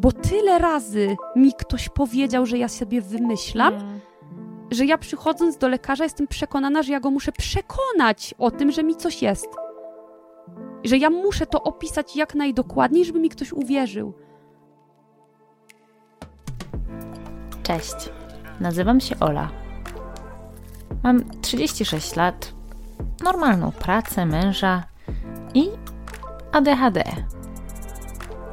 [0.00, 4.00] Bo tyle razy mi ktoś powiedział, że ja sobie wymyślam, Mm.
[4.70, 8.82] że ja przychodząc do lekarza jestem przekonana, że ja go muszę przekonać o tym, że
[8.82, 9.48] mi coś jest.
[10.84, 14.12] Że ja muszę to opisać jak najdokładniej, żeby mi ktoś uwierzył.
[17.62, 17.94] Cześć,
[18.60, 19.48] nazywam się Ola.
[21.02, 22.52] Mam 36 lat,
[23.24, 24.84] normalną pracę, męża
[25.54, 25.68] i
[26.52, 27.04] ADHD.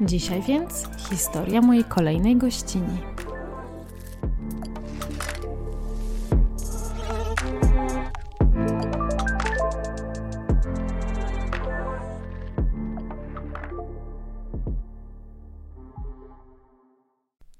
[0.00, 2.98] Dzisiaj więc historia mojej kolejnej gościni.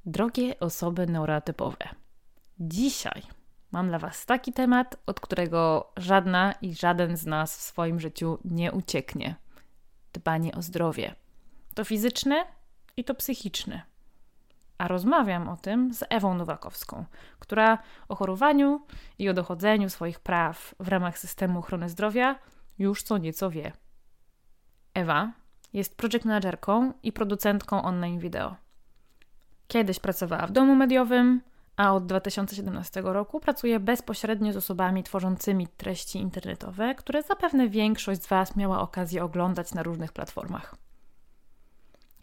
[0.06, 1.88] Drogie osoby neurotypowe,
[2.60, 3.22] dzisiaj
[3.72, 8.38] mam dla Was taki temat, od którego żadna i żaden z nas w swoim życiu
[8.44, 9.34] nie ucieknie.
[10.12, 11.23] Dbanie o zdrowie.
[11.74, 12.46] To fizyczne
[12.96, 13.82] i to psychiczne.
[14.78, 17.04] A rozmawiam o tym z Ewą Nowakowską,
[17.38, 18.80] która o chorowaniu
[19.18, 22.38] i o dochodzeniu swoich praw w ramach systemu ochrony zdrowia
[22.78, 23.72] już co nieco wie.
[24.94, 25.32] Ewa
[25.72, 28.56] jest project managerką i producentką online wideo.
[29.68, 31.40] Kiedyś pracowała w domu mediowym,
[31.76, 38.26] a od 2017 roku pracuje bezpośrednio z osobami tworzącymi treści internetowe, które zapewne większość z
[38.26, 40.83] Was miała okazję oglądać na różnych platformach.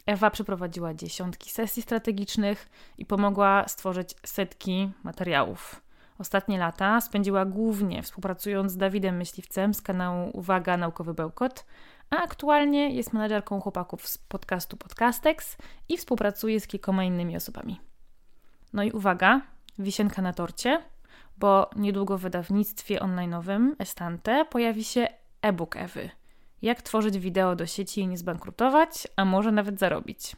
[0.06, 5.82] Ewa przeprowadziła dziesiątki sesji strategicznych i pomogła stworzyć setki materiałów.
[6.18, 11.64] Ostatnie lata spędziła głównie współpracując z Dawidem Myśliwcem z kanału Uwaga Naukowy Bełkot,
[12.10, 15.56] a aktualnie jest menadżerką chłopaków z podcastu Podcastex
[15.88, 17.80] i współpracuje z kilkoma innymi osobami.
[18.72, 19.40] No i uwaga,
[19.78, 20.82] wisienka na torcie,
[21.36, 25.08] bo niedługo w wydawnictwie online'owym Estante pojawi się
[25.42, 26.10] e-book Ewy.
[26.62, 30.36] Jak tworzyć wideo do sieci i nie zbankrutować, a może nawet zarobić.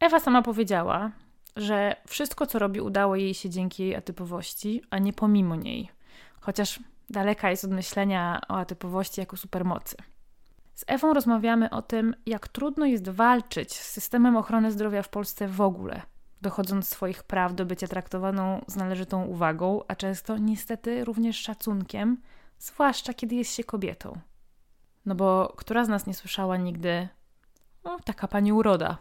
[0.00, 1.10] Ewa sama powiedziała,
[1.56, 5.88] że wszystko co robi udało jej się dzięki jej atypowości, a nie pomimo niej.
[6.40, 6.80] Chociaż
[7.10, 9.96] daleka jest od myślenia o atypowości jako supermocy.
[10.74, 15.48] Z Ewą rozmawiamy o tym, jak trudno jest walczyć z systemem ochrony zdrowia w Polsce
[15.48, 16.02] w ogóle,
[16.42, 22.16] dochodząc swoich praw do bycia traktowaną z należytą uwagą, a często niestety również szacunkiem,
[22.58, 24.18] zwłaszcza kiedy jest się kobietą.
[25.08, 27.08] No bo która z nas nie słyszała nigdy,
[27.84, 28.98] no, taka pani uroda.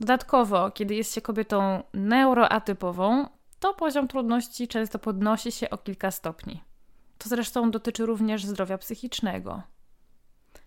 [0.00, 3.28] Dodatkowo, kiedy jest się kobietą neuroatypową,
[3.60, 6.62] to poziom trudności często podnosi się o kilka stopni.
[7.18, 9.62] To zresztą dotyczy również zdrowia psychicznego.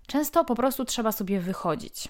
[0.08, 2.08] Często po prostu trzeba sobie wychodzić.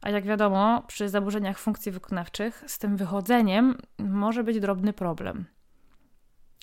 [0.00, 5.44] A jak wiadomo, przy zaburzeniach funkcji wykonawczych z tym wychodzeniem może być drobny problem.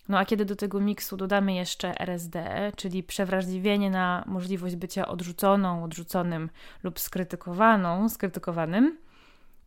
[0.09, 5.83] No a kiedy do tego miksu dodamy jeszcze RSD, czyli przewrażliwienie na możliwość bycia odrzuconą,
[5.83, 6.49] odrzuconym
[6.83, 8.97] lub skrytykowaną, skrytykowanym,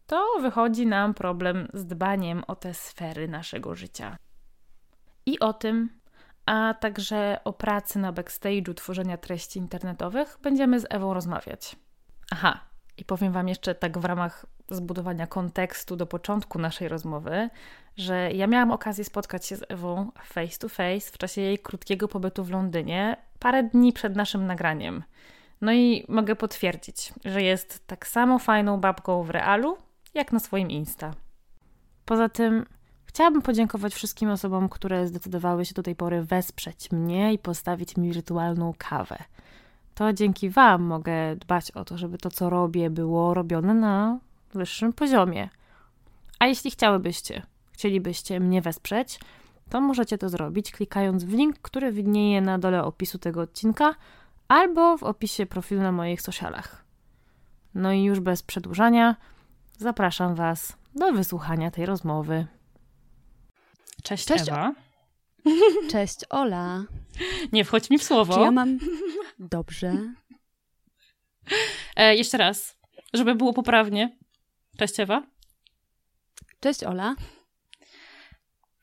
[0.07, 4.17] to wychodzi nam problem z dbaniem o te sfery naszego życia.
[5.27, 5.91] I o tym,
[6.47, 11.77] a także o pracy na backstage'u tworzenia treści internetowych będziemy z Ewą rozmawiać.
[12.31, 12.61] Aha,
[12.97, 17.51] i powiem Wam jeszcze tak w ramach zbudowania kontekstu do początku naszej rozmowy,
[17.97, 22.09] że ja miałam okazję spotkać się z Ewą face to face w czasie jej krótkiego
[22.09, 25.03] pobytu w Londynie, parę dni przed naszym nagraniem.
[25.61, 29.77] No i mogę potwierdzić, że jest tak samo fajną babką w realu,
[30.15, 31.15] jak na swoim Insta.
[32.05, 32.67] Poza tym
[33.05, 38.13] chciałabym podziękować wszystkim osobom, które zdecydowały się do tej pory wesprzeć mnie i postawić mi
[38.13, 39.19] wirtualną kawę.
[39.95, 44.19] To dzięki Wam mogę dbać o to, żeby to, co robię, było robione na
[44.55, 45.49] wyższym poziomie.
[46.39, 47.43] A jeśli chciałybyście,
[47.73, 49.21] chcielibyście mnie wesprzeć,
[49.71, 53.95] to możecie to zrobić klikając w link, który widnieje na dole opisu tego odcinka
[54.49, 56.85] albo w opisie profilu na moich socialach.
[57.75, 59.17] No i już bez przedłużania,
[59.79, 62.47] zapraszam Was do wysłuchania tej rozmowy.
[64.03, 64.73] Cześć, Cześć, Ewa.
[65.93, 66.85] Cześć, Ola.
[67.53, 68.35] Nie wchodź mi w słowo.
[68.35, 68.79] Czy ja mam...
[69.39, 70.13] Dobrze.
[71.97, 72.79] E, jeszcze raz,
[73.15, 74.18] żeby było poprawnie.
[74.79, 75.27] Cześć, Ewa.
[76.61, 77.15] Cześć, Ola.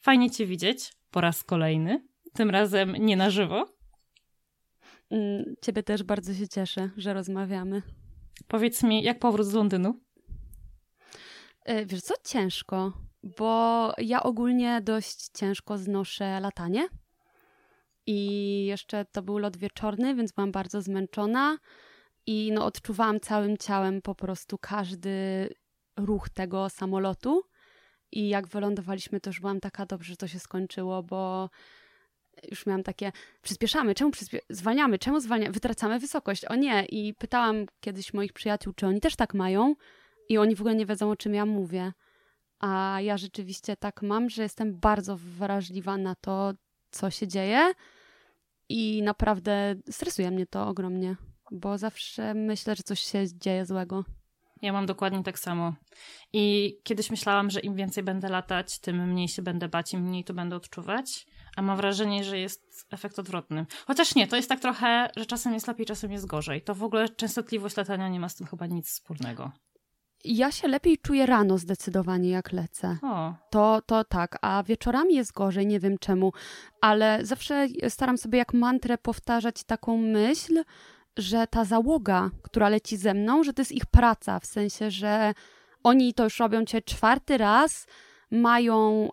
[0.02, 2.08] Fajnie Cię widzieć po raz kolejny.
[2.34, 3.66] Tym razem nie na żywo.
[5.10, 7.82] Mm, Ciebie też bardzo się cieszę, że rozmawiamy.
[8.48, 10.00] Powiedz mi, jak powrót z Londynu?
[11.66, 12.94] E, Wiesz co, ciężko,
[13.38, 16.88] bo ja ogólnie dość ciężko znoszę latanie.
[18.06, 21.58] I jeszcze to był lot wieczorny, więc byłam bardzo zmęczona.
[22.26, 25.50] I no, odczuwałam całym ciałem po prostu każdy
[25.98, 27.44] ruch tego samolotu.
[28.12, 31.50] I jak wylądowaliśmy, to już byłam taka dobrze, że to się skończyło, bo
[32.52, 33.12] już miałam takie,
[33.42, 36.86] przyspieszamy, czemu przyspie- zwalniamy, czemu zwalniamy, wytracamy wysokość, o nie.
[36.86, 39.76] I pytałam kiedyś moich przyjaciół, czy oni też tak mają
[40.30, 41.94] i oni w ogóle nie wiedzą, o czym ja mówię.
[42.60, 46.54] A ja rzeczywiście tak mam, że jestem bardzo wrażliwa na to,
[46.92, 47.74] co się dzieje
[48.70, 51.16] i naprawdę stresuje mnie to ogromnie,
[51.52, 54.04] bo zawsze myślę, że coś się dzieje złego.
[54.62, 55.74] Ja mam dokładnie tak samo.
[56.34, 60.24] I kiedyś myślałam, że im więcej będę latać, tym mniej się będę bać, im mniej
[60.24, 61.26] to będę odczuwać.
[61.56, 63.66] A mam wrażenie, że jest efekt odwrotny.
[63.88, 66.62] Chociaż nie, to jest tak trochę, że czasem jest lepiej, czasem jest gorzej.
[66.62, 69.52] To w ogóle częstotliwość latania nie ma z tym chyba nic wspólnego.
[70.24, 72.98] Ja się lepiej czuję rano zdecydowanie, jak lecę.
[73.04, 76.32] O, To, to tak, a wieczorami jest gorzej, nie wiem czemu,
[76.82, 80.64] ale zawsze staram sobie jak mantrę powtarzać taką myśl,
[81.18, 85.34] że ta załoga, która leci ze mną, że to jest ich praca, w sensie, że
[85.84, 87.88] oni to już robią cię czwarty raz,
[88.32, 89.10] mają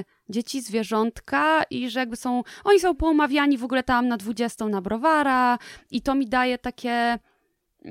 [0.00, 4.68] y, dzieci, zwierzątka i że jakby są, oni są poumawiani w ogóle tam na 20
[4.68, 5.58] na browara
[5.90, 7.18] i to mi daje takie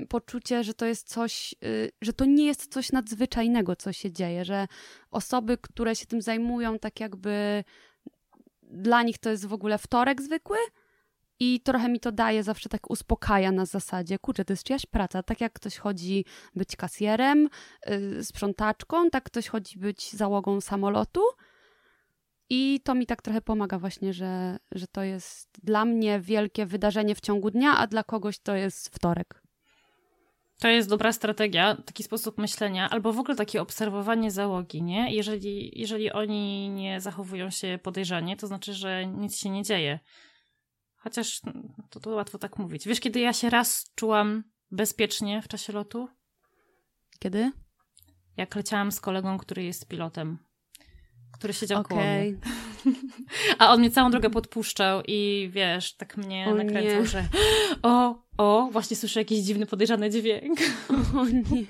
[0.09, 4.45] poczucie, że to jest coś, y, że to nie jest coś nadzwyczajnego, co się dzieje,
[4.45, 4.67] że
[5.11, 7.63] osoby, które się tym zajmują, tak jakby
[8.63, 10.57] dla nich to jest w ogóle wtorek zwykły
[11.39, 15.23] i trochę mi to daje, zawsze tak uspokaja na zasadzie, kurczę, to jest czyjaś praca,
[15.23, 17.49] tak jak ktoś chodzi być kasjerem,
[17.89, 21.21] y, sprzątaczką, tak ktoś chodzi być załogą samolotu
[22.49, 27.15] i to mi tak trochę pomaga właśnie, że, że to jest dla mnie wielkie wydarzenie
[27.15, 29.41] w ciągu dnia, a dla kogoś to jest wtorek.
[30.59, 35.13] To jest dobra strategia, taki sposób myślenia, albo w ogóle takie obserwowanie załogi, nie?
[35.15, 39.99] Jeżeli, jeżeli oni nie zachowują się podejrzanie, to znaczy, że nic się nie dzieje.
[41.05, 41.41] Chociaż
[41.89, 42.87] to, to łatwo tak mówić.
[42.87, 46.07] Wiesz, kiedy ja się raz czułam bezpiecznie w czasie lotu?
[47.19, 47.51] Kiedy?
[48.37, 50.37] Jak leciałam z kolegą, który jest pilotem,
[51.31, 52.33] który siedział koło mnie.
[53.59, 57.05] A on mnie całą drogę podpuszczał i wiesz, tak mnie O nakręcał, nie.
[57.05, 57.27] że
[57.83, 60.59] o, o, właśnie słyszę jakiś dziwny, podejrzany dźwięk.
[61.19, 61.65] O nie.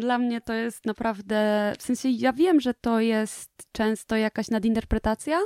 [0.00, 1.72] Dla mnie to jest naprawdę.
[1.78, 5.40] W sensie, ja wiem, że to jest często jakaś nadinterpretacja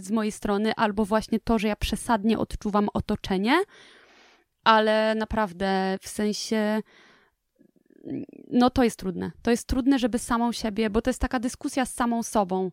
[0.00, 3.62] z mojej strony, albo właśnie to, że ja przesadnie odczuwam otoczenie,
[4.64, 6.80] ale naprawdę w sensie.
[8.50, 9.30] No to jest trudne.
[9.42, 12.70] To jest trudne, żeby samą siebie, bo to jest taka dyskusja z samą sobą,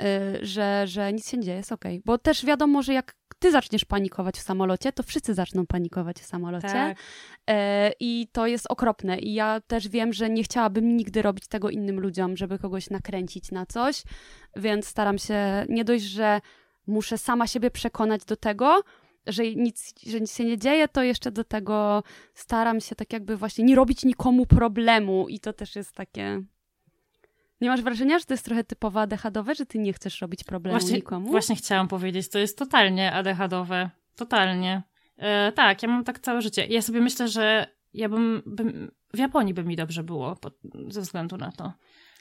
[0.00, 0.04] y,
[0.46, 2.02] że, że nic się nie dzieje, jest okej.
[2.04, 6.26] Bo też wiadomo, że jak ty zaczniesz panikować w samolocie, to wszyscy zaczną panikować w
[6.26, 6.68] samolocie.
[6.68, 6.98] Tak.
[7.46, 9.18] E, I to jest okropne.
[9.18, 13.50] I ja też wiem, że nie chciałabym nigdy robić tego innym ludziom, żeby kogoś nakręcić
[13.50, 14.02] na coś,
[14.56, 16.40] więc staram się nie dość, że
[16.86, 18.82] muszę sama siebie przekonać do tego,
[19.26, 22.02] że nic, że nic się nie dzieje, to jeszcze do tego
[22.34, 25.28] staram się tak jakby właśnie nie robić nikomu problemu.
[25.28, 26.42] I to też jest takie.
[27.60, 30.78] Nie masz wrażenia, że to jest trochę typowo ADHD-owe, że ty nie chcesz robić problemu
[30.78, 31.26] Właśnie, nikomu?
[31.30, 33.90] właśnie chciałam powiedzieć, to jest totalnie ADHD-owe.
[34.16, 34.82] Totalnie.
[35.16, 36.66] E, tak, ja mam tak całe życie.
[36.66, 40.50] Ja sobie myślę, że ja bym, bym w Japonii by mi dobrze było po,
[40.88, 41.72] ze względu na to.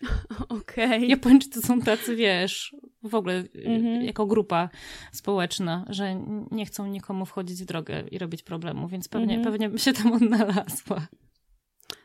[0.49, 1.07] Okej.
[1.09, 4.01] Japończycy są tacy, wiesz, w ogóle Mhm.
[4.03, 4.69] jako grupa
[5.11, 6.15] społeczna, że
[6.51, 9.43] nie chcą nikomu wchodzić w drogę i robić problemu, więc pewnie, Mhm.
[9.53, 11.07] pewnie bym się tam odnalazła.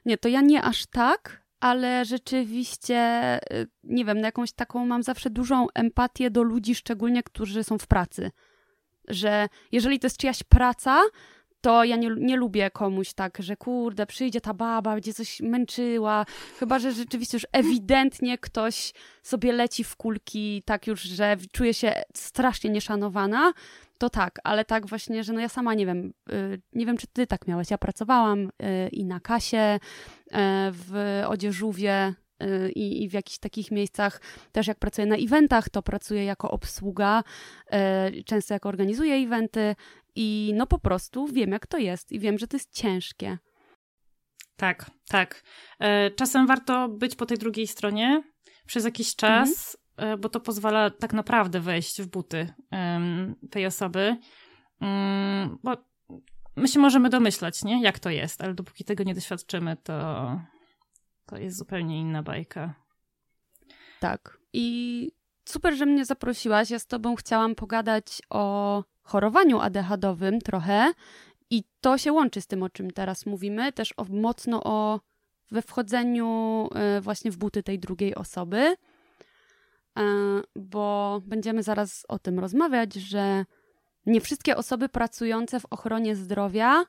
[0.06, 3.00] Nie, to ja nie aż tak, ale rzeczywiście,
[3.52, 7.78] y, nie wiem, na jakąś taką mam zawsze dużą empatię do ludzi, szczególnie którzy są
[7.78, 8.30] w pracy.
[9.08, 11.00] Że jeżeli to jest czyjaś praca,
[11.60, 16.26] to ja nie, nie lubię komuś tak, że kurde, przyjdzie ta baba, będzie coś męczyła.
[16.58, 18.92] Chyba, że rzeczywiście już ewidentnie ktoś
[19.22, 23.52] sobie leci w kulki, tak już, że czuje się strasznie nieszanowana,
[24.02, 27.06] to tak, ale tak właśnie, że no ja sama nie wiem, y, nie wiem, czy
[27.06, 27.70] ty tak miałeś.
[27.70, 30.30] Ja pracowałam y, i na kasie, y,
[30.70, 32.14] w odzieżówie
[32.74, 34.20] i, w jakichś takich miejscach
[34.52, 37.22] też jak pracuję na eventach, to pracuję jako obsługa,
[38.26, 39.74] często jak organizuję eventy
[40.14, 43.38] i no po prostu wiem jak to jest i wiem, że to jest ciężkie.
[44.56, 45.42] Tak, tak.
[45.80, 48.22] E, Czasem warto być po tej drugiej stronie
[48.66, 49.81] przez jakiś czas, e,
[50.18, 52.52] bo to pozwala tak naprawdę wejść w buty
[53.50, 54.16] tej osoby.
[54.80, 55.76] Um, bo
[56.56, 57.82] my się możemy domyślać, nie?
[57.82, 60.40] Jak to jest, ale dopóki tego nie doświadczymy, to,
[61.26, 62.74] to jest zupełnie inna bajka.
[64.00, 64.38] Tak.
[64.52, 65.08] I
[65.44, 66.70] super, że mnie zaprosiłaś.
[66.70, 70.92] Ja z tobą chciałam pogadać o chorowaniu ADHD-owym trochę
[71.50, 75.00] i to się łączy z tym, o czym teraz mówimy, też o, mocno o
[75.50, 76.68] we wchodzeniu
[76.98, 78.76] y, właśnie w buty tej drugiej osoby,
[80.56, 83.44] bo będziemy zaraz o tym rozmawiać, że
[84.06, 86.84] nie wszystkie osoby pracujące w ochronie zdrowia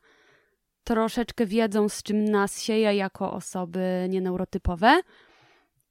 [0.84, 5.02] troszeczkę wiedzą, z czym nas sieje jako osoby nieneurotypowe.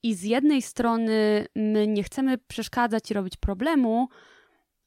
[0.02, 4.09] I z jednej strony my nie chcemy przeszkadzać i robić problemu,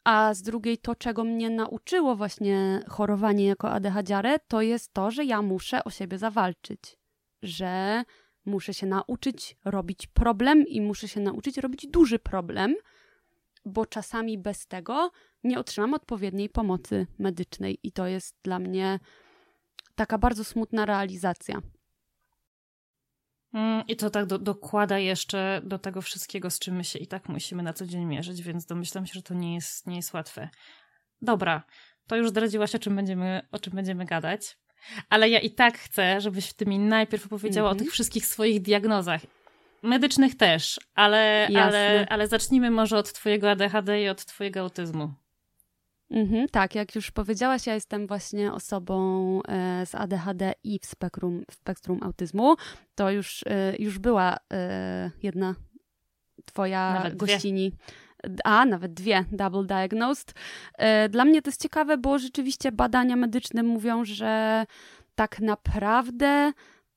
[0.03, 5.25] a z drugiej to, czego mnie nauczyło właśnie chorowanie jako ADHD, to jest to, że
[5.25, 6.97] ja muszę o siebie zawalczyć.
[7.41, 8.03] Że
[8.45, 12.75] muszę się nauczyć robić problem i muszę się nauczyć robić duży problem,
[13.65, 15.11] bo czasami bez tego
[15.43, 18.99] nie otrzymam odpowiedniej pomocy medycznej i to jest dla mnie
[19.95, 21.61] taka bardzo smutna realizacja.
[23.53, 27.07] Mm, I to tak do, dokłada jeszcze do tego wszystkiego, z czym my się i
[27.07, 30.13] tak musimy na co dzień mierzyć, więc domyślam się, że to nie jest, nie jest
[30.13, 30.49] łatwe.
[31.21, 31.63] Dobra,
[32.07, 34.57] to już zdradziłaś, o czym będziemy, o czym będziemy gadać.
[35.09, 37.81] Ale ja i tak chcę, żebyś ty mi najpierw opowiedziała mm -hmm.
[37.81, 39.21] o tych wszystkich swoich diagnozach.
[39.83, 45.13] Medycznych też, ale, ale, ale zacznijmy może od twojego ADHD i od twojego autyzmu.
[46.11, 51.43] Mhm, tak, jak już powiedziałaś, ja jestem właśnie osobą e, z ADHD i w spektrum,
[51.51, 52.55] w spektrum autyzmu.
[52.95, 55.55] To już, e, już była e, jedna
[56.45, 57.71] twoja nawet gościni.
[57.71, 58.04] Dwie.
[58.43, 60.33] A, nawet dwie, double diagnosed.
[60.77, 64.65] E, dla mnie to jest ciekawe, bo rzeczywiście badania medyczne mówią, że
[65.15, 66.51] tak naprawdę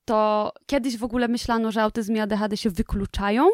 [0.05, 3.49] to kiedyś w ogóle myślano, że autyzm i ADHD się wykluczają,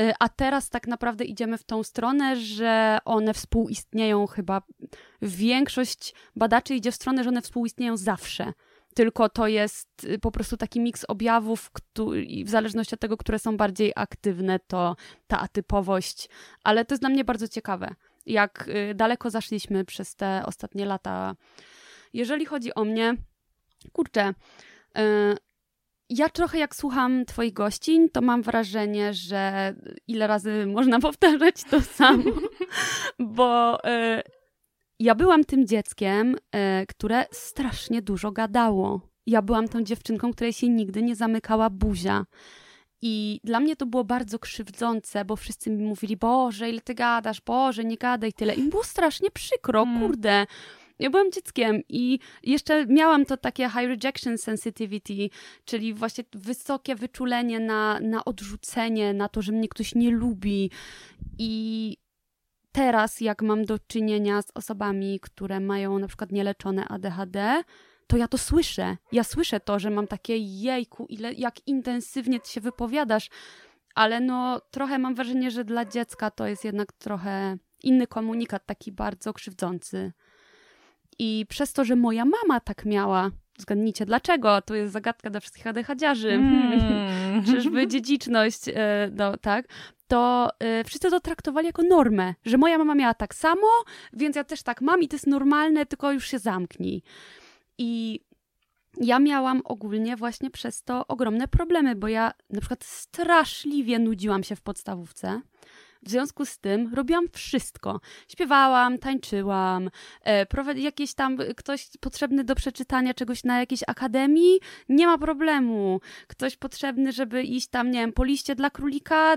[0.00, 4.62] Y, a teraz tak naprawdę idziemy w tą stronę, że one współistnieją chyba.
[5.22, 8.52] Większość badaczy idzie w stronę, że one współistnieją zawsze.
[8.98, 11.70] Tylko to jest y, po prostu taki miks objawów,
[12.26, 16.28] i w zależności od tego, które są bardziej aktywne, to ta atypowość.
[16.64, 17.94] Ale to jest dla mnie bardzo ciekawe,
[18.26, 21.34] jak y, daleko zaszliśmy przez te ostatnie lata.
[22.12, 23.14] Jeżeli chodzi o mnie,
[23.92, 24.34] kurczę,
[26.08, 29.74] ja trochę jak słucham Twoich gościń, to mam wrażenie, że
[30.06, 32.32] ile razy można powtarzać to samo,
[33.18, 34.37] bo y,
[34.98, 39.00] ja byłam tym dzieckiem, y, które strasznie dużo gadało.
[39.26, 42.24] Ja byłam tą dziewczynką, której się nigdy nie zamykała buzia.
[43.02, 47.40] I dla mnie to było bardzo krzywdzące, bo wszyscy mi mówili, Boże, ile ty gadasz,
[47.40, 48.54] Boże, nie gadaj tyle.
[48.54, 50.00] I było strasznie przykro, mm.
[50.00, 50.46] kurde.
[50.98, 55.30] Ja byłam dzieckiem i jeszcze miałam to takie high rejection sensitivity,
[55.64, 60.70] czyli właśnie wysokie wyczulenie na, na odrzucenie, na to, że mnie ktoś nie lubi.
[61.38, 61.96] I
[62.78, 67.62] teraz, jak mam do czynienia z osobami, które mają na przykład nieleczone ADHD,
[68.06, 68.96] to ja to słyszę.
[69.12, 73.30] Ja słyszę to, że mam takie jejku, ile, jak intensywnie ty się wypowiadasz,
[73.94, 78.92] ale no trochę mam wrażenie, że dla dziecka to jest jednak trochę inny komunikat, taki
[78.92, 80.12] bardzo krzywdzący.
[81.18, 85.66] I przez to, że moja mama tak miała, zgadnijcie dlaczego, to jest zagadka dla wszystkich
[85.66, 87.44] ADHDiarzy, mm.
[87.46, 89.66] czyżby dziedziczność, e, no, tak,
[90.08, 90.50] to
[90.80, 93.66] y, wszyscy to traktowali jako normę, że moja mama miała tak samo,
[94.12, 97.02] więc ja też tak mam i to jest normalne, tylko już się zamknij.
[97.78, 98.20] I
[99.00, 104.56] ja miałam ogólnie właśnie przez to ogromne problemy, bo ja na przykład straszliwie nudziłam się
[104.56, 105.40] w podstawówce.
[106.08, 108.00] W związku z tym robiłam wszystko.
[108.28, 109.90] Śpiewałam, tańczyłam,
[110.24, 110.46] e,
[110.76, 116.00] jakieś tam ktoś potrzebny do przeczytania czegoś na jakiejś akademii, nie ma problemu.
[116.26, 119.36] Ktoś potrzebny, żeby iść tam, nie wiem, po liście dla królika,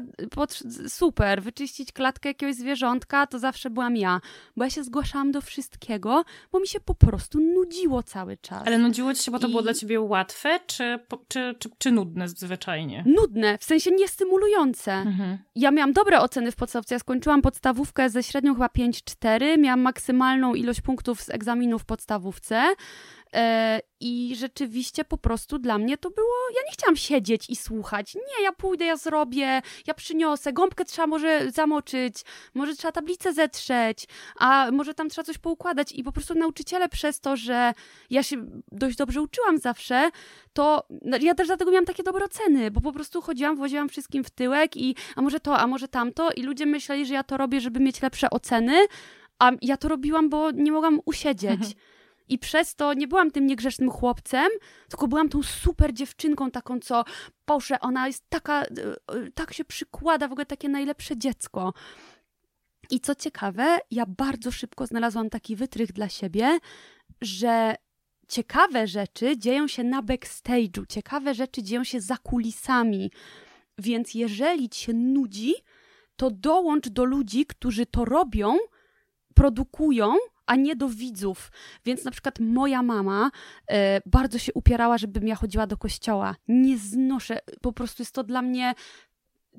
[0.88, 1.44] super.
[1.44, 4.22] Wyczyścić klatkę jakiegoś zwierzątka, to zawsze byłam ja.
[4.58, 8.64] Bo ja się zgłaszałam do wszystkiego, bo mi się po prostu nudziło cały czas.
[8.66, 9.50] Ale nudziło ci się, bo to I...
[9.50, 13.04] było dla ciebie łatwe, czy, czy, czy, czy nudne zwyczajnie?
[13.08, 14.94] Nudne, w sensie niestymulujące.
[14.94, 15.38] Mhm.
[15.56, 16.96] Ja miałam dobre oceny w podstawce.
[16.96, 22.64] Ja skończyłam podstawówkę ze średnią chyba 5-4, miałam maksymalną ilość punktów z egzaminów w podstawówce.
[23.36, 26.34] E, I rzeczywiście po prostu dla mnie to było.
[26.56, 28.16] Ja nie chciałam siedzieć i słuchać.
[28.16, 30.54] Nie, ja pójdę, ja zrobię, ja przyniosę.
[30.54, 32.22] Gąbkę trzeba może zamoczyć,
[32.54, 35.92] może trzeba tablicę zetrzeć, a może tam trzeba coś poukładać.
[35.92, 37.74] I po prostu nauczyciele przez to, że
[38.10, 40.10] ja się dość dobrze uczyłam zawsze,
[40.54, 44.24] to no, ja też dlatego miałam takie dobre oceny, bo po prostu chodziłam, woziłam wszystkim
[44.24, 46.30] w tyłek i a może to, a może tamto.
[46.36, 48.88] I ludzie myśleli, że ja to robię, żeby mieć lepsze oceny,
[49.40, 51.76] a ja to robiłam, bo nie mogłam usiedzieć.
[52.30, 54.50] I przez to nie byłam tym niegrzecznym chłopcem,
[54.90, 57.04] tylko byłam tą super dziewczynką, taką, co
[57.48, 61.74] Boże, ona jest taka, e, e, tak się przykłada, w ogóle takie najlepsze dziecko.
[62.90, 66.60] I co ciekawe, ja bardzo szybko znalazłam taki wytrych dla siebie,
[67.22, 67.76] że
[68.28, 73.12] ciekawe rzeczy dzieją się na backstage'u, ciekawe rzeczy dzieją się za kulisami.
[73.78, 75.54] Więc jeżeli ci się nudzi,
[76.16, 78.58] to dołącz do ludzi, którzy to robią,
[79.34, 81.52] produkują, a nie do widzów.
[81.86, 83.32] Więc na przykład moja mama
[83.68, 86.36] e, bardzo się upierała, żebym ja chodziła do kościoła.
[86.48, 88.74] Nie znoszę, po prostu jest to dla mnie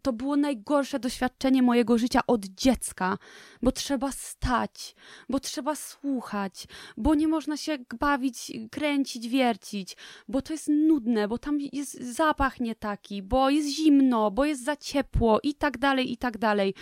[0.03, 3.19] to było najgorsze doświadczenie mojego życia od dziecka,
[3.63, 4.95] bo trzeba stać,
[5.29, 9.97] bo trzeba słuchać, bo nie można się bawić, kręcić, wiercić,
[10.29, 14.65] bo to jest nudne, bo tam jest zapach nie taki, bo jest zimno, bo jest
[14.65, 16.75] za ciepło i tak dalej, i tak dalej.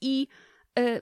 [0.00, 0.28] I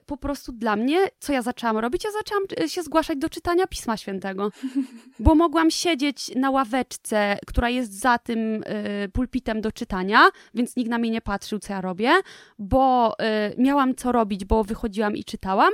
[0.05, 2.03] po prostu dla mnie, co ja zaczęłam robić?
[2.03, 4.51] Ja zaczęłam y, się zgłaszać do czytania Pisma Świętego,
[5.19, 10.89] bo mogłam siedzieć na ławeczce, która jest za tym y, pulpitem do czytania, więc nikt
[10.89, 12.11] na mnie nie patrzył, co ja robię,
[12.59, 13.13] bo
[13.57, 15.71] miałam co robić, bo wychodziłam i czytałam.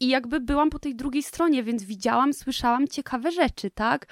[0.00, 4.06] I jakby byłam po tej drugiej stronie, więc widziałam, słyszałam ciekawe rzeczy, tak?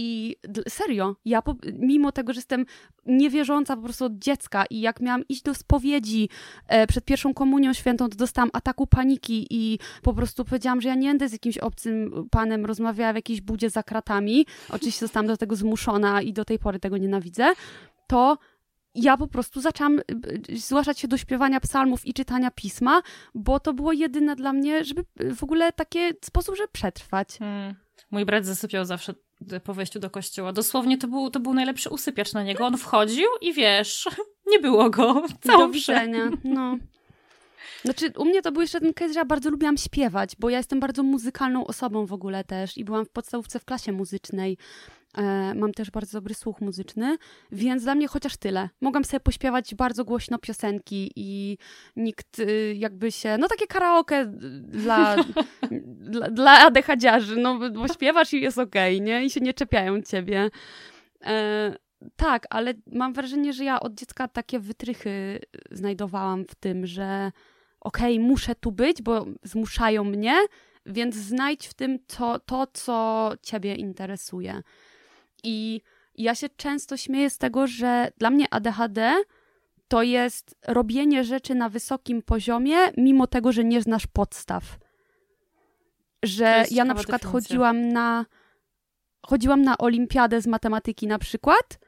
[0.00, 0.36] I
[0.68, 2.66] serio, ja po, mimo tego, że jestem
[3.06, 6.28] niewierząca po prostu od dziecka i jak miałam iść do spowiedzi
[6.68, 10.94] e, przed pierwszą komunią świętą, to dostałam ataku paniki i po prostu powiedziałam, że ja
[10.94, 14.46] nie będę z jakimś obcym panem rozmawiała w jakiejś budzie za kratami.
[14.70, 17.52] Oczywiście zostałam do tego zmuszona i do tej pory tego nienawidzę.
[18.06, 18.38] To
[18.94, 20.02] ja po prostu zaczęłam e,
[20.56, 23.02] zgłaszać się do śpiewania psalmów i czytania pisma,
[23.34, 27.38] bo to było jedyne dla mnie, żeby w ogóle takie sposób, żeby przetrwać.
[27.38, 27.74] Hmm.
[28.10, 29.14] Mój brat zasypiał zawsze
[29.64, 30.52] po wejściu do kościoła.
[30.52, 32.66] Dosłownie to był, to był najlepszy usypiacz na niego.
[32.66, 34.08] On wchodził i wiesz,
[34.52, 35.22] nie było go.
[35.40, 36.78] Całą do widzenia, no.
[37.84, 40.56] Znaczy, u mnie to był jeszcze ten case, że ja bardzo lubiłam śpiewać, bo ja
[40.56, 44.58] jestem bardzo muzykalną osobą w ogóle też i byłam w podstawówce w klasie muzycznej.
[45.16, 47.16] E, mam też bardzo dobry słuch muzyczny,
[47.52, 48.68] więc dla mnie chociaż tyle.
[48.80, 51.58] Mogłam sobie pośpiewać bardzo głośno piosenki i
[51.96, 54.26] nikt y, jakby się, no takie karaoke
[54.62, 55.16] dla,
[56.10, 59.24] dla, dla adechadziarzy, no bo śpiewasz i jest okej, okay, nie?
[59.24, 60.50] I się nie czepiają ciebie.
[61.24, 61.76] E,
[62.16, 67.32] tak, ale mam wrażenie, że ja od dziecka takie wytrychy znajdowałam w tym, że
[67.80, 70.36] okej, okay, muszę tu być, bo zmuszają mnie,
[70.86, 74.62] więc znajdź w tym to, to, co ciebie interesuje.
[75.44, 75.80] I
[76.14, 79.14] ja się często śmieję z tego, że dla mnie ADHD
[79.88, 84.78] to jest robienie rzeczy na wysokim poziomie, mimo tego, że nie znasz podstaw.
[86.22, 87.40] Że ja na przykład definicja.
[87.48, 88.26] chodziłam na
[89.26, 91.78] chodziłam na olimpiadę z matematyki na przykład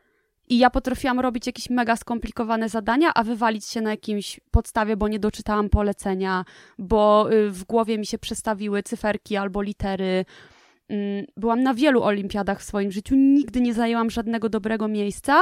[0.48, 5.08] i ja potrafiłam robić jakieś mega skomplikowane zadania, a wywalić się na jakimś podstawie, bo
[5.08, 6.44] nie doczytałam polecenia,
[6.78, 10.24] bo y, w głowie mi się przestawiły cyferki albo litery.
[10.90, 15.40] Mm, byłam na wielu olimpiadach w swoim życiu, nigdy nie zajęłam żadnego dobrego miejsca,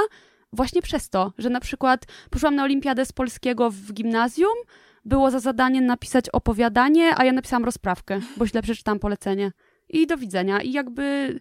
[0.52, 4.54] właśnie przez to, że na przykład poszłam na olimpiadę z polskiego w gimnazjum,
[5.04, 9.52] było za zadanie napisać opowiadanie, a ja napisałam rozprawkę, bo źle przeczytałam polecenie.
[9.88, 10.62] I do widzenia.
[10.62, 11.40] I jakby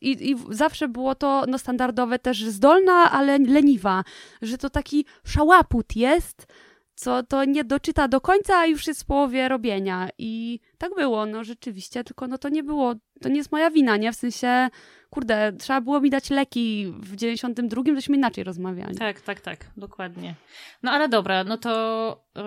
[0.00, 4.04] i, I zawsze było to no, standardowe też zdolna, ale leniwa,
[4.42, 6.46] że to taki szałaput jest,
[6.94, 10.08] co to nie doczyta do końca, a już jest w połowie robienia.
[10.18, 13.96] I tak było, no rzeczywiście, tylko no to nie było, to nie jest moja wina,
[13.96, 14.12] nie?
[14.12, 14.68] W sensie,
[15.10, 18.98] kurde, trzeba było mi dać leki w 92, tośmy inaczej rozmawiali.
[18.98, 20.34] Tak, tak, tak, dokładnie.
[20.82, 22.42] No ale dobra, no to yy,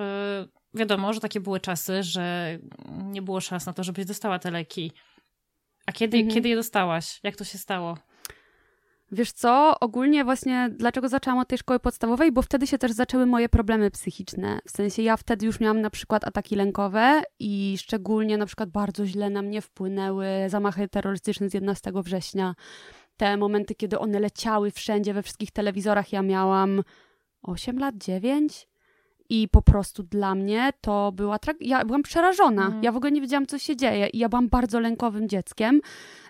[0.73, 2.58] wiadomo, że takie były czasy, że
[3.04, 4.91] nie było szans na to, żebyś dostała te leki.
[5.86, 6.34] A kiedy, mhm.
[6.34, 7.19] kiedy je dostałaś?
[7.23, 7.97] Jak to się stało?
[9.12, 13.26] Wiesz co, ogólnie właśnie dlaczego zaczęłam od tej szkoły podstawowej, bo wtedy się też zaczęły
[13.26, 14.60] moje problemy psychiczne.
[14.67, 19.06] W sensie ja wtedy już miałam na przykład ataki lękowe i szczególnie na przykład bardzo
[19.06, 22.56] źle na mnie wpłynęły zamachy terrorystyczne z 11 września.
[23.17, 26.84] Te momenty, kiedy one leciały wszędzie, we wszystkich telewizorach, ja miałam
[27.41, 28.67] 8 lat, 9
[29.30, 31.78] i po prostu dla mnie to była tragedia.
[31.78, 32.66] Ja byłam przerażona.
[32.66, 32.84] Mhm.
[32.84, 34.08] Ja w ogóle nie wiedziałam, co się dzieje.
[34.08, 35.82] I ja byłam bardzo lękowym dzieckiem.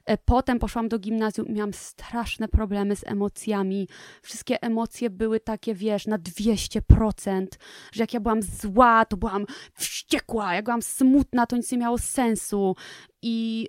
[0.06, 3.88] E, potem poszłam do gimnazjum, miałam straszne problemy z emocjami.
[4.22, 7.48] Wszystkie emocje były takie, wiesz, na 200%,
[7.92, 11.98] że jak ja byłam zła, to byłam wściekła, jak byłam smutna, to nic nie miało
[11.98, 12.76] sensu.
[13.22, 13.68] I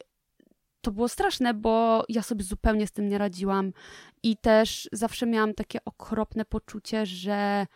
[0.81, 3.73] to było straszne, bo ja sobie zupełnie z tym nie radziłam.
[4.23, 7.67] I też zawsze miałam takie okropne poczucie, że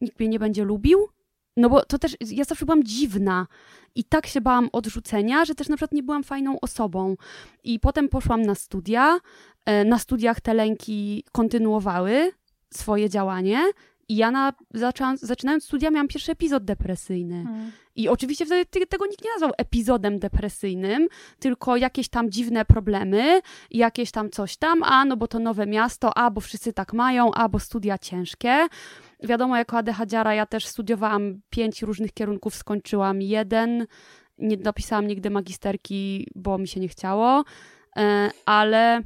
[0.00, 1.08] nikt mnie nie będzie lubił.
[1.56, 3.46] No bo to też, ja zawsze byłam dziwna
[3.94, 7.16] i tak się bałam odrzucenia, że też na przykład nie byłam fajną osobą.
[7.64, 9.20] I potem poszłam na studia.
[9.64, 12.32] E, na studiach te lęki kontynuowały
[12.74, 13.60] swoje działanie
[14.08, 17.44] I ja na, zaczęłam, zaczynając studia miałam pierwszy epizod depresyjny.
[17.44, 17.72] Hmm.
[17.96, 21.08] I oczywiście wtedy tego nikt nie nazwał epizodem depresyjnym,
[21.38, 26.18] tylko jakieś tam dziwne problemy, jakieś tam coś tam, a no bo to nowe miasto,
[26.18, 28.68] a bo wszyscy tak mają, a bo studia ciężkie.
[29.22, 33.86] Wiadomo, jako ADHDiara ja też studiowałam pięć różnych kierunków, skończyłam jeden,
[34.38, 37.44] nie dopisałam nigdy magisterki, bo mi się nie chciało,
[37.96, 39.02] e, ale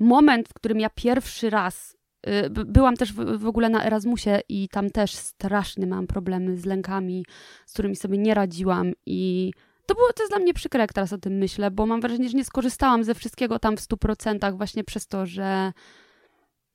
[0.00, 4.68] moment, w którym ja pierwszy raz y, byłam też w, w, ogóle na Erasmusie i
[4.68, 7.26] tam też straszny mam problemy z lękami,
[7.66, 9.52] z którymi sobie nie radziłam i
[9.86, 12.28] to było, to jest dla mnie przykre, jak teraz o tym myślę, bo mam wrażenie,
[12.28, 15.72] że nie skorzystałam ze wszystkiego tam w stu procentach właśnie przez to, że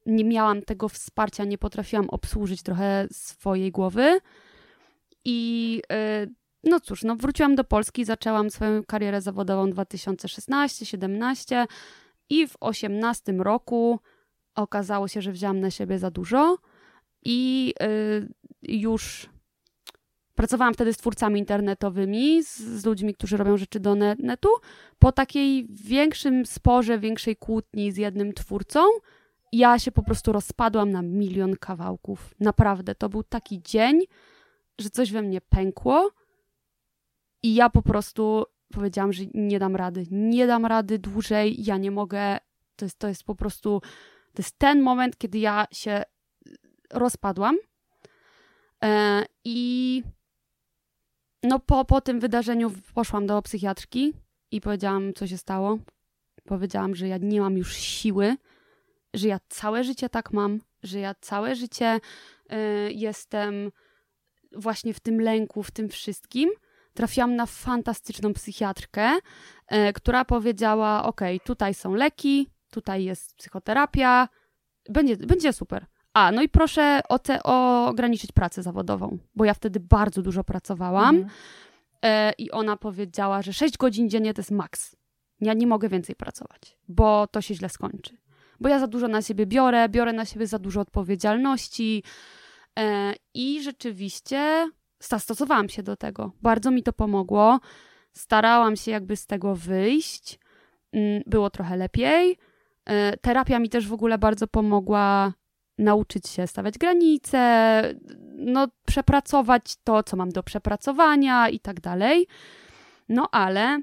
[0.05, 4.19] nie miałam tego wsparcia, nie potrafiłam obsłużyć trochę swojej głowy
[5.25, 11.65] i yy, no cóż, no wróciłam do Polski, zaczęłam swoją karierę zawodową 2016-17
[12.29, 13.99] i w 18 roku
[14.55, 16.57] okazało się, że wziąłam na siebie za dużo
[17.25, 19.29] i y, już
[20.35, 24.49] pracowałam wtedy z twórcami internetowymi, z, z, ludźmi, którzy robią rzeczy do netu.
[24.99, 28.79] Po takiej większym sporze, większej kłótni z jednym twórcą,
[29.57, 32.35] ja się po prostu rozpadłam na milion kawałków.
[32.39, 34.01] Naprawdę, to był taki dzień,
[34.79, 36.11] że coś we mnie pękło
[37.43, 41.91] i ja po prostu powiedziałam, że nie dam rady, nie dam rady dłużej, ja nie
[41.91, 42.37] mogę.
[42.75, 43.81] To jest, to jest po prostu,
[44.33, 46.03] to jest ten moment, kiedy ja się
[46.93, 47.57] rozpadłam.
[48.83, 50.03] E, I
[51.43, 54.13] no po, po tym wydarzeniu poszłam do psychiatrki
[54.51, 55.77] i powiedziałam, co się stało.
[56.45, 58.35] Powiedziałam, że ja nie mam już siły,
[59.13, 61.99] że ja całe życie tak mam, że ja całe życie
[62.51, 62.55] y,
[62.91, 63.71] jestem
[64.51, 66.49] właśnie w tym lęku, w tym wszystkim
[66.93, 69.11] trafiłam na fantastyczną psychiatrkę,
[69.67, 74.29] e, która powiedziała: OK, tutaj są leki, tutaj jest psychoterapia,
[74.89, 75.85] będzie, będzie super.
[76.13, 80.43] A, no i proszę o te, o ograniczyć pracę zawodową, bo ja wtedy bardzo dużo
[80.43, 81.15] pracowałam.
[81.15, 81.33] Mhm.
[82.03, 84.95] E, I ona powiedziała, że 6 godzin dziennie to jest maks.
[85.41, 88.17] Ja nie mogę więcej pracować, bo to się źle skończy.
[88.63, 92.03] Bo ja za dużo na siebie biorę, biorę na siebie za dużo odpowiedzialności.
[92.79, 96.31] E, I rzeczywiście zastosowałam się do tego.
[96.41, 97.59] Bardzo mi to pomogło.
[98.13, 100.39] Starałam się jakby z tego wyjść.
[100.93, 102.37] Mm, było trochę lepiej.
[102.85, 105.33] E, terapia mi też w ogóle bardzo pomogła
[105.77, 107.81] nauczyć się stawiać granice,
[108.35, 112.27] no, przepracować to, co mam do przepracowania i tak dalej.
[113.09, 113.81] No ale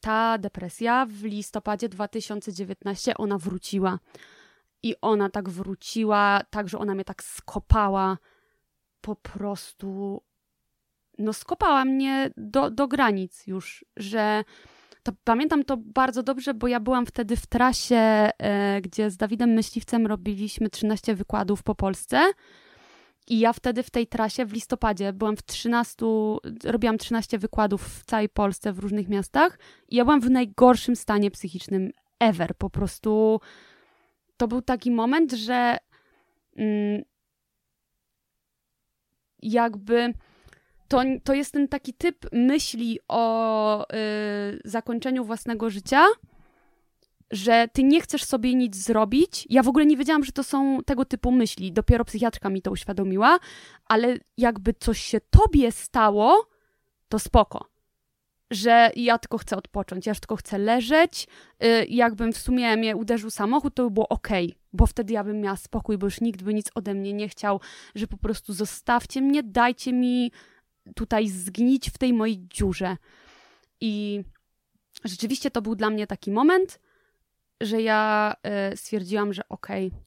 [0.00, 3.98] ta depresja w listopadzie 2019 ona wróciła.
[4.82, 8.18] I ona tak wróciła, tak, że ona mnie tak skopała
[9.00, 10.22] po prostu
[11.18, 14.44] no skopała mnie do, do granic już, że
[15.02, 19.50] to pamiętam to bardzo dobrze, bo ja byłam wtedy w trasie, e, gdzie z Dawidem
[19.50, 22.32] Myśliwcem robiliśmy 13 wykładów po Polsce.
[23.28, 26.06] I ja wtedy w tej trasie w listopadzie byłam w 13,
[26.64, 29.58] robiłam 13 wykładów w całej Polsce, w różnych miastach.
[29.88, 32.54] I ja byłam w najgorszym stanie psychicznym ever.
[32.54, 33.40] Po prostu
[34.36, 35.76] to był taki moment, że
[36.56, 37.02] mm,
[39.42, 40.14] jakby
[40.88, 46.04] to, to jest ten taki typ myśli o y, zakończeniu własnego życia,
[47.32, 49.46] że ty nie chcesz sobie nic zrobić.
[49.50, 51.72] Ja w ogóle nie wiedziałam, że to są tego typu myśli.
[51.72, 53.38] Dopiero psychiatrka mi to uświadomiła,
[53.84, 56.46] ale jakby coś się tobie stało,
[57.08, 57.72] to spoko
[58.52, 61.26] że ja tylko chcę odpocząć, ja tylko chcę leżeć.
[61.64, 64.28] Y, jakbym w sumie mnie uderzył samochód, to by było ok,
[64.72, 67.60] bo wtedy ja bym miała spokój, bo już nikt by nic ode mnie nie chciał,
[67.94, 70.32] że po prostu zostawcie mnie, dajcie mi
[70.94, 72.96] tutaj zgnić w tej mojej dziurze.
[73.80, 74.22] I
[75.04, 76.80] rzeczywiście to był dla mnie taki moment,
[77.62, 78.34] że ja
[78.72, 80.00] y, stwierdziłam, że okej, okay,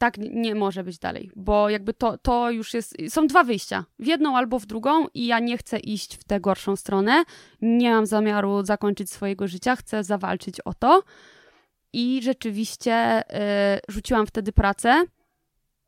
[0.00, 2.96] tak nie może być dalej, bo jakby to, to już jest.
[3.08, 6.40] Są dwa wyjścia, w jedną albo w drugą, i ja nie chcę iść w tę
[6.40, 7.24] gorszą stronę.
[7.62, 11.02] Nie mam zamiaru zakończyć swojego życia, chcę zawalczyć o to.
[11.92, 15.04] I rzeczywiście y, rzuciłam wtedy pracę.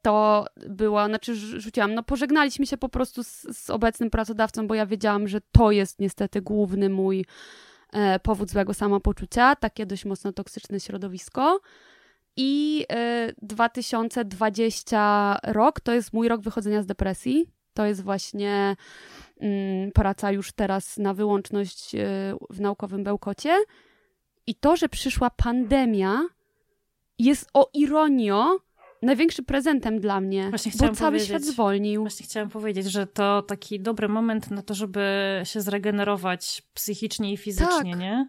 [0.03, 4.87] To była, znaczy rzuciłam, no pożegnaliśmy się po prostu z, z obecnym pracodawcą, bo ja
[4.87, 7.25] wiedziałam, że to jest niestety główny mój e,
[8.23, 11.61] powód złego samopoczucia, takie dość mocno toksyczne środowisko.
[12.37, 12.87] I
[13.43, 17.47] 2020 y, rok to jest mój rok wychodzenia z depresji.
[17.75, 18.77] To jest właśnie
[19.41, 21.99] mm, praca już teraz na wyłączność y,
[22.51, 23.57] w naukowym bełkocie.
[24.47, 26.21] I to, że przyszła pandemia,
[27.19, 28.59] jest o ironio
[29.03, 32.01] największym prezentem dla mnie, właśnie bo cały świat zwolnił.
[32.01, 35.01] Właśnie chciałam powiedzieć, że to taki dobry moment na to, żeby
[35.45, 38.01] się zregenerować psychicznie i fizycznie, tak.
[38.01, 38.29] nie?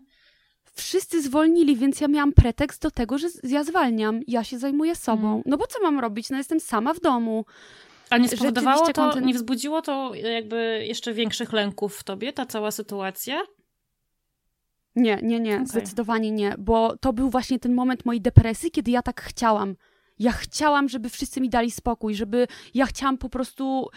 [0.75, 5.31] wszyscy zwolnili, więc ja miałam pretekst do tego, że ja zwalniam, ja się zajmuję sobą.
[5.31, 5.43] Mm.
[5.45, 6.29] No bo co mam robić?
[6.29, 7.45] No jestem sama w domu.
[8.09, 12.71] A nie spowodowało to, nie wzbudziło to jakby jeszcze większych lęków w tobie, ta cała
[12.71, 13.41] sytuacja?
[14.95, 15.67] Nie, nie, nie, okay.
[15.67, 19.75] zdecydowanie nie, bo to był właśnie ten moment mojej depresji, kiedy ja tak chciałam.
[20.19, 23.89] Ja chciałam, żeby wszyscy mi dali spokój, żeby ja chciałam po prostu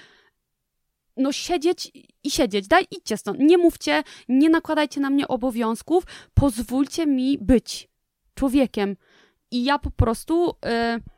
[1.17, 1.93] no siedzieć
[2.25, 2.69] i siedzieć.
[2.69, 3.39] Daj, idźcie stąd.
[3.39, 7.89] Nie mówcie, nie nakładajcie na mnie obowiązków, pozwólcie mi być
[8.35, 8.97] człowiekiem.
[9.51, 10.55] I ja po prostu...
[10.65, 11.17] Yy,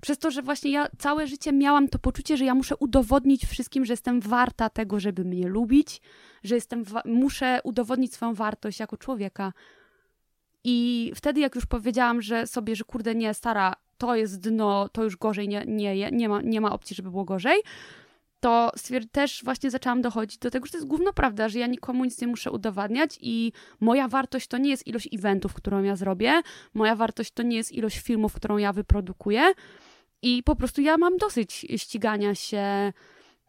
[0.00, 3.84] przez to, że właśnie ja całe życie miałam to poczucie, że ja muszę udowodnić wszystkim,
[3.84, 6.00] że jestem warta tego, żeby mnie lubić,
[6.44, 9.52] że jestem muszę udowodnić swoją wartość jako człowieka.
[10.64, 15.04] I wtedy, jak już powiedziałam, że sobie, że kurde, nie, stara, to jest dno, to
[15.04, 17.60] już gorzej nie, nie, nie, ma, nie ma opcji, żeby było gorzej,
[18.40, 18.72] to
[19.12, 22.20] też właśnie zaczęłam dochodzić do tego, że to jest główna prawda, że ja nikomu nic
[22.20, 26.42] nie muszę udowadniać i moja wartość to nie jest ilość eventów, którą ja zrobię,
[26.74, 29.52] moja wartość to nie jest ilość filmów, którą ja wyprodukuję,
[30.22, 32.92] i po prostu ja mam dosyć ścigania się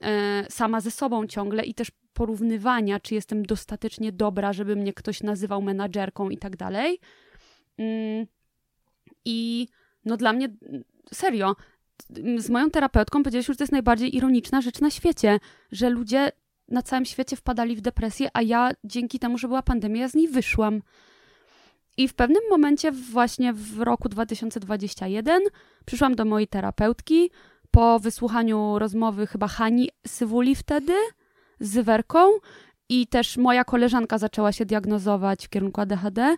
[0.01, 5.23] e, sama ze sobą ciągle i też porównywania, czy jestem dostatecznie dobra, żeby mnie ktoś
[5.23, 6.99] nazywał menadżerką i tak dalej.
[7.77, 8.25] Mm,
[9.25, 9.67] I
[10.05, 10.49] no dla mnie,
[11.13, 11.55] serio,
[12.37, 15.39] z moją terapeutką powiedzieliśmy, że to jest najbardziej ironiczna rzecz na świecie,
[15.71, 16.31] że ludzie
[16.67, 20.27] na całym świecie wpadali w depresję, a ja dzięki temu, że była pandemia, z niej
[20.27, 20.81] wyszłam.
[21.97, 25.41] I w pewnym momencie, właśnie w roku 2021,
[25.85, 27.31] przyszłam do mojej terapeutki
[27.71, 30.93] po wysłuchaniu rozmowy chyba Hani Sywuli wtedy
[31.59, 32.19] z Werką
[32.89, 36.37] i też moja koleżanka zaczęła się diagnozować w kierunku ADHD.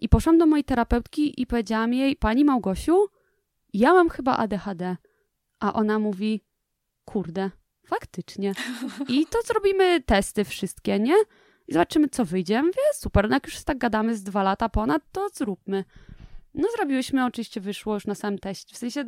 [0.00, 3.06] I poszłam do mojej terapeutki i powiedziałam jej, pani Małgosiu,
[3.72, 4.96] ja mam chyba ADHD.
[5.60, 6.40] A ona mówi,
[7.04, 7.50] kurde,
[7.86, 8.52] faktycznie.
[9.08, 11.14] I to zrobimy testy wszystkie, nie?
[11.68, 12.62] i zobaczymy, co wyjdzie.
[12.62, 15.84] Mówię, super, no jak już tak gadamy z dwa lata ponad, to zróbmy.
[16.54, 18.74] No zrobiłyśmy, oczywiście wyszło już na samym teście.
[18.74, 19.00] W sensie,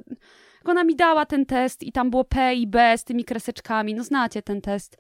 [0.59, 3.95] jak ona mi dała ten test i tam było P i B z tymi kreseczkami,
[3.95, 4.97] no znacie ten test.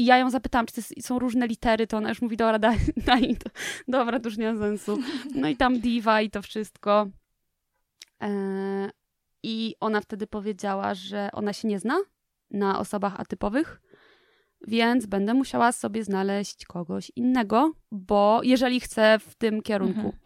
[0.00, 2.78] I ja ją zapytałam, czy to są różne litery, to ona już mówi, dobra, daj,
[3.06, 3.50] daj to.
[3.88, 4.98] Dobra, to już nie ma sensu.
[5.34, 7.06] No i tam diva i to wszystko.
[8.20, 8.90] Eee,
[9.42, 11.98] I ona wtedy powiedziała, że ona się nie zna
[12.50, 13.80] na osobach atypowych,
[14.66, 20.16] więc będę musiała sobie znaleźć kogoś innego, bo jeżeli chcę w tym kierunku mhm.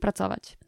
[0.00, 0.58] pracować.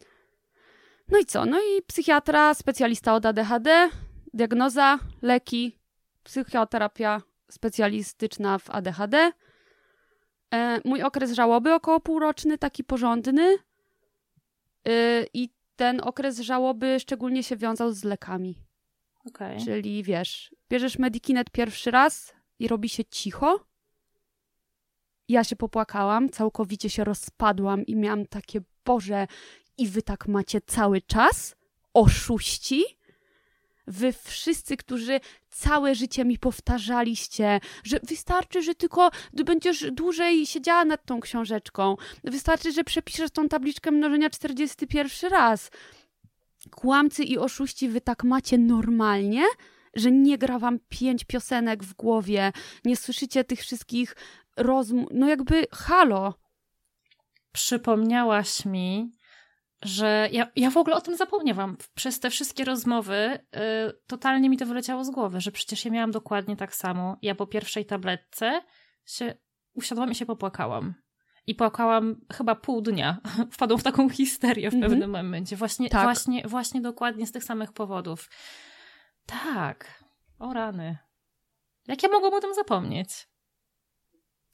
[1.08, 1.46] No i co?
[1.46, 3.90] No i psychiatra, specjalista od ADHD,
[4.34, 5.78] diagnoza, leki,
[6.22, 9.32] psychoterapia specjalistyczna w ADHD.
[10.54, 13.56] E, mój okres żałoby około półroczny, taki porządny.
[14.88, 18.58] E, I ten okres żałoby szczególnie się wiązał z lekami.
[19.28, 19.56] Okay.
[19.64, 23.60] Czyli wiesz, bierzesz Medikinet pierwszy raz, i robi się cicho.
[25.28, 29.26] Ja się popłakałam, całkowicie się rozpadłam i miałam takie, Boże,
[29.78, 31.56] i wy tak macie cały czas?
[31.94, 32.84] Oszuści?
[33.86, 41.04] Wy wszyscy, którzy całe życie mi powtarzaliście, że wystarczy, że tylko będziesz dłużej siedziała nad
[41.04, 41.96] tą książeczką.
[42.24, 45.70] Wystarczy, że przepiszesz tą tabliczkę mnożenia 41 raz.
[46.70, 49.44] Kłamcy i oszuści, wy tak macie normalnie?
[49.94, 52.52] że nie gra wam pięć piosenek w głowie,
[52.84, 54.16] nie słyszycie tych wszystkich
[54.56, 56.34] rozmów, no jakby halo.
[57.52, 59.10] Przypomniałaś mi,
[59.82, 61.76] że ja, ja w ogóle o tym zapomniałam.
[61.94, 63.38] Przez te wszystkie rozmowy y,
[64.06, 67.16] totalnie mi to wyleciało z głowy, że przecież ja miałam dokładnie tak samo.
[67.22, 68.62] Ja po pierwszej tabletce
[69.04, 69.34] się
[69.74, 70.94] usiadłam i się popłakałam.
[71.46, 73.18] I płakałam chyba pół dnia.
[73.52, 74.90] Wpadłam w taką histerię w mm -hmm.
[74.90, 75.56] pewnym momencie.
[75.56, 76.02] Właśnie, tak.
[76.02, 78.30] właśnie, właśnie dokładnie z tych samych powodów.
[79.26, 80.04] Tak.
[80.38, 80.98] O rany.
[81.88, 83.29] Jak ja mogłam o tym zapomnieć?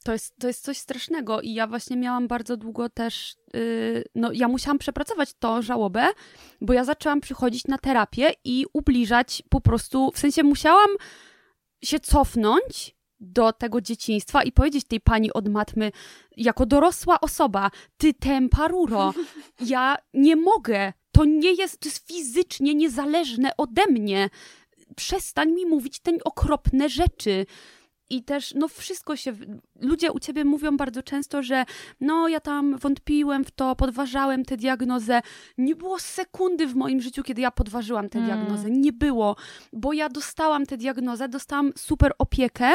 [0.07, 4.31] To jest, to jest coś strasznego i ja właśnie miałam bardzo długo też, yy, no
[4.33, 6.07] ja musiałam przepracować tą żałobę,
[6.61, 10.89] bo ja zaczęłam przychodzić na terapię i ubliżać po prostu, w sensie musiałam
[11.83, 15.91] się cofnąć do tego dzieciństwa i powiedzieć tej pani od matmy,
[16.37, 19.13] jako dorosła osoba, ty temparuro,
[19.73, 24.29] ja nie mogę, to nie jest, to jest fizycznie niezależne ode mnie
[24.95, 27.45] przestań mi mówić te okropne rzeczy.
[28.09, 29.33] I też, no wszystko się.
[29.81, 31.65] Ludzie u ciebie mówią bardzo często, że
[32.01, 35.21] no ja tam wątpiłem w to, podważałem tę diagnozę.
[35.57, 38.29] Nie było sekundy w moim życiu, kiedy ja podważyłam tę mm.
[38.29, 38.71] diagnozę.
[38.71, 39.35] Nie było,
[39.73, 42.71] bo ja dostałam tę diagnozę, dostałam super opiekę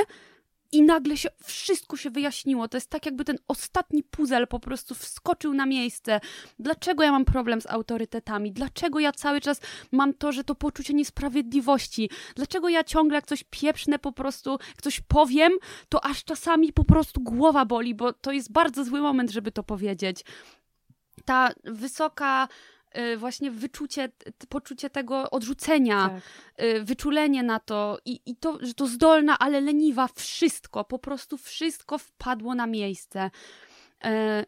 [0.73, 2.69] i nagle się wszystko się wyjaśniło.
[2.69, 6.21] To jest tak, jakby ten ostatni puzzle po prostu wskoczył na miejsce.
[6.59, 8.53] Dlaczego ja mam problem z autorytetami?
[8.53, 9.61] Dlaczego ja cały czas
[9.93, 12.11] mam to, że to poczucie niesprawiedliwości?
[12.37, 15.53] Dlaczego ja ciągle jak coś pieprzne po prostu, jak coś powiem,
[15.89, 19.63] to aż czasami po prostu głowa boli, bo to jest bardzo zły moment, żeby to
[19.63, 20.25] powiedzieć.
[21.25, 22.49] ta wysoka
[23.17, 24.09] właśnie wyczucie,
[24.49, 26.65] poczucie tego odrzucenia, tak.
[26.65, 31.39] Y, wyczulenie na to i, i to, że to zdolna, ale leniwa, wszystko, po prostu
[31.39, 33.31] wszystko wpadło na miejsce.
[34.05, 34.45] E,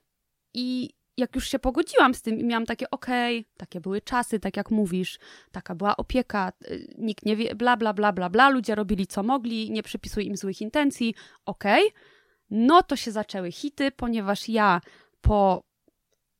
[0.55, 4.41] I jak już się pogodziłam z tym i miałam takie, okej, okay, takie były czasy,
[4.41, 5.19] tak jak mówisz,
[5.53, 9.23] taka była opieka, y, nikt nie wie, bla, bla, bla, bla, bla, ludzie robili co
[9.23, 12.01] mogli, nie przypisuj im złych intencji, okej, okay.
[12.51, 14.81] no to się zaczęły hity, ponieważ ja
[15.21, 15.63] po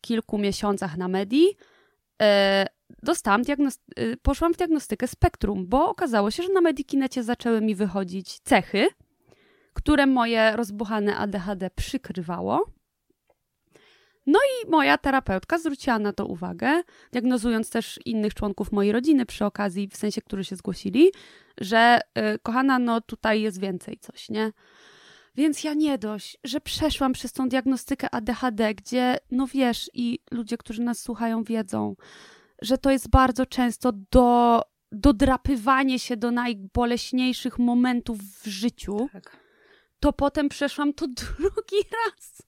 [0.01, 1.57] kilku miesiącach na medii
[3.03, 7.75] dostałam diagnost- e, poszłam w diagnostykę spektrum, bo okazało się, że na Medikinecie zaczęły mi
[7.75, 8.89] wychodzić cechy,
[9.75, 12.67] które moje rozbuchane ADHD przykrywało.
[14.27, 19.45] No i moja terapeutka zwróciła na to uwagę, diagnozując też innych członków mojej rodziny przy
[19.45, 21.13] okazji, w sensie, którzy się zgłosili,
[21.61, 22.01] że
[22.35, 24.53] y, kochana, no tutaj jest więcej coś, nie?
[25.35, 30.57] Więc ja nie dość, że przeszłam przez tą diagnostykę ADHD, gdzie, no wiesz, i ludzie,
[30.57, 31.97] którzy nas słuchają, wiedzą,
[32.63, 39.09] że to jest bardzo często do, dodrapywanie się do najboleśniejszych momentów w życiu.
[39.13, 39.37] Tak.
[40.01, 42.43] To potem przeszłam to drugi raz,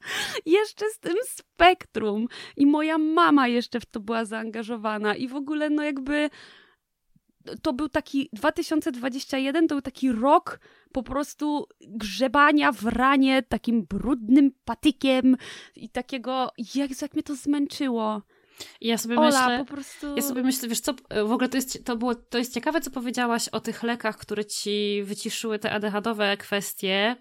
[0.47, 2.27] jeszcze z tym spektrum.
[2.57, 5.15] I moja mama jeszcze w to była zaangażowana.
[5.15, 6.31] I w ogóle, no jakby
[7.63, 10.61] to był taki 2021, to był taki rok
[10.93, 15.37] po prostu grzebania w ranie takim brudnym patykiem
[15.77, 18.23] i takiego, Jezu, jak mnie to zmęczyło.
[18.81, 20.17] Ja sobie Ola, myślę, po prostu...
[20.17, 20.95] ja sobie myślę, wiesz co,
[21.27, 24.45] w ogóle to jest, to było, to jest ciekawe, co powiedziałaś o tych lekach, które
[24.45, 27.17] ci wyciszyły te ADHD-owe kwestie,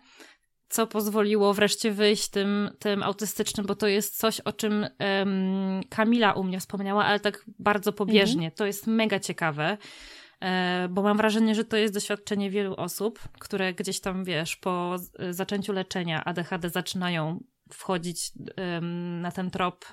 [0.69, 6.33] co pozwoliło wreszcie wyjść tym, tym autystycznym, bo to jest coś, o czym um, Kamila
[6.33, 8.45] u mnie wspomniała, ale tak bardzo pobieżnie.
[8.45, 8.51] Mhm.
[8.51, 9.77] To jest mega ciekawe.
[10.45, 14.95] E, bo mam wrażenie, że to jest doświadczenie wielu osób, które gdzieś tam, wiesz, po
[15.29, 18.31] zaczęciu leczenia ADHD zaczynają wchodzić
[19.21, 19.85] na ten trop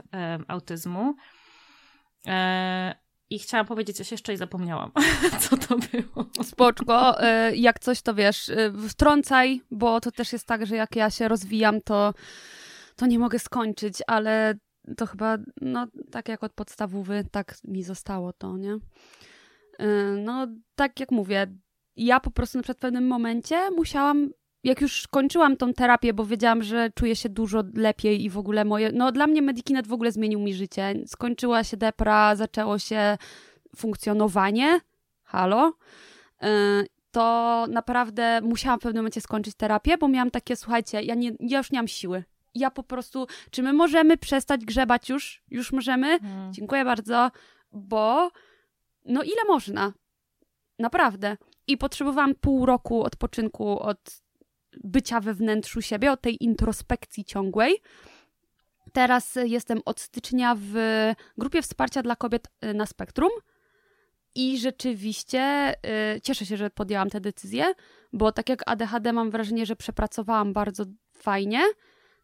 [0.49, 1.15] autyzmu.
[2.27, 2.95] E,
[3.31, 4.93] I chciałam powiedzieć coś jeszcze i zapomniałam,
[5.49, 6.27] co to było.
[6.43, 8.51] Spoczko, e, jak coś to wiesz,
[8.89, 12.15] wtrącaj, bo to też jest tak, że jak ja się rozwijam, to,
[12.97, 14.55] to nie mogę skończyć, ale
[14.97, 18.79] to chyba, no tak jak od podstawowy, tak mi zostało to, nie?
[19.81, 19.85] Y,
[20.19, 21.47] no, tak jak mówię,
[21.97, 24.31] ja po prostu na przykład w pewnym momencie musiałam,
[24.65, 28.65] jak już kończyłam tą terapię, bo wiedziałam, że czuję się dużo lepiej i w ogóle
[28.65, 30.95] moje, no dla mnie Medikinet w ogóle zmienił mi życie.
[31.07, 33.19] Skończyła się depra, zaczęło się
[33.77, 34.81] funkcjonowanie,
[35.25, 35.73] halo,
[36.43, 36.47] y,
[37.11, 41.59] to naprawdę musiałam w pewnym momencie skończyć terapię, bo miałam takie, słuchajcie, ja, nie, ja
[41.59, 42.25] już nie mam siły.
[42.55, 45.43] Ja po prostu, czy my możemy przestać grzebać już?
[45.51, 46.19] Już możemy?
[46.19, 46.53] Hmm.
[46.53, 47.31] Dziękuję bardzo,
[47.73, 48.31] bo
[49.05, 49.93] no ile można?
[50.79, 51.37] Naprawdę.
[51.67, 54.23] I potrzebowałam pół roku odpoczynku od
[54.85, 57.77] bycia we wnętrzu siebie, od tej introspekcji ciągłej.
[58.93, 60.75] Teraz jestem od stycznia w
[61.39, 63.31] grupie wsparcia dla kobiet y, na spektrum.
[64.35, 65.75] I rzeczywiście
[66.17, 67.75] y, cieszę się, że podjęłam tę decyzję,
[68.13, 71.63] bo tak jak ADHD mam wrażenie, że przepracowałam bardzo fajnie,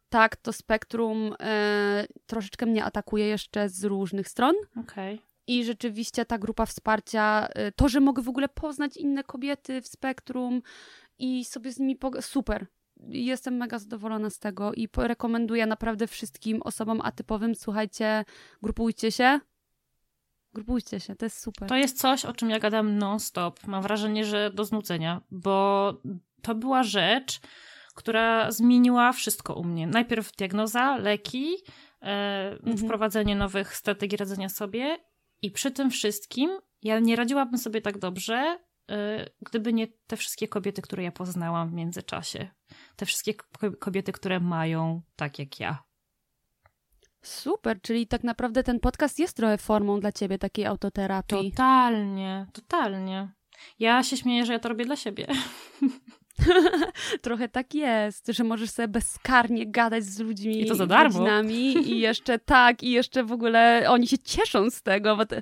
[0.09, 1.35] tak to spektrum y,
[2.25, 4.55] troszeczkę mnie atakuje jeszcze z różnych stron.
[4.83, 5.19] Okay.
[5.49, 9.87] I rzeczywiście ta grupa wsparcia, y, to, że mogę w ogóle poznać inne kobiety w
[9.87, 10.61] spektrum
[11.19, 11.97] i sobie z nimi.
[12.19, 12.67] Super.
[13.07, 18.25] Jestem mega zadowolona z tego i rekomenduję naprawdę wszystkim osobom atypowym, słuchajcie,
[18.61, 19.39] grupujcie się,
[20.53, 21.69] Grupujcie się, to jest super.
[21.69, 23.67] To jest coś, o czym ja gadam non-stop.
[23.67, 25.93] Mam wrażenie, że do znudzenia, bo
[26.41, 27.39] to była rzecz,
[27.95, 29.87] która zmieniła wszystko u mnie.
[29.87, 31.55] Najpierw diagnoza, leki,
[32.01, 32.77] e, mhm.
[32.77, 34.97] wprowadzenie nowych strategii radzenia sobie
[35.41, 36.49] i przy tym wszystkim
[36.83, 38.95] ja nie radziłabym sobie tak dobrze, yy,
[39.41, 42.49] gdyby nie te wszystkie kobiety, które ja poznałam w międzyczasie.
[42.95, 43.33] Te wszystkie
[43.79, 45.83] kobiety, które mają tak jak ja.
[47.21, 51.51] Super, czyli tak naprawdę ten podcast jest trochę formą dla ciebie takiej autoterapii.
[51.51, 53.31] Totalnie, totalnie.
[53.79, 55.27] Ja się śmieję, że ja to robię dla siebie.
[57.21, 60.61] Trochę tak jest, że możesz sobie bezkarnie gadać z ludźmi.
[60.61, 61.25] I to za darmo.
[61.43, 65.35] I jeszcze tak, i jeszcze w ogóle oni się cieszą z tego, bo to,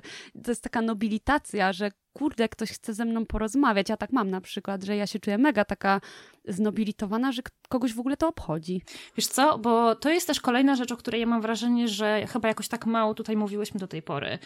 [0.44, 3.88] to jest taka nobilitacja, że kurde, ktoś chce ze mną porozmawiać.
[3.88, 6.00] Ja tak mam na przykład, że ja się czuję mega taka
[6.48, 8.82] znobilitowana, że kogoś w ogóle to obchodzi.
[9.16, 12.48] Wiesz co, bo to jest też kolejna rzecz, o której ja mam wrażenie, że chyba
[12.48, 14.38] jakoś tak mało tutaj mówiłyśmy do tej pory.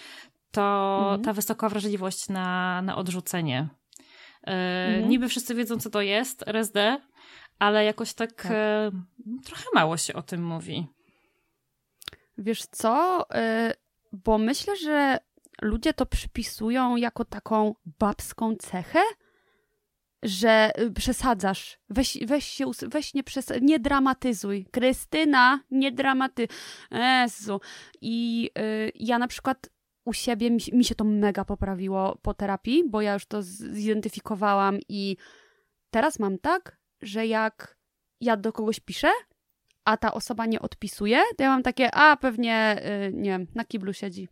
[0.51, 1.23] To mhm.
[1.23, 3.69] ta wysoka wrażliwość na, na odrzucenie
[4.43, 5.09] Mhm.
[5.09, 7.01] Niby wszyscy wiedzą, co to jest RSD,
[7.59, 8.53] ale jakoś tak, tak.
[8.53, 8.91] E,
[9.45, 10.87] trochę mało się o tym mówi.
[12.39, 13.27] Wiesz co?
[13.35, 13.75] E,
[14.13, 15.19] bo myślę, że
[15.63, 19.01] ludzie to przypisują jako taką babską cechę.
[20.25, 21.79] że y, przesadzasz.
[21.91, 24.67] Weź, weź się, weź nie, przes- nie dramatyzuj.
[24.71, 26.49] Krystyna, nie dramaty.
[26.91, 27.61] Jezu.
[28.01, 29.69] I y, ja na przykład
[30.05, 34.79] u siebie mi, mi, się to mega poprawiło po terapii, bo ja już to zidentyfikowałam
[34.89, 35.17] i
[35.91, 37.77] teraz mam tak, że jak
[38.21, 39.11] ja do kogoś piszę,
[39.85, 43.65] a ta osoba nie odpisuje, to ja mam takie, a pewnie, y, nie wiem, na
[43.65, 44.29] kiblu siedzi.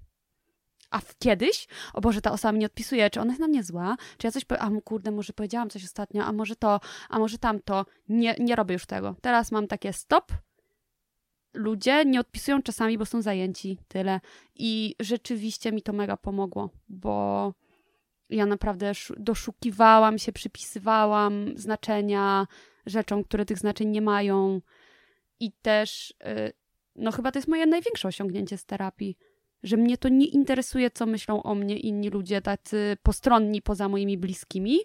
[0.91, 3.63] A w kiedyś, o Boże, ta osoba mi nie odpisuje, czy ona jest na mnie
[3.63, 7.19] zła, czy ja coś, po, a kurde, może powiedziałam coś ostatnio, a może to, a
[7.19, 7.87] może tamto.
[8.09, 9.17] Nie, nie robię już tego.
[9.21, 10.33] Teraz mam takie stop,
[11.55, 14.21] ludzie nie odpisują czasami, bo są zajęci, tyle.
[14.55, 17.55] I rzeczywiście mi to mega pomogło, bo
[18.31, 22.47] ja naprawdę doszukiwałam się, przypisywałam znaczenia
[22.87, 24.61] rzeczom, które tych znaczeń nie mają.
[25.41, 26.53] I też, y,
[26.97, 29.17] no chyba to jest moje największe osiągnięcie z terapii,
[29.63, 34.19] że mnie to nie interesuje, co myślą o mnie inni ludzie, tacy postronni poza moimi
[34.19, 34.79] bliskimi,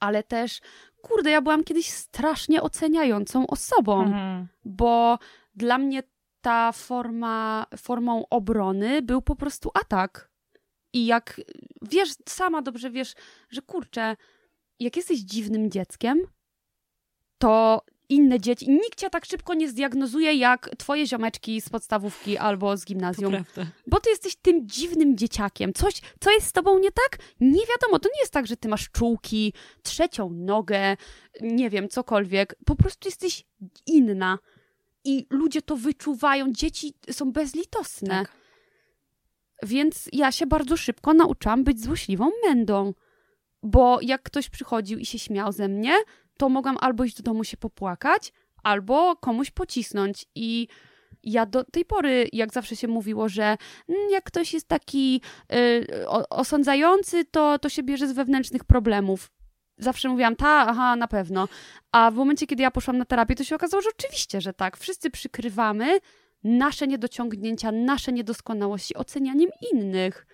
[0.00, 0.60] ale też,
[1.02, 4.46] kurde, ja byłam kiedyś strasznie oceniającą osobą, mhm.
[4.64, 5.18] bo
[5.54, 6.02] dla mnie
[6.40, 10.30] ta forma, formą obrony był po prostu atak.
[10.92, 11.40] I jak
[11.82, 13.14] wiesz, sama dobrze wiesz,
[13.50, 14.16] że kurczę,
[14.80, 16.20] jak jesteś dziwnym dzieckiem,
[17.38, 18.70] to inne dzieci.
[18.70, 23.34] Nikt cię tak szybko nie zdiagnozuje jak twoje ziomeczki z podstawówki albo z gimnazjum.
[23.86, 25.72] Bo ty jesteś tym dziwnym dzieciakiem.
[25.72, 27.18] Coś, co jest z tobą nie tak?
[27.40, 27.98] Nie wiadomo.
[27.98, 29.52] To nie jest tak, że ty masz czułki,
[29.82, 30.96] trzecią nogę,
[31.40, 32.54] nie wiem, cokolwiek.
[32.66, 33.44] Po prostu jesteś
[33.86, 34.38] inna.
[35.04, 36.52] I ludzie to wyczuwają.
[36.52, 38.08] Dzieci są bezlitosne.
[38.08, 38.32] Tak.
[39.62, 42.94] Więc ja się bardzo szybko nauczyłam być złośliwą mędą.
[43.62, 45.94] Bo jak ktoś przychodził i się śmiał ze mnie,
[46.40, 48.32] to mogłam albo iść do domu się popłakać,
[48.62, 50.26] albo komuś pocisnąć.
[50.34, 50.68] I
[51.22, 53.56] ja do tej pory, jak zawsze się mówiło, że
[53.88, 55.20] mm, jak ktoś jest taki
[55.52, 59.30] y, osądzający, to, to się bierze z wewnętrznych problemów.
[59.78, 61.48] Zawsze mówiłam, ta, aha, na pewno.
[61.92, 64.76] A w momencie, kiedy ja poszłam na terapię, to się okazało, że oczywiście, że tak.
[64.76, 65.98] Wszyscy przykrywamy
[66.44, 70.26] nasze niedociągnięcia, nasze niedoskonałości ocenianiem innych.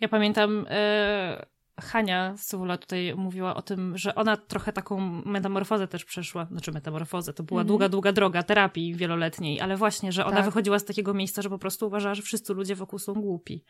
[0.00, 6.04] Ja pamiętam, y, Hania Suwula tutaj mówiła o tym, że ona trochę taką metamorfozę też
[6.04, 7.68] przeszła, znaczy metamorfozę, to była mm.
[7.68, 10.44] długa, długa droga terapii wieloletniej, ale właśnie, że ona tak.
[10.44, 13.64] wychodziła z takiego miejsca, że po prostu uważała, że wszyscy ludzie wokół są głupi.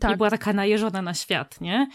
[0.00, 0.14] Tak.
[0.14, 1.88] I była taka najeżona na świat, nie?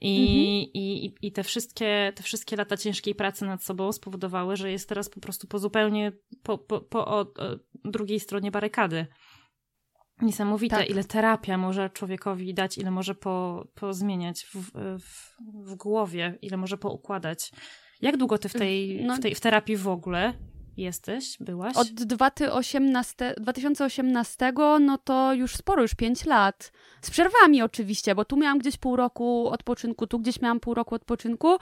[0.00, 0.70] I, mhm.
[0.74, 5.08] i, I te wszystkie, te wszystkie lata ciężkiej pracy nad sobą spowodowały, że jest teraz
[5.08, 6.12] po prostu po zupełnie
[6.42, 7.32] po, po, po
[7.84, 9.06] drugiej stronie barykady.
[10.22, 10.90] Niesamowite, tak.
[10.90, 15.36] ile terapia może człowiekowi dać, ile może po, pozmieniać w, w,
[15.70, 17.52] w głowie, ile może poukładać.
[18.02, 20.32] Jak długo ty w tej, no, w tej w terapii w ogóle
[20.76, 21.76] jesteś, byłaś?
[21.76, 26.72] Od 2018, 2018, no to już sporo, już 5 lat.
[27.02, 30.94] Z przerwami oczywiście, bo tu miałam gdzieś pół roku odpoczynku, tu gdzieś miałam pół roku
[30.94, 31.56] odpoczynku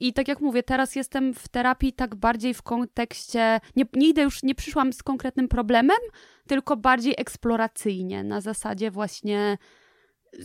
[0.00, 4.22] i tak jak mówię, teraz jestem w terapii tak bardziej w kontekście, nie, nie idę
[4.22, 5.98] już, nie przyszłam z konkretnym problemem,
[6.46, 9.58] tylko bardziej eksploracyjnie, na zasadzie właśnie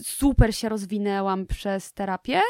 [0.02, 2.40] super się rozwinęłam przez terapię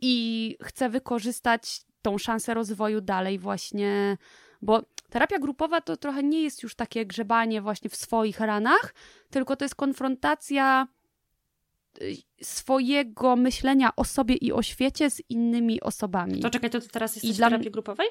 [0.00, 4.16] i chcę wykorzystać tą szansę rozwoju dalej właśnie
[4.62, 8.94] bo terapia grupowa to trochę nie jest już takie grzebanie właśnie w swoich ranach,
[9.30, 10.86] tylko to jest konfrontacja
[12.00, 16.40] y, swojego myślenia o sobie i o świecie z innymi osobami.
[16.40, 17.70] To czekaj, to ty teraz jesteś I w terapii dla...
[17.70, 18.08] grupowej?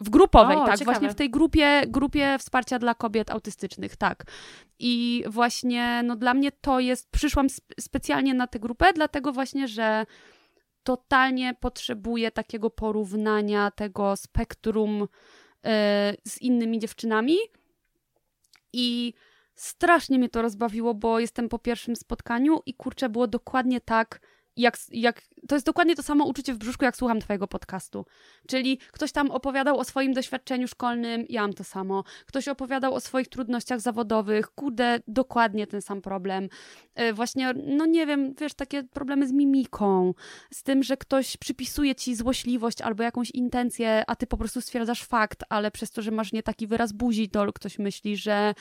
[0.00, 0.78] W grupowej, o, tak.
[0.78, 0.98] Ciekawe.
[0.98, 4.24] Właśnie w tej grupie, grupie wsparcia dla kobiet autystycznych, tak.
[4.78, 9.68] I właśnie, no dla mnie to jest, przyszłam sp specjalnie na tę grupę, dlatego właśnie,
[9.68, 10.06] że
[10.82, 15.08] totalnie potrzebuję takiego porównania tego spektrum
[16.24, 17.36] z innymi dziewczynami.
[18.72, 19.14] I
[19.54, 24.20] strasznie mnie to rozbawiło, bo jestem po pierwszym spotkaniu i kurczę, było dokładnie tak,
[24.56, 28.06] jak, jak, to jest dokładnie to samo uczucie w brzuszku, jak słucham twojego podcastu.
[28.46, 32.04] Czyli ktoś tam opowiadał o swoim doświadczeniu szkolnym, ja mam to samo.
[32.26, 36.48] Ktoś opowiadał o swoich trudnościach zawodowych, kurde, dokładnie ten sam problem.
[36.94, 40.14] E, właśnie, no nie wiem, wiesz, takie problemy z mimiką,
[40.50, 45.04] z tym, że ktoś przypisuje ci złośliwość albo jakąś intencję, a ty po prostu stwierdzasz
[45.04, 48.54] fakt, ale przez to, że masz nie taki wyraz buzi, to ktoś myśli, że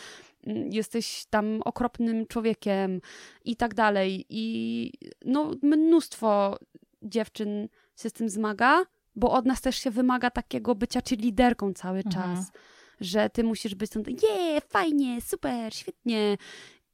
[0.70, 3.02] jesteś tam okropnym człowiekiem
[3.46, 4.26] i tak dalej.
[4.30, 4.94] I
[5.26, 6.58] no, mnóstwo
[7.02, 7.68] dziewczyn
[7.98, 8.86] się z tym zmaga,
[9.16, 12.16] bo od nas też się wymaga takiego bycia czy liderką cały mhm.
[12.16, 12.52] czas.
[13.00, 16.38] Że ty musisz być tam, je, fajnie, super, świetnie.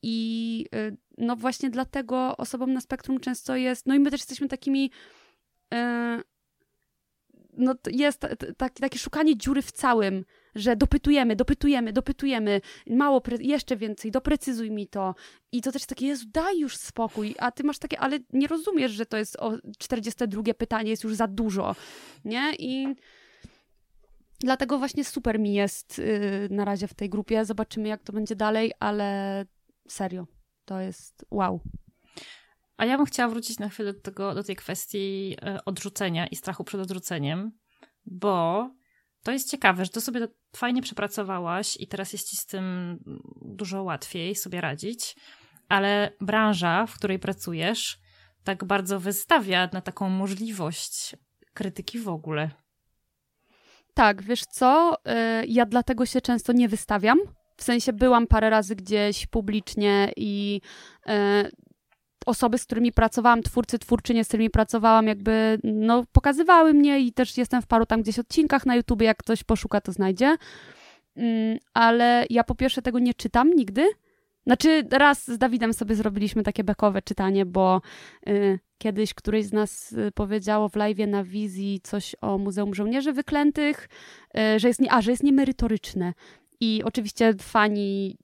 [0.01, 4.47] I y, no właśnie dlatego osobom na spektrum często jest, no i my też jesteśmy
[4.47, 4.91] takimi,
[5.71, 5.77] yy,
[7.53, 8.21] no jest
[8.57, 10.25] tak, takie szukanie dziury w całym,
[10.55, 15.15] że dopytujemy, dopytujemy, dopytujemy, mało, jeszcze więcej, doprecyzuj mi to.
[15.51, 18.91] I to też takie, Jezu, daj już spokój, a ty masz takie, ale nie rozumiesz,
[18.91, 21.75] że to jest o 42 pytanie, jest już za dużo,
[22.25, 22.53] nie?
[22.59, 22.95] I
[24.39, 28.35] dlatego właśnie super mi jest yy, na razie w tej grupie, zobaczymy jak to będzie
[28.35, 29.45] dalej, ale
[29.87, 30.27] serio,
[30.65, 31.59] to jest wow.
[32.77, 36.35] A ja bym chciała wrócić na chwilę do, tego, do tej kwestii e, odrzucenia i
[36.35, 37.51] strachu przed odrzuceniem,
[38.05, 38.69] bo
[39.27, 42.97] to jest ciekawe, że to sobie fajnie przepracowałaś i teraz jest ci z tym
[43.41, 45.15] dużo łatwiej sobie radzić,
[45.69, 47.99] ale branża, w której pracujesz,
[48.43, 51.15] tak bardzo wystawia na taką możliwość
[51.53, 52.51] krytyki w ogóle.
[53.93, 54.97] Tak, wiesz co?
[55.05, 57.19] E, ja dlatego się często nie wystawiam.
[57.57, 60.61] W sensie byłam parę razy gdzieś publicznie i
[61.07, 61.49] e,
[62.27, 67.37] osoby, z którymi pracowałam, twórcy, twórczynie, z którymi pracowałam, jakby no, pokazywały mnie i też
[67.37, 70.37] jestem w paru tam gdzieś odcinkach na YouTube, jak ktoś poszuka, to znajdzie.
[71.15, 73.89] Mm, ale ja po pierwsze tego nie czytam nigdy.
[74.45, 77.81] Znaczy, raz z Dawidem sobie zrobiliśmy takie bekowe czytanie, bo
[78.29, 83.13] y, kiedyś któryś z nas y, powiedziało w live na wizji coś o Muzeum Żołnierzy
[83.13, 83.89] Wyklętych,
[84.37, 86.13] y, że jest nie, a, że jest niemerytoryczne.
[86.59, 88.17] I oczywiście fani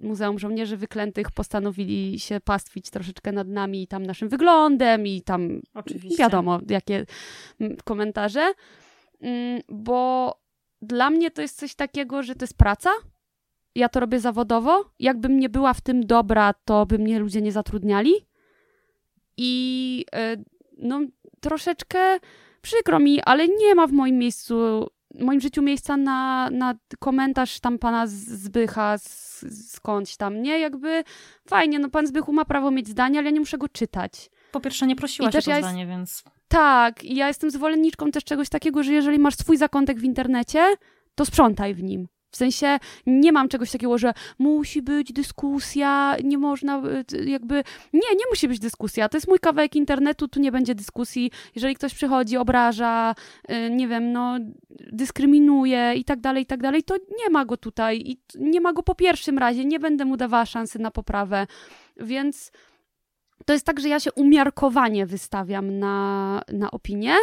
[0.00, 5.60] Muzeum Żołnierzy Wyklętych postanowili się pastwić troszeczkę nad nami i tam naszym wyglądem i tam
[5.74, 6.16] Oczywiście.
[6.16, 7.06] wiadomo, jakie
[7.84, 8.52] komentarze,
[9.20, 10.34] mm, bo
[10.82, 12.90] dla mnie to jest coś takiego, że to jest praca.
[13.74, 14.84] Ja to robię zawodowo.
[14.98, 18.12] Jakbym nie była w tym dobra, to by mnie ludzie nie zatrudniali.
[19.36, 20.36] I e,
[20.78, 21.00] no,
[21.40, 22.18] troszeczkę
[22.62, 27.78] przykro mi, ale nie ma w moim miejscu moim życiu miejsca na, na komentarz tam
[27.78, 30.58] pana Zbycha z, skądś tam, nie?
[30.58, 31.04] Jakby
[31.48, 34.30] fajnie, no pan Zbychu ma prawo mieć zdanie, ale ja nie muszę go czytać.
[34.52, 35.90] Po pierwsze nie prosiłaś o to ja zdanie, jest...
[35.90, 36.24] więc...
[36.48, 40.74] Tak, i ja jestem zwolenniczką też czegoś takiego, że jeżeli masz swój zakątek w internecie,
[41.14, 42.08] to sprzątaj w nim.
[42.30, 47.54] W sensie nie mam czegoś takiego, że musi być dyskusja, nie można y, jakby.
[47.92, 49.08] Nie, nie musi być dyskusja.
[49.08, 51.30] To jest mój kawałek internetu, tu nie będzie dyskusji.
[51.54, 53.14] Jeżeli ktoś przychodzi, obraża,
[53.50, 54.38] y, nie wiem, no,
[54.92, 58.72] dyskryminuje i tak dalej, i tak dalej, to nie ma go tutaj i nie ma
[58.72, 59.64] go po pierwszym razie.
[59.64, 61.46] Nie będę mu dawała szansy na poprawę.
[61.96, 62.52] Więc
[63.46, 67.14] to jest tak, że ja się umiarkowanie wystawiam na, na opinię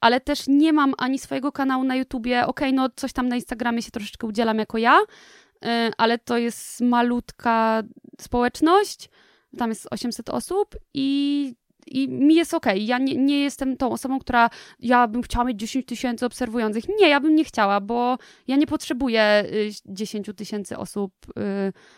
[0.00, 2.46] ale też nie mam ani swojego kanału na YouTubie.
[2.46, 6.38] Okej, okay, no coś tam na Instagramie się troszeczkę udzielam jako ja, y, ale to
[6.38, 7.82] jest malutka
[8.20, 9.10] społeczność.
[9.58, 11.54] Tam jest 800 osób i
[11.86, 12.74] i mi jest okej.
[12.74, 12.86] Okay.
[12.86, 16.84] Ja nie, nie jestem tą osobą, która ja bym chciała mieć 10 tysięcy obserwujących.
[17.00, 18.18] Nie, ja bym nie chciała, bo
[18.48, 19.44] ja nie potrzebuję
[19.86, 21.12] 10 y, tysięcy osób.
[21.28, 21.32] Y.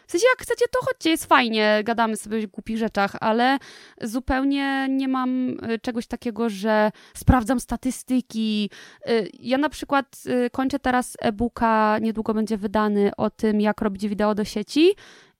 [0.06, 3.58] W sensie, jak chcecie, to chodźcie, jest fajnie, gadamy sobie o głupich rzeczach, ale
[4.00, 8.70] zupełnie nie mam y, czegoś takiego, że sprawdzam statystyki.
[9.40, 10.22] Ja na przykład
[10.52, 14.94] kończę teraz e-booka, niedługo będzie wydany o tym, jak robić wideo do sieci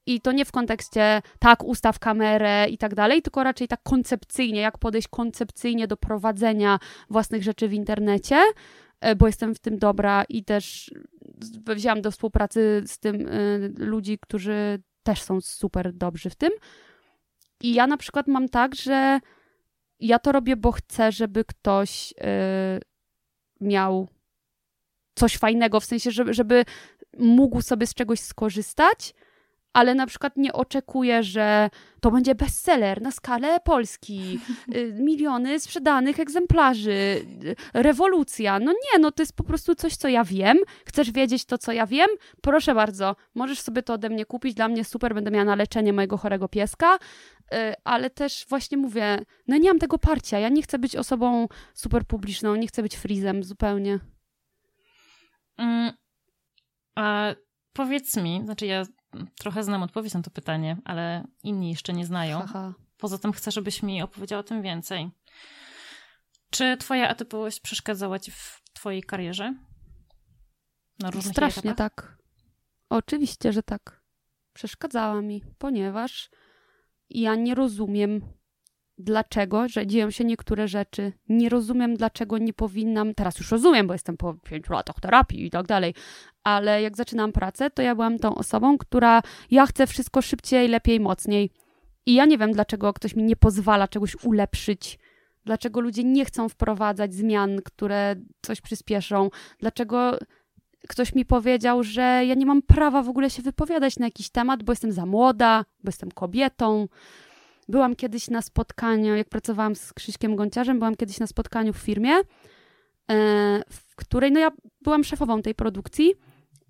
[0.09, 4.61] i to nie w kontekście tak, ustaw kamerę i tak dalej, tylko raczej tak koncepcyjnie,
[4.61, 6.79] jak podejść koncepcyjnie do prowadzenia
[7.11, 8.37] własnych rzeczy w internecie,
[9.01, 10.91] e, bo jestem w tym dobra i też
[11.77, 16.51] wzięłam do współpracy z tym y, ludzi, którzy też są super dobrzy w tym.
[17.63, 19.21] I ja na przykład mam tak, że
[20.01, 22.15] ja to robię, bo chcę, żeby ktoś y,
[23.61, 24.09] miał
[25.15, 26.65] coś fajnego, w sensie, żeby, żeby
[27.19, 29.15] mógł sobie z czegoś skorzystać,
[29.73, 34.41] ale na przykład nie oczekuję, że to będzie bestseller na skalę Polski,
[34.77, 36.91] y, miliony sprzedanych egzemplarzy,
[37.45, 38.59] y, rewolucja.
[38.59, 40.59] No nie, no to jest po prostu coś, co ja wiem.
[40.87, 42.09] Chcesz wiedzieć to, co ja wiem?
[42.43, 44.55] Proszę bardzo, możesz sobie to ode mnie kupić.
[44.55, 46.99] Dla mnie super, będę miała na leczenie mojego chorego pieska.
[47.55, 50.39] Y, ale też właśnie mówię, no nie mam tego parcia.
[50.39, 53.99] Ja nie chcę być osobą super publiczną, nie chcę być frizem zupełnie.
[55.59, 55.93] Mm,
[56.95, 57.35] a
[57.73, 58.85] powiedz mi, znaczy ja
[59.39, 62.41] trochę znam odpowiedź na to pytanie, ale inni jeszcze nie znają.
[62.45, 62.75] Aha.
[62.99, 65.11] Poza tym chcę, żebyś mi opowiedziała o tym więcej.
[66.51, 69.55] Czy twoja atypowość przeszkadzała ci w twojej karierze?
[70.99, 71.95] Na różnych Strasznie etapach?
[71.95, 72.19] tak.
[72.89, 74.03] Oczywiście, że tak.
[74.53, 76.31] Przeszkadzała mi, ponieważ
[77.11, 78.21] ja nie rozumiem
[78.99, 81.13] dlaczego, że dzieją się niektóre rzeczy.
[81.29, 83.15] Nie rozumiem, dlaczego nie powinnam.
[83.15, 85.95] Teraz już rozumiem, bo jestem po pięciu latach terapii i tak dalej.
[86.45, 91.01] Ale jak zaczynam pracę, to ja byłam tą osobą, która ja chcę wszystko szybciej, lepiej,
[91.01, 91.51] mocniej.
[92.07, 94.99] I ja nie wiem, dlaczego ktoś mi nie pozwala czegoś ulepszyć.
[95.45, 99.31] Dlaczego ludzie nie chcą wprowadzać zmian, które coś przyspieszą?
[99.59, 100.19] Dlaczego
[100.89, 104.63] ktoś mi powiedział, że ja nie mam prawa w ogóle się wypowiadać na jakiś temat,
[104.63, 106.89] bo jestem za młoda, bo jestem kobietą,
[107.69, 112.13] Byłam kiedyś na spotkaniu, jak pracowałam z Krzyśkiem Gonciarzem, byłam kiedyś na spotkaniu w firmie,
[112.13, 112.23] e,
[113.71, 114.51] w której, no ja
[114.83, 116.15] byłam szefową tej produkcji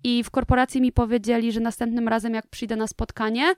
[0.03, 3.53] i w korporacji mi powiedzieli, że następnym razem, jak przyjdę na spotkanie,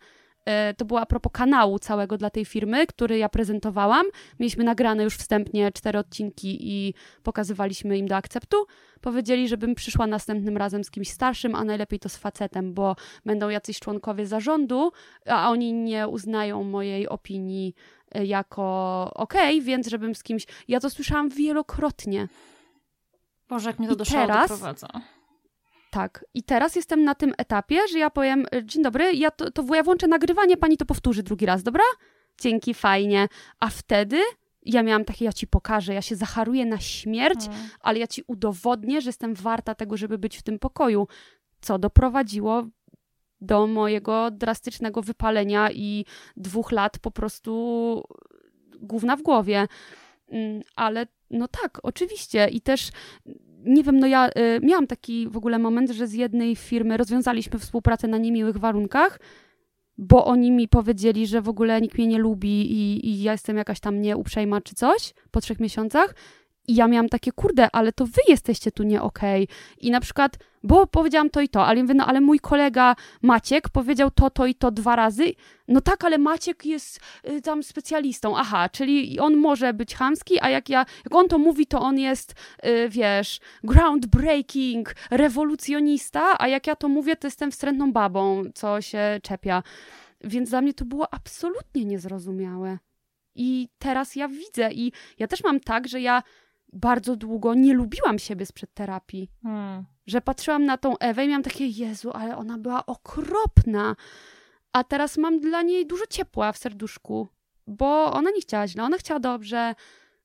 [0.78, 4.06] to było a propos kanału całego dla tej firmy, który ja prezentowałam.
[4.40, 8.66] Mieliśmy nagrane już wstępnie cztery odcinki i pokazywaliśmy im do akceptu.
[9.02, 13.50] Powiedzieli, żebym przyszła następnym razem z kimś starszym, a najlepiej to z facetem, bo będą
[13.50, 14.92] jacyś członkowie zarządu,
[15.26, 17.76] a oni nie uznają mojej opinii
[18.12, 18.64] e, jako
[19.16, 20.46] okej, okay, więc żebym z kimś.
[20.68, 22.28] Ja to słyszałam wielokrotnie.
[23.50, 24.88] Boże, jak mnie to I do teraz, doprowadza.
[25.92, 26.26] Tak.
[26.34, 29.84] I teraz jestem na tym etapie, że ja powiem, dzień dobry, ja to, to ja
[29.84, 31.84] włączę nagrywanie, pani to powtórzy drugi raz, dobra?
[32.42, 33.28] Dzięki, fajnie.
[33.60, 34.22] A wtedy
[34.66, 37.70] ja miałam takie, ja ci pokażę, ja się zacharuję na śmierć, hmm.
[37.80, 41.08] ale ja ci udowodnię, że jestem warta tego, żeby być w tym pokoju.
[41.62, 42.64] Co doprowadziło
[43.42, 46.06] do mojego drastycznego wypalenia i
[46.38, 48.04] dwóch lat po prostu
[48.80, 49.68] główna w głowie.
[50.30, 52.48] Mm, ale no tak, oczywiście.
[52.48, 52.90] I też
[53.66, 57.60] nie wiem, no ja y, miałam taki w ogóle moment, że z jednej firmy rozwiązaliśmy
[57.60, 59.20] współpracę na niemiłych warunkach,
[59.98, 63.58] bo oni mi powiedzieli, że w ogóle nikt mnie nie lubi i, i ja jestem
[63.58, 66.16] jakaś tam nieuprzejma czy coś po trzech miesiącach.
[66.68, 69.44] I ja miałam takie, kurde, ale to wy jesteście tu nie okej.
[69.44, 69.56] Okay.
[69.78, 73.70] I na przykład, bo powiedziałam to i to, ale mówię, no ale mój kolega Maciek
[73.70, 75.34] powiedział to, to i to dwa razy.
[75.68, 77.00] No tak, ale Maciek jest
[77.30, 78.38] y, tam specjalistą.
[78.38, 82.00] Aha, czyli on może być chamski, a jak ja, jak on to mówi, to on
[82.00, 82.34] jest,
[82.66, 89.20] y, wiesz, groundbreaking, rewolucjonista, a jak ja to mówię, to jestem wstrętną babą, co się
[89.24, 89.64] czepia.
[90.24, 92.78] Więc dla mnie to było absolutnie niezrozumiałe.
[93.36, 96.24] I teraz ja widzę i ja też mam tak, że ja
[96.74, 99.30] bardzo długo nie lubiłam siebie sprzed terapii.
[99.44, 99.86] Hmm.
[100.08, 103.96] Że patrzyłam na tą Ewę i miałam takie, Jezu, ale ona była okropna.
[104.74, 107.28] A teraz mam dla niej dużo ciepła w serduszku,
[107.68, 109.76] bo ona nie chciała źle, ona chciała dobrze,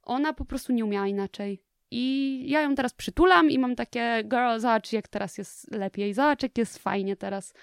[0.03, 1.63] ona po prostu nie umiała inaczej.
[1.91, 6.43] I ja ją teraz przytulam i mam takie, girl, zobacz jak teraz jest lepiej, zobacz
[6.43, 7.55] jak jest fajnie teraz.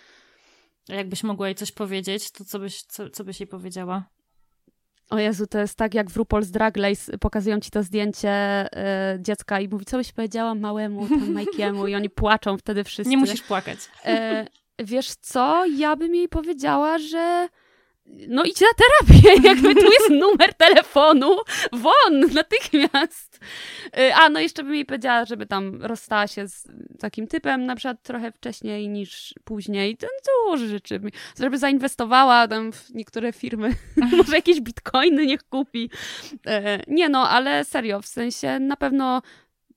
[0.90, 4.04] A jakbyś mogła jej coś powiedzieć, to co byś, co, co byś jej powiedziała?
[5.10, 8.66] O Jezu, to jest tak jak w RuPaul's Drag Race, pokazują ci to zdjęcie
[9.16, 11.40] y, dziecka i mówi, co byś powiedziała małemu tam
[11.88, 13.10] i oni płaczą wtedy wszyscy.
[13.10, 13.80] Nie musisz płakać.
[13.80, 17.48] Y, wiesz co, ja bym jej powiedziała, że
[18.06, 21.38] no idź na terapię, jakby tu jest numer telefonu,
[21.72, 23.40] won, natychmiast.
[23.98, 26.68] Y, a, no jeszcze bym jej powiedziała, żeby tam rozstała się z
[27.00, 29.98] takim typem, na przykład trochę wcześniej niż później.
[29.98, 30.08] To
[30.50, 31.02] dużo rzeczy.
[31.40, 33.76] Żeby zainwestowała tam w niektóre firmy,
[34.18, 35.90] może jakieś bitcoiny niech kupi.
[36.34, 36.40] Y,
[36.88, 39.22] nie no, ale serio, w sensie na pewno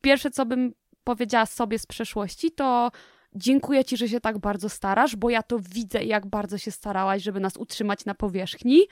[0.00, 0.72] pierwsze, co bym
[1.04, 2.90] powiedziała sobie z przeszłości, to
[3.36, 7.22] dziękuję ci, że się tak bardzo starasz, bo ja to widzę, jak bardzo się starałaś,
[7.22, 8.86] żeby nas utrzymać na powierzchni.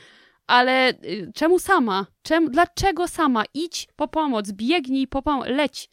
[0.47, 2.07] Ale y, czemu sama?
[2.23, 3.45] Czemu, dlaczego sama?
[3.55, 5.91] Idź po pomoc, biegnij po pomoc, leć.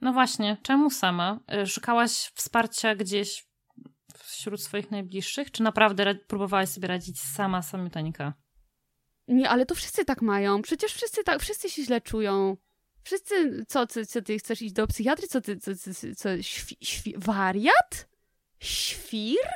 [0.00, 1.40] No właśnie, czemu sama?
[1.62, 3.46] Y, szukałaś wsparcia gdzieś
[4.18, 8.34] wśród swoich najbliższych, czy naprawdę próbowałaś sobie radzić sama, samiuteńka?
[9.28, 10.62] Nie, ale to wszyscy tak mają.
[10.62, 12.56] Przecież wszyscy tak, wszyscy się źle czują.
[13.02, 15.26] Wszyscy, co, co, co ty chcesz iść do psychiatry?
[15.26, 18.08] Co ty, co, co, co świ, świ, wariat?
[18.60, 19.48] Świr?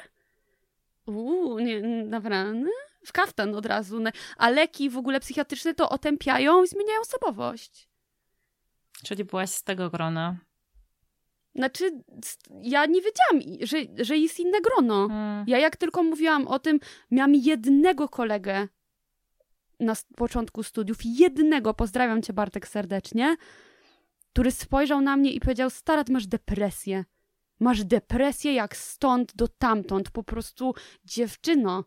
[1.06, 2.70] Uuu, nie, naprawdę?
[3.04, 4.02] W kaftan od razu.
[4.36, 7.88] A leki w ogóle psychiatryczne to otępiają i zmieniają osobowość.
[9.04, 10.36] Czyli byłaś z tego grona.
[11.54, 11.90] Znaczy,
[12.62, 15.08] ja nie wiedziałam, że, że jest inne grono.
[15.08, 15.44] Hmm.
[15.48, 16.80] Ja jak tylko mówiłam o tym,
[17.10, 18.68] miałam jednego kolegę,
[19.80, 23.36] na początku studiów, jednego, pozdrawiam cię Bartek serdecznie,
[24.32, 27.04] który spojrzał na mnie i powiedział, stara, ty masz depresję.
[27.60, 30.74] Masz depresję jak stąd do tamtąd, po prostu
[31.04, 31.84] dziewczyno.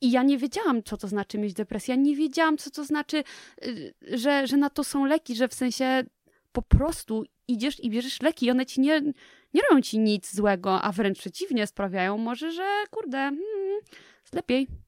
[0.00, 1.94] I ja nie wiedziałam, co to znaczy mieć depresję.
[1.94, 3.24] Ja nie wiedziałam, co to znaczy,
[3.64, 6.04] y, że, że na to są leki, że w sensie
[6.52, 9.00] po prostu idziesz i bierzesz leki i one ci nie,
[9.54, 13.80] nie robią ci nic złego, a wręcz przeciwnie, sprawiają może, że kurde, hmm,
[14.22, 14.85] jest lepiej.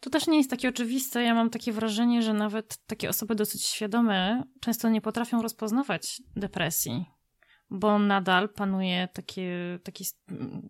[0.00, 1.22] To też nie jest takie oczywiste.
[1.22, 7.04] Ja mam takie wrażenie, że nawet takie osoby dosyć świadome często nie potrafią rozpoznawać depresji,
[7.70, 10.04] bo nadal panuje takie, takie,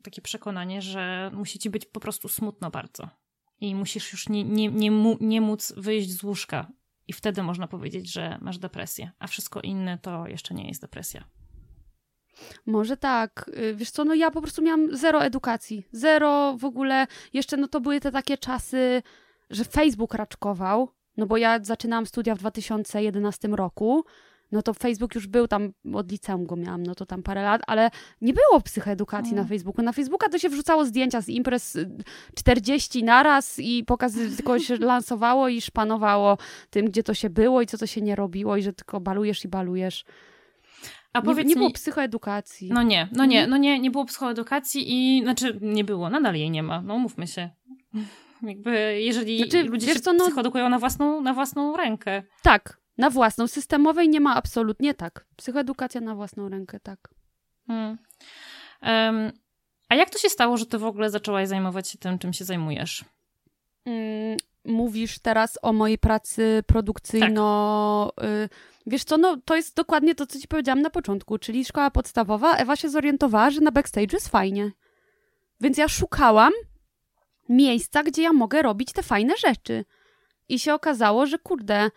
[0.03, 3.09] takie przekonanie, że musi ci być po prostu smutno bardzo.
[3.61, 6.73] I musisz już nie, nie, nie, nie móc wyjść z łóżka.
[7.09, 11.25] I wtedy można powiedzieć, że masz depresję, a wszystko inne to jeszcze nie jest depresja.
[12.67, 13.51] Może tak.
[13.59, 15.87] Y, wiesz co, no ja po prostu miałam zero edukacji.
[15.93, 17.07] Zero w ogóle.
[17.33, 19.03] Jeszcze no to były te takie czasy,
[19.51, 24.05] że Facebook raczkował, no bo ja zaczynałam studia w 2011 roku,
[24.53, 27.63] no to Facebook już był tam, od liceum go miałam, no to tam parę lat,
[27.67, 29.85] ale nie było psychoedukacji na Facebooku.
[29.85, 31.79] Na Facebooka to się wrzucało zdjęcia z imprez
[32.35, 36.39] 40 y, naraz i pokaz tylko się lansowało i szpanowało
[36.71, 39.45] tym, gdzie to się było i co to się nie robiło i że tylko balujesz
[39.45, 40.05] i balujesz.
[41.13, 41.73] A powiedz nie, nie było mi...
[41.73, 42.71] psychoedukacji.
[42.73, 43.51] No nie, no nie, mhm.
[43.51, 47.27] no nie, nie było psychoedukacji i, znaczy nie było, nadal jej nie ma, no mówmy
[47.27, 47.51] się.
[48.43, 50.25] Jakby, jeżeli znaczy, ludzie się co, no...
[50.25, 52.23] psychoedukują na własną, na własną rękę.
[52.43, 53.47] Tak, na własną.
[53.47, 55.27] Systemowej nie ma absolutnie tak.
[55.37, 57.15] Psychoedukacja na własną rękę, tak.
[57.67, 57.99] Hmm.
[58.83, 59.33] Um,
[59.89, 62.45] a jak to się stało, że ty w ogóle zaczęłaś zajmować się tym, czym się
[62.45, 63.05] zajmujesz?
[64.65, 68.13] Mówisz teraz o mojej pracy produkcyjno...
[68.17, 68.27] Tak.
[68.87, 72.57] Wiesz co, no to jest dokładnie to, co ci powiedziałam na początku, czyli szkoła podstawowa.
[72.57, 74.71] Ewa się zorientowała, że na backstage jest fajnie.
[75.61, 76.53] Więc ja szukałam
[77.49, 79.85] miejsca, gdzie ja mogę robić te fajne rzeczy.
[80.51, 81.91] I się okazało, że kurde,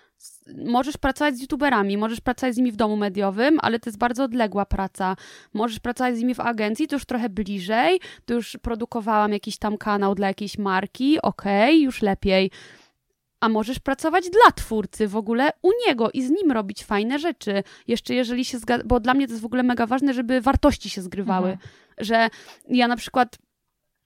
[0.66, 4.24] możesz pracować z youtuberami, możesz pracować z nimi w domu mediowym, ale to jest bardzo
[4.24, 5.16] odległa praca.
[5.54, 9.78] Możesz pracować z nimi w agencji, to już trochę bliżej, to już produkowałam jakiś tam
[9.78, 12.52] kanał dla jakiejś marki, okej, okay, już lepiej.
[13.40, 17.64] A możesz pracować dla twórcy w ogóle u niego i z nim robić fajne rzeczy.
[17.88, 20.90] Jeszcze jeżeli się zgadza, bo dla mnie to jest w ogóle mega ważne, żeby wartości
[20.90, 21.50] się zgrywały.
[21.52, 21.70] Mhm.
[21.98, 22.30] Że
[22.68, 23.38] ja na przykład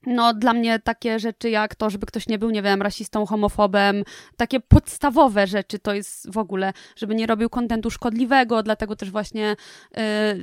[0.06, 4.04] no, dla mnie takie rzeczy jak to, żeby ktoś nie był, nie wiem, rasistą, homofobem,
[4.36, 9.56] takie podstawowe rzeczy to jest w ogóle, żeby nie robił kontentu szkodliwego, dlatego też właśnie,
[9.98, 10.00] y,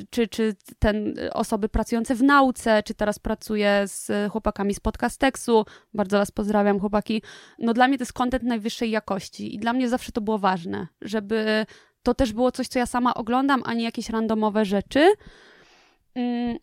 [0.10, 6.18] czy, czy ten osoby pracujące w nauce, czy teraz pracuję z chłopakami z Podcasteksu, bardzo
[6.18, 7.22] was pozdrawiam, chłopaki,
[7.60, 10.88] no dla mnie to jest kontent najwyższej jakości i dla mnie zawsze to było ważne,
[11.02, 11.66] żeby
[12.04, 15.14] to też było coś, co ja sama oglądam, a nie jakieś randomowe rzeczy,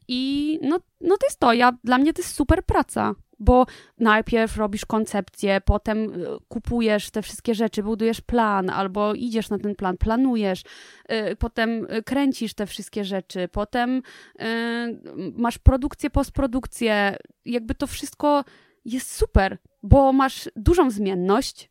[0.08, 1.52] I no, no to jest to.
[1.52, 3.66] Ja, dla mnie to jest super praca, bo
[3.98, 9.74] najpierw robisz koncepcję, potem y, kupujesz te wszystkie rzeczy, budujesz plan, albo idziesz na ten
[9.74, 10.62] plan, planujesz,
[11.12, 14.02] y, potem y, kręcisz te wszystkie rzeczy, potem
[15.34, 17.16] masz produkcję, postprodukcję.
[17.44, 18.44] Jakby to wszystko
[18.84, 21.70] jest super, bo masz dużą zmienność,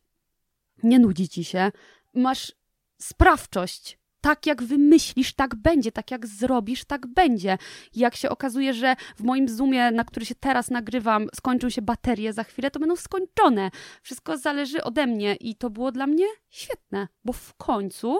[0.82, 1.72] nie nudzi ci się,
[2.14, 2.52] masz
[2.98, 7.58] sprawczość tak jak wymyślisz, tak będzie, tak jak zrobisz, tak będzie.
[7.94, 12.32] Jak się okazuje, że w moim Zoomie, na który się teraz nagrywam, skończą się baterie
[12.32, 13.70] za chwilę, to będą skończone.
[14.02, 18.18] Wszystko zależy ode mnie i to było dla mnie świetne, bo w końcu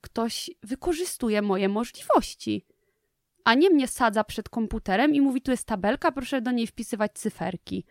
[0.00, 2.66] ktoś wykorzystuje moje możliwości.
[3.44, 7.12] A nie mnie sadza przed komputerem i mówi, tu jest tabelka, proszę do niej wpisywać
[7.14, 7.84] cyferki.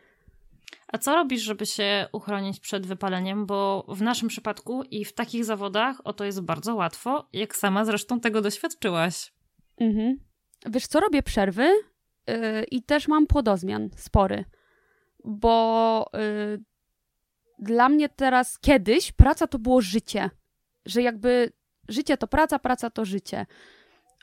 [0.92, 3.46] A co robisz, żeby się uchronić przed wypaleniem?
[3.46, 7.86] Bo w naszym przypadku i w takich zawodach o to jest bardzo łatwo, jak sama
[7.86, 9.34] zresztą tego doświadczyłaś.
[9.78, 10.18] Mhm.
[10.66, 11.64] Wiesz co, robię przerwy
[12.28, 14.46] yy, i też mam płodozmian spory,
[15.24, 16.64] bo yy,
[17.60, 20.30] dla mnie teraz, kiedyś praca to było życie,
[20.86, 21.52] że jakby
[21.88, 23.46] życie to praca, praca to życie.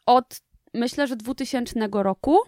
[0.06, 0.40] Od
[0.74, 2.38] myślę, że 2000 roku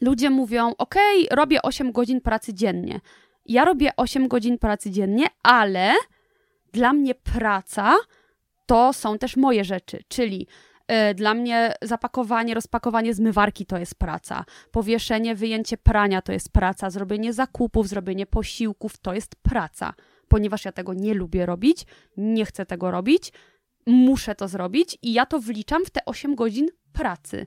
[0.00, 0.94] ludzie mówią: OK,
[1.30, 3.00] robię 8 godzin pracy dziennie.
[3.46, 5.94] Ja robię 8 godzin pracy dziennie, ale
[6.72, 7.96] dla mnie praca
[8.66, 10.46] to są też moje rzeczy, czyli
[11.10, 14.44] y, dla mnie zapakowanie, rozpakowanie zmywarki to jest praca.
[14.70, 16.90] Powieszenie, wyjęcie prania to jest praca.
[16.90, 19.94] Zrobienie zakupów, zrobienie posiłków to jest praca.
[20.28, 21.86] Ponieważ ja tego nie lubię robić,
[22.16, 23.32] nie chcę tego robić,
[23.86, 27.46] muszę to zrobić i ja to wliczam w te 8 godzin pracy.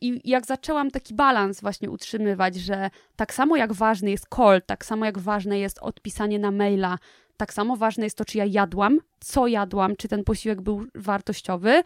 [0.00, 4.84] I jak zaczęłam taki balans właśnie utrzymywać, że tak samo jak ważny jest call, tak
[4.84, 6.98] samo jak ważne jest odpisanie na maila,
[7.36, 11.82] tak samo ważne jest to, czy ja jadłam, co jadłam, czy ten posiłek był wartościowy,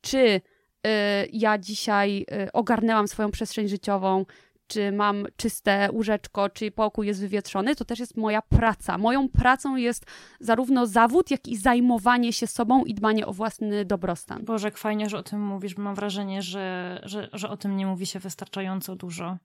[0.00, 0.40] czy y,
[1.32, 4.24] ja dzisiaj y, ogarnęłam swoją przestrzeń życiową,
[4.66, 8.98] czy mam czyste łóżeczko, czy pokój jest wywietrzony, to też jest moja praca.
[8.98, 10.06] Moją pracą jest
[10.40, 14.44] zarówno zawód, jak i zajmowanie się sobą i dbanie o własny dobrostan.
[14.44, 17.76] Boże, jak fajnie, że o tym mówisz, bo mam wrażenie, że, że, że o tym
[17.76, 19.36] nie mówi się wystarczająco dużo.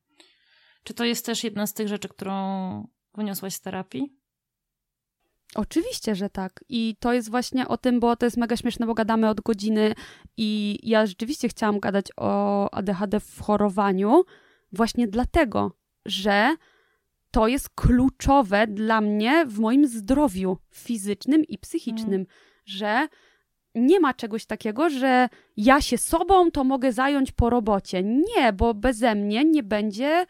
[0.84, 4.18] Czy to jest też jedna z tych rzeczy, którą wyniosłaś z terapii?
[5.56, 6.64] Oczywiście, że tak.
[6.70, 9.96] I to jest właśnie o tym, bo to jest mega śmieszne, bo gadamy od godziny
[10.38, 14.24] i ja rzeczywiście chciałam gadać o ADHD w chorowaniu,
[14.72, 15.72] Właśnie dlatego,
[16.06, 16.56] że
[17.32, 22.26] to jest kluczowe dla mnie w moim zdrowiu fizycznym i psychicznym, mm.
[22.66, 23.08] że
[23.76, 28.04] nie ma czegoś takiego, że ja się sobą to mogę zająć po robocie.
[28.04, 30.26] Nie, bo beze mnie nie będzie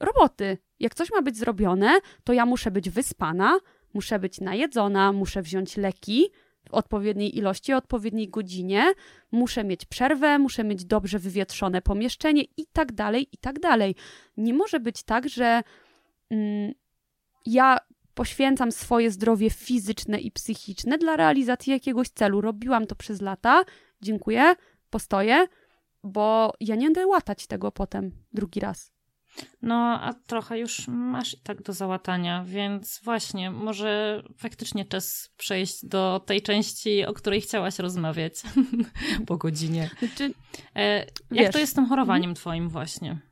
[0.00, 0.58] roboty.
[0.80, 1.90] Jak coś ma być zrobione,
[2.24, 3.58] to ja muszę być wyspana,
[3.94, 6.30] muszę być najedzona, muszę wziąć leki,
[6.68, 8.92] w odpowiedniej ilości, o odpowiedniej godzinie,
[9.32, 13.94] muszę mieć przerwę, muszę mieć dobrze wywietrzone pomieszczenie i tak dalej, i tak dalej.
[14.36, 15.62] Nie może być tak, że
[16.30, 16.72] mm,
[17.46, 17.78] ja
[18.14, 22.40] poświęcam swoje zdrowie fizyczne i psychiczne dla realizacji jakiegoś celu.
[22.40, 23.64] Robiłam to przez lata,
[24.02, 24.54] dziękuję,
[24.90, 25.46] postoję,
[26.04, 28.92] bo ja nie będę łatać tego potem drugi raz.
[29.62, 35.86] No, a trochę już masz i tak do załatania, więc właśnie, może faktycznie czas przejść
[35.86, 38.34] do tej części, o której chciałaś rozmawiać
[39.26, 39.90] po godzinie.
[39.98, 40.34] Znaczy,
[40.76, 43.30] e, jak wiesz, to jest z tym chorowaniem twoim właśnie?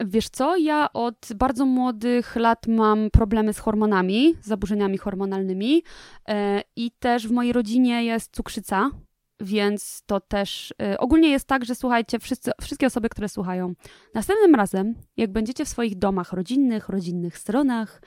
[0.00, 5.82] Wiesz co, ja od bardzo młodych lat mam problemy z hormonami, z zaburzeniami hormonalnymi
[6.28, 8.90] e, i też w mojej rodzinie jest cukrzyca,
[9.42, 13.74] więc to też y, ogólnie jest tak, że słuchajcie, wszyscy, wszystkie osoby, które słuchają,
[14.14, 18.02] następnym razem, jak będziecie w swoich domach rodzinnych, rodzinnych stronach,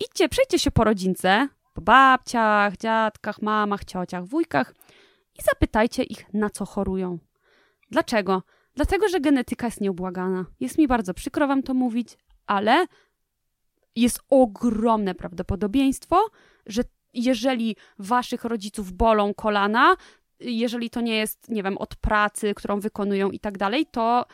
[0.00, 4.74] idźcie, przejdźcie się po rodzince, po babciach, dziadkach, mamach, ciociach, wujkach
[5.38, 7.18] i zapytajcie ich, na co chorują.
[7.90, 8.42] Dlaczego?
[8.74, 10.44] Dlatego, że genetyka jest nieubłagana.
[10.60, 12.86] Jest mi bardzo przykro wam to mówić, ale
[13.96, 16.26] jest ogromne prawdopodobieństwo,
[16.66, 16.82] że
[17.14, 19.96] jeżeli waszych rodziców bolą kolana,
[20.40, 24.24] jeżeli to nie jest, nie wiem, od pracy, którą wykonują i tak dalej, to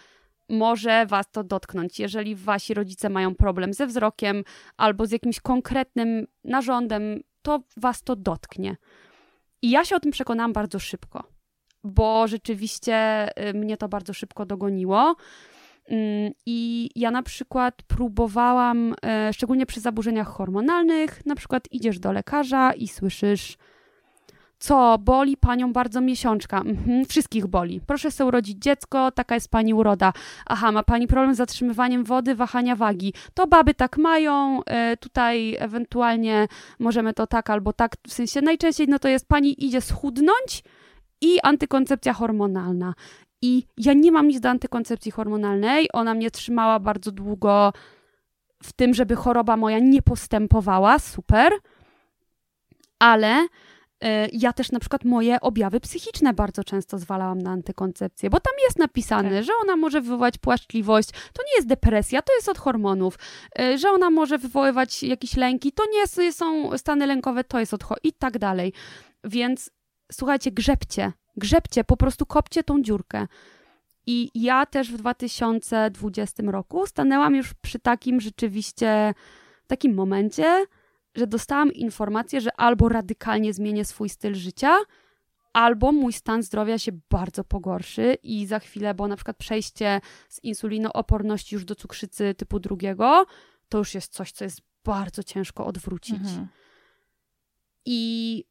[0.49, 2.01] może was to dotknąć.
[2.01, 4.45] Jeżeli wasi rodzice mają problem ze wzrokiem
[4.77, 8.77] albo z jakimś konkretnym narządem, to was to dotknie.
[9.63, 11.25] I ja się o tym przekonałam bardzo szybko,
[11.85, 15.17] bo rzeczywiście y, mnie to bardzo szybko dogoniło.
[15.89, 18.93] Mm, I ja na przykład próbowałam,
[19.29, 23.57] y, szczególnie przy zaburzeniach hormonalnych, na przykład idziesz do lekarza i słyszysz,
[24.61, 26.59] co boli panią bardzo miesiączka?
[26.59, 27.81] Mhm, wszystkich boli.
[27.87, 30.13] Proszę sobie urodzić dziecko, taka jest pani uroda.
[30.47, 33.15] Aha, ma pani problem z zatrzymywaniem wody, wahania wagi.
[33.35, 36.49] To baby tak mają, y, tutaj ewentualnie
[36.79, 40.63] możemy to tak albo tak, w sensie najczęściej no to jest pani idzie schudnąć
[41.21, 42.95] i antykoncepcja hormonalna.
[43.43, 47.73] I ja nie mam nic do antykoncepcji hormonalnej, ona mnie trzymała bardzo długo
[48.63, 51.53] w tym, żeby choroba moja nie postępowała, super,
[52.99, 53.49] ale E,
[54.33, 58.79] ja też na przykład moje objawy psychiczne bardzo często zwalałam na antykoncepcję, bo tam jest
[58.79, 59.45] napisane, tak.
[59.45, 63.19] że ona może wywołać płaczliwość, to nie jest depresja, to jest od hormonów,
[63.59, 67.85] e, że ona może wywoływać jakieś lęki, to nie są stany lękowe, to jest od
[68.03, 68.73] i tak dalej.
[69.25, 69.71] Więc
[70.13, 73.27] słuchajcie, grzebcie, grzebcie, po prostu kopcie tą dziurkę.
[74.07, 79.15] I ja też w 2020 roku stanęłam już przy takim rzeczywiście,
[79.67, 80.65] takim momencie,
[81.15, 84.77] że dostałam informację, że albo radykalnie zmienię swój styl życia,
[85.53, 90.45] albo mój stan zdrowia się bardzo pogorszy i za chwilę, bo na przykład przejście z
[90.45, 93.27] insulinooporności już do cukrzycy typu drugiego,
[93.69, 96.21] to już jest coś, co jest bardzo ciężko odwrócić.
[96.21, 96.47] Mhm.
[97.85, 98.45] I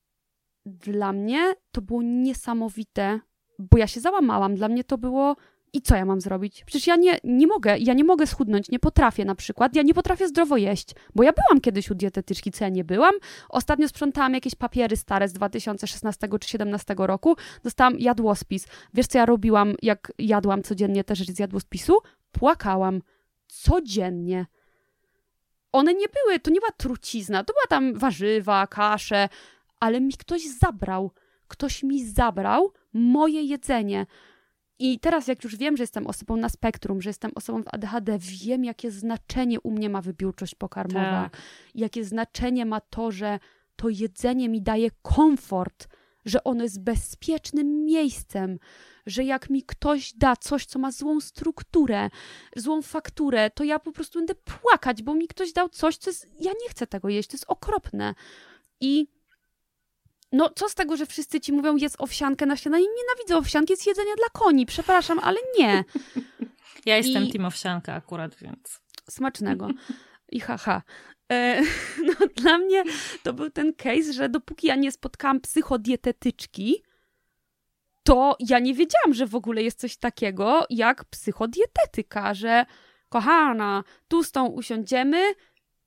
[0.66, 3.20] dla mnie to było niesamowite,
[3.60, 4.56] bo ja się załamałam.
[4.56, 5.36] Dla mnie to było
[5.74, 6.64] i co ja mam zrobić?
[6.64, 9.94] Przecież ja nie, nie mogę, ja nie mogę schudnąć, nie potrafię na przykład, ja nie
[9.94, 13.14] potrafię zdrowo jeść, bo ja byłam kiedyś u dietetyczki, co ja nie byłam.
[13.50, 18.68] Ostatnio sprzątałam jakieś papiery stare z 2016 czy 2017 roku, dostałam jadłospis.
[18.94, 21.98] Wiesz, co ja robiłam, jak jadłam codziennie te rzeczy z jadłospisu?
[22.32, 23.02] Płakałam.
[23.48, 24.46] Codziennie.
[25.72, 29.30] One nie były, to nie była trucizna, to była tam warzywa, kasze,
[29.80, 31.12] ale mi ktoś zabrał.
[31.48, 34.06] Ktoś mi zabrał moje jedzenie.
[34.80, 38.18] I teraz, jak już wiem, że jestem osobą na spektrum, że jestem osobą w ADHD,
[38.20, 41.42] wiem, jakie znaczenie u mnie ma wybiórczość pokarmowa, tak.
[41.76, 43.40] jakie znaczenie ma to, że
[43.76, 45.88] to jedzenie mi daje komfort,
[46.26, 48.60] że ono jest bezpiecznym miejscem,
[49.06, 52.10] że jak mi ktoś da coś, co ma złą strukturę,
[52.56, 56.28] złą fakturę, to ja po prostu będę płakać, bo mi ktoś dał coś, co jest.
[56.40, 58.16] Ja nie chcę tego jeść, to jest okropne.
[58.82, 59.08] I
[60.32, 62.86] no, co z tego, że wszyscy ci mówią, jest owsiankę na śniadanie?
[62.98, 64.66] Nienawidzę owsianki, jest jedzenie dla koni.
[64.66, 65.84] Przepraszam, ale nie.
[66.86, 67.32] Ja jestem I...
[67.32, 68.82] team owsianka akurat, więc...
[69.10, 69.70] Smacznego.
[70.30, 70.82] I haha.
[71.32, 71.62] E,
[72.08, 72.84] no, dla mnie
[73.24, 76.84] to był ten case, że dopóki ja nie spotkałam psychodietetyczki,
[78.04, 82.66] to ja nie wiedziałam, że w ogóle jest coś takiego jak psychodietetyka, że
[83.10, 85.34] kochana, tu z tą usiądziemy,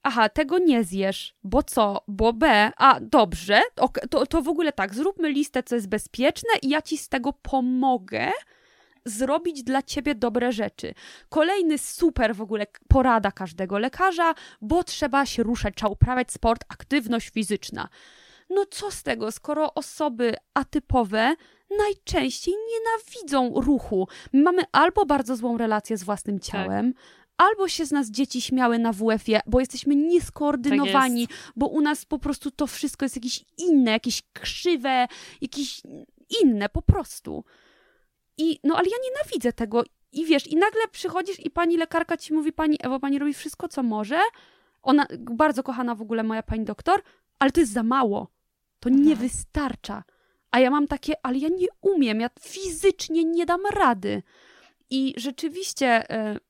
[0.02, 3.62] aha, tego nie zjesz, bo co, bo B, a dobrze,
[4.10, 7.32] to, to w ogóle tak, zróbmy listę, co jest bezpieczne i ja ci z tego
[7.32, 8.30] pomogę
[9.04, 10.94] zrobić dla ciebie dobre rzeczy.
[11.28, 17.30] Kolejny super w ogóle porada każdego lekarza, bo trzeba się ruszać, trzeba uprawiać sport, aktywność
[17.30, 17.88] fizyczna.
[18.50, 21.34] No co z tego, skoro osoby atypowe
[21.78, 24.08] najczęściej nienawidzą ruchu.
[24.32, 26.50] mamy albo bardzo złą relację z własnym tak.
[26.50, 27.02] ciałem, tak
[27.42, 32.04] albo się z nas dzieci śmiały na WF-ie, bo jesteśmy nieskoordynowani, tak bo u nas
[32.04, 35.08] po prostu to wszystko jest jakieś inne, jakieś krzywe,
[35.40, 35.82] jakieś
[36.42, 37.44] inne po prostu.
[38.38, 39.84] I no ale ja nienawidzę tego.
[40.12, 43.68] I wiesz, i nagle przychodzisz i pani lekarka ci mówi, pani Ewo, pani robi wszystko,
[43.68, 44.20] co może.
[44.82, 47.02] Ona, bardzo kochana w ogóle moja pani doktor,
[47.38, 48.28] ale to jest za mało.
[48.80, 49.16] To nie mhm.
[49.16, 50.04] wystarcza.
[50.50, 54.22] A ja mam takie, ale ja nie umiem, ja fizycznie nie dam rady.
[54.90, 56.40] I rzeczywiście y,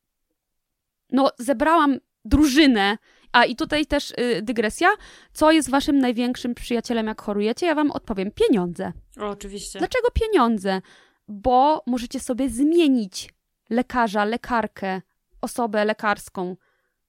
[1.12, 2.98] No, zebrałam drużynę.
[3.32, 4.88] A i tutaj też y, dygresja.
[5.32, 7.66] Co jest waszym największym przyjacielem, jak chorujecie?
[7.66, 8.92] Ja wam odpowiem: pieniądze.
[9.20, 9.78] O, oczywiście.
[9.78, 10.80] Dlaczego pieniądze?
[11.28, 13.34] Bo możecie sobie zmienić
[13.70, 15.02] lekarza, lekarkę,
[15.40, 16.56] osobę lekarską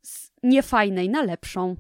[0.02, 1.76] z niefajnej na lepszą.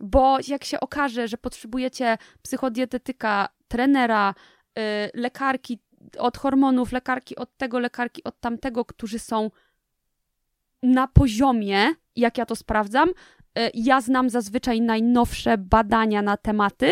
[0.00, 4.34] Bo jak się okaże, że potrzebujecie psychodietetyka, trenera,
[4.76, 4.82] yy,
[5.14, 5.78] lekarki
[6.18, 9.50] od hormonów, lekarki od tego, lekarki od tamtego, którzy są
[10.82, 13.12] na poziomie, jak ja to sprawdzam, y,
[13.74, 16.90] ja znam zazwyczaj najnowsze badania na tematy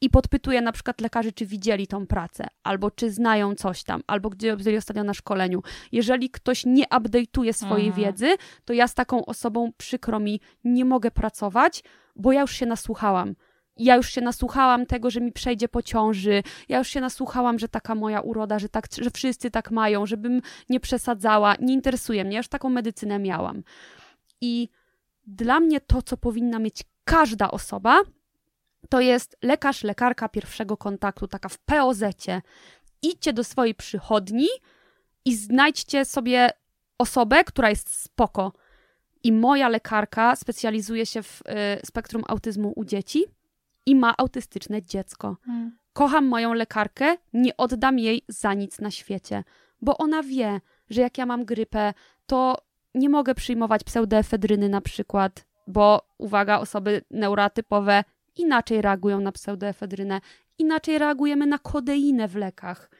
[0.00, 4.30] i podpytuję na przykład lekarzy, czy widzieli tą pracę, albo czy znają coś tam, albo
[4.30, 5.62] gdzie byli ostatnio na szkoleniu.
[5.92, 8.06] Jeżeli ktoś nie update'uje swojej Mhm.
[8.06, 11.82] wiedzy, to ja z taką osobą przykro mi nie mogę pracować,
[12.16, 13.34] bo ja już się nasłuchałam.
[13.76, 16.42] Ja już się nasłuchałam tego, że mi przejdzie po ciąży.
[16.68, 20.42] Ja już się nasłuchałam, że taka moja uroda, że, tak, że wszyscy tak mają, żebym
[20.68, 21.54] nie przesadzała.
[21.60, 22.32] Nie interesuje mnie.
[22.32, 23.62] Ja już taką medycynę miałam.
[24.40, 24.68] I
[25.26, 28.00] dla mnie to, co powinna mieć każda osoba,
[28.88, 32.42] to jest lekarz, lekarka pierwszego kontaktu, taka w POZ-cie.
[33.02, 34.48] Idźcie do swojej przychodni
[35.24, 36.50] i znajdźcie sobie
[36.98, 38.52] osobę, która jest spoko.
[39.22, 43.24] I moja lekarka specjalizuje się w y, spektrum autyzmu u dzieci
[43.86, 45.36] i ma autystyczne dziecko.
[45.48, 45.78] Mm.
[45.92, 49.44] Kocham moją lekarkę, nie oddam jej za nic na świecie,
[49.82, 50.60] bo ona wie,
[50.90, 51.94] że jak ja mam grypę,
[52.26, 52.56] to
[52.94, 58.04] nie mogę przyjmować pseudoefedryny na przykład, bo uwaga, osoby neurotypowe
[58.36, 60.20] inaczej reagują na pseudoefedrynę,
[60.58, 62.90] inaczej reagujemy na kodeinę w lekach.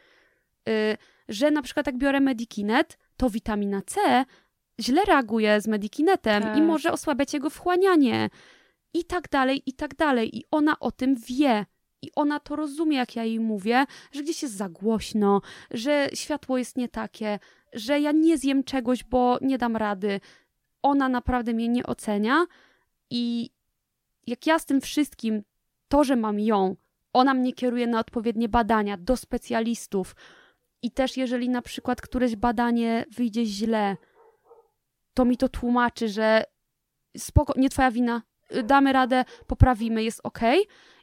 [0.68, 0.97] Y,
[1.28, 4.24] że na przykład jak biorę Medikinet, to witamina C
[4.80, 6.57] źle reaguje z Medikinetem Tak.
[6.59, 8.30] i może osłabiać jego wchłanianie
[8.95, 10.38] i tak dalej, i tak dalej.
[10.38, 11.66] I ona o tym wie.
[12.03, 15.40] I ona to rozumie, jak ja jej mówię, że gdzieś jest za głośno,
[15.70, 17.38] że światło jest nie takie,
[17.72, 20.20] że ja nie zjem czegoś, bo nie dam rady.
[20.82, 22.47] Ona naprawdę mnie nie ocenia
[23.11, 23.51] i
[24.26, 25.42] jak ja z tym wszystkim,
[25.88, 26.76] to, że mam ją,
[27.12, 30.16] ona mnie kieruje na odpowiednie badania do specjalistów.
[30.82, 33.97] I też jeżeli na przykład któreś badanie wyjdzie źle,
[35.14, 36.45] to mi to tłumaczy, że
[37.16, 38.22] spoko, nie twoja wina,
[38.64, 40.40] damy radę, poprawimy, jest ok.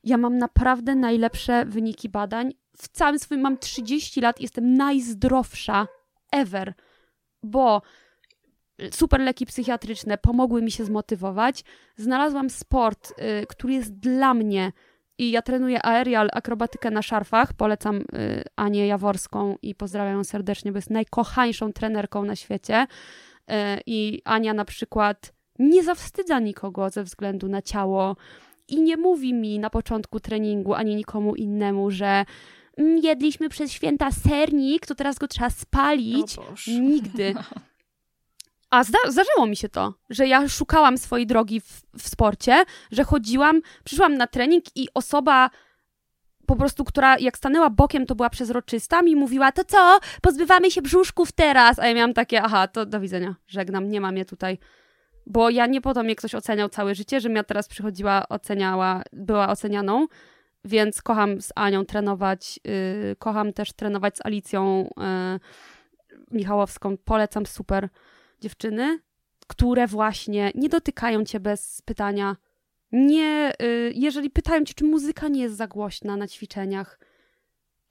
[0.03, 2.53] Ja mam naprawdę najlepsze wyniki badań.
[2.77, 5.87] W całym swoim, mam 30 lat, jestem najzdrowsza
[6.31, 6.73] ever,
[7.43, 7.81] bo
[8.91, 11.63] super leki psychiatryczne pomogły mi się zmotywować.
[11.95, 14.71] Znalazłam sport, y, który jest dla mnie
[15.17, 17.53] i ja trenuję aerial, akrobatykę na szarfach.
[17.53, 18.03] Polecam y,
[18.55, 22.87] Anię Jaworską i pozdrawiam ją serdecznie, bo jest najkochańszą trenerką na świecie.
[23.51, 23.53] Y,
[23.85, 28.15] I Ania na przykład nie zawstydza nikogo ze względu na ciało
[28.67, 32.25] i nie mówi mi na początku treningu ani nikomu innemu, że
[32.77, 36.35] "Mm, jedliśmy przez święta sernik, to teraz go trzeba spalić.
[36.67, 37.33] Nigdy.
[38.69, 43.03] A zda- zdarzyło mi się to, że ja szukałam swojej drogi w, w sporcie, że
[43.03, 45.49] chodziłam, przyszłam na trening i osoba
[46.45, 50.81] po prostu, która jak stanęła bokiem, to była przezroczysta, mi mówiła, to co, pozbywamy się
[50.81, 51.79] brzuszków teraz.
[51.79, 54.57] A ja miałam takie, aha, to do widzenia, żegnam, nie mam je tutaj.
[55.25, 59.03] Bo ja nie po to mnie ktoś oceniał całe życie, żebym ja teraz przychodziła, oceniała,
[59.13, 60.07] była ocenianą,
[60.65, 65.03] więc kocham z Anią trenować, yy, kocham też trenować z Alicją yy,
[66.31, 67.89] Michałowską, polecam super
[68.41, 68.99] dziewczyny,
[69.47, 72.35] które właśnie nie dotykają cię bez pytania.
[72.91, 76.99] Nie, y, jeżeli pytają cię, czy muzyka nie jest za głośna na ćwiczeniach,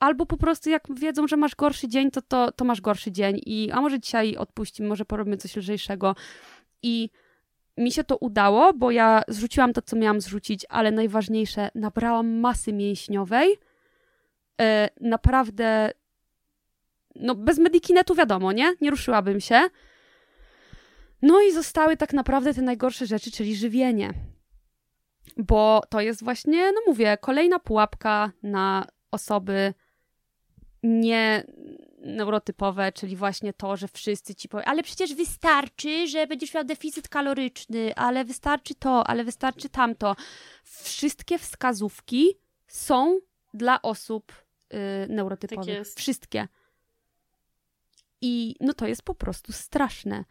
[0.01, 3.41] albo po prostu jak wiedzą, że masz gorszy dzień, to, to, to masz gorszy dzień
[3.47, 6.15] i a może dzisiaj odpuścimy, może porobimy coś lżejszego.
[6.83, 7.11] I
[7.77, 12.73] mi się to udało, bo ja zrzuciłam to, co miałam zrzucić, ale najważniejsze, nabrałam masy
[12.73, 13.57] mięśniowej.
[14.61, 15.91] E, naprawdę,
[17.15, 18.75] no bez medikinetu wiadomo, nie?
[18.81, 19.61] Nie ruszyłabym się.
[21.23, 24.15] No i zostały tak naprawdę te najgorsze rzeczy, czyli żywienie.
[25.37, 29.75] Bo to jest właśnie, no mówię, kolejna pułapka na osoby
[30.83, 31.45] nie
[32.01, 37.09] neurotypowe, czyli właśnie to, że wszyscy ci powiedzą, ale przecież wystarczy, że będziesz miał deficyt
[37.09, 40.17] kaloryczny, ale wystarczy to, ale wystarczy tamto.
[40.65, 42.35] Wszystkie wskazówki
[42.69, 43.21] są
[43.55, 44.77] dla osób y,
[45.09, 45.89] neurotypowych.
[45.89, 45.97] Tak.
[45.97, 46.49] Wszystkie.
[48.21, 50.25] I no to jest po prostu straszne.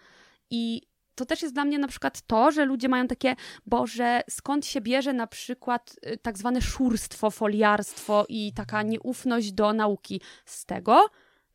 [0.50, 0.82] I
[1.16, 4.82] to też jest dla mnie na przykład to, że ludzie mają takie, Boże, skąd się
[4.82, 10.22] bierze na przykład y, tak zwane szurstwo, foliarstwo i taka nieufność do nauki?
[10.46, 11.10] Z tego,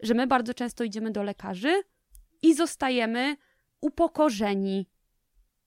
[0.04, 1.82] że my bardzo często idziemy do lekarzy
[2.42, 3.36] i zostajemy
[3.80, 4.86] upokorzeni,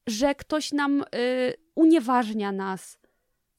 [0.07, 2.99] że ktoś nam y, unieważnia nas.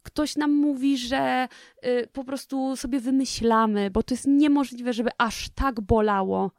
[0.03, 1.49] Ktoś nam mówi, że
[1.87, 6.51] y, po prostu sobie wymyślamy, bo to jest niemożliwe, żeby aż tak bolało.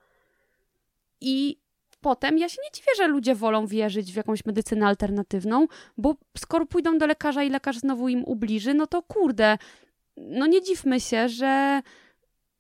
[1.22, 1.60] I
[2.02, 5.68] potem ja się nie dziwię, że ludzie wolą wierzyć w jakąś medycynę alternatywną,
[5.98, 9.58] bo skoro pójdą do lekarza i lekarz znowu im ubliży, no to kurde,
[10.18, 11.82] no nie dziwmy się, że,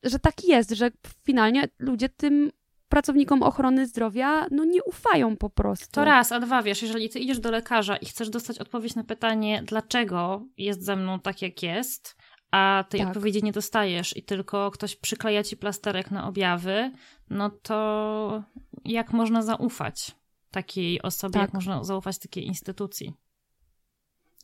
[0.04, 0.92] że tak jest, że
[1.26, 2.52] finalnie ludzie tym
[2.90, 5.92] pracownikom ochrony zdrowia no nie ufają po prostu.
[5.92, 9.04] To raz, a dwa, wiesz, jeżeli ty idziesz do lekarza i chcesz dostać odpowiedź na
[9.04, 12.18] pytanie, dlaczego jest ze mną tak, jak jest,
[12.52, 13.08] a tej tak.
[13.08, 16.92] odpowiedzi nie dostajesz i tylko ktoś przykleja ci plasterek na objawy,
[17.30, 18.44] no to
[18.86, 20.16] jak można zaufać
[20.52, 21.42] takiej osobie, tak.
[21.42, 23.14] jak można zaufać takiej instytucji?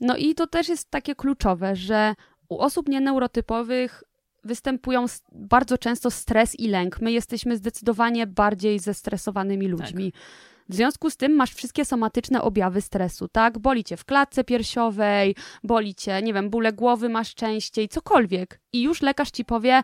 [0.02, 2.16] No i to też jest takie kluczowe, że
[2.50, 4.04] u osób nieneurotypowych
[4.46, 7.02] występują bardzo często stres i lęk.
[7.02, 10.12] My jesteśmy zdecydowanie bardziej zestresowanymi ludźmi.
[10.12, 10.22] Tak.
[10.70, 13.60] W związku z tym masz wszystkie somatyczne objawy stresu, tak?
[13.60, 18.60] Boli cię w klatce piersiowej, boli cię, nie wiem, bóle głowy masz częściej, cokolwiek.
[18.74, 19.84] I już lekarz ci powie,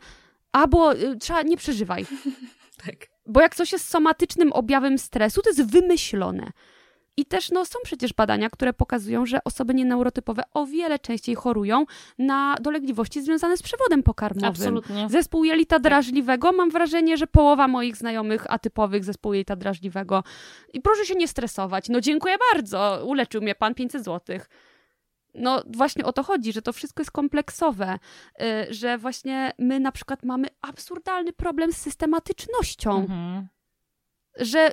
[0.52, 2.06] albo y, trzeba, nie przeżywaj.
[2.86, 2.96] tak.
[3.26, 6.52] Bo jak coś jest somatycznym objawem stresu, to jest wymyślone.
[7.22, 11.86] I też no, są przecież badania, które pokazują, że osoby nieneurotypowe o wiele częściej chorują
[12.18, 14.50] na dolegliwości związane z przewodem pokarmowym.
[14.50, 15.10] Absolutnie.
[15.10, 20.24] Zespół jelita drażliwego, mam wrażenie, że połowa moich znajomych atypowych zespołu jelita drażliwego.
[20.74, 21.90] I proszę się nie stresować.
[21.90, 24.50] No dziękuję bardzo, uleczył mnie pan 500 złotych.
[25.36, 28.00] No właśnie o to chodzi, że to wszystko jest kompleksowe,
[28.40, 32.96] yy, że właśnie my na przykład mamy absurdalny problem z systematycznością.
[32.96, 33.48] Mhm
[34.40, 34.72] że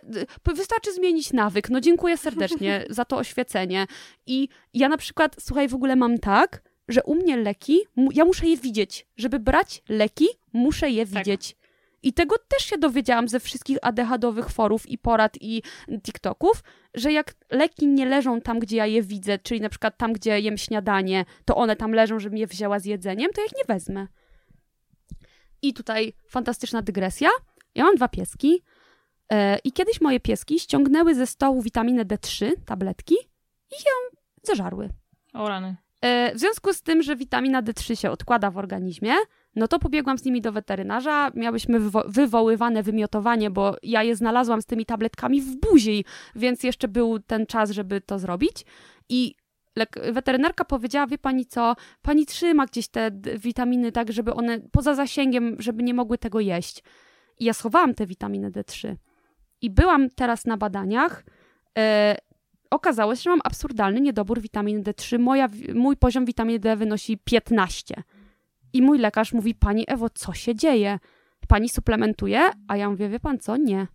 [0.49, 1.71] y, wystarczy zmienić nawyk.
[1.71, 3.87] No dziękuję serdecznie za to oświecenie.
[4.27, 7.81] I ja na przykład, słuchaj, w ogóle mam tak, że u mnie leki,
[8.15, 9.07] ja muszę je widzieć.
[9.17, 11.19] Żeby brać leki, muszę je tak.
[11.19, 11.57] widzieć.
[12.03, 15.63] I tego też się dowiedziałam ze wszystkich ADHD-owych forów i porad i
[16.03, 16.63] TikToków,
[16.95, 20.41] że jak leki nie leżą tam, gdzie ja je widzę, czyli na przykład tam, gdzie
[20.41, 23.75] jem śniadanie, to one tam leżą, żebym je wzięła z jedzeniem, to ja ich nie
[23.75, 24.07] wezmę.
[25.63, 27.29] I tutaj fantastyczna dygresja.
[27.75, 28.63] Ja mam dwa pieski.
[29.33, 33.15] E, I kiedyś moje pieski ściągnęły ze stołu witaminę D3, tabletki,
[33.71, 34.89] i ją zeżarły.
[35.35, 35.77] O rany.
[36.01, 39.13] E, w związku z tym, że witamina D3 się odkłada w organizmie,
[39.57, 41.31] no to pobiegłam z nimi do weterynarza.
[41.35, 46.05] Miałyśmy wywo wywoływane wymiotowanie, bo ja je znalazłam z tymi tabletkami w buzi,
[46.37, 48.65] więc jeszcze był ten czas, żeby to zrobić.
[49.09, 49.35] I
[50.13, 55.57] weterynarka powiedziała, wie pani co, pani trzyma gdzieś te witaminy tak, żeby one poza zasięgiem,
[55.59, 56.83] żeby nie mogły tego jeść.
[57.39, 58.97] I ja schowałam te witaminy D3.
[59.63, 61.25] I byłam teraz na badaniach.
[61.79, 62.17] E,
[62.71, 65.19] okazało się, że mam absurdalny niedobór witaminy D3.
[65.19, 68.03] Moja, mój poziom witaminy D wynosi 15.
[68.73, 70.99] I mój lekarz mówi, pani Ewo, co się dzieje?
[71.49, 72.51] Pani suplementuje?
[72.69, 73.57] A ja mówię, wie pan co?
[73.57, 73.87] Nie.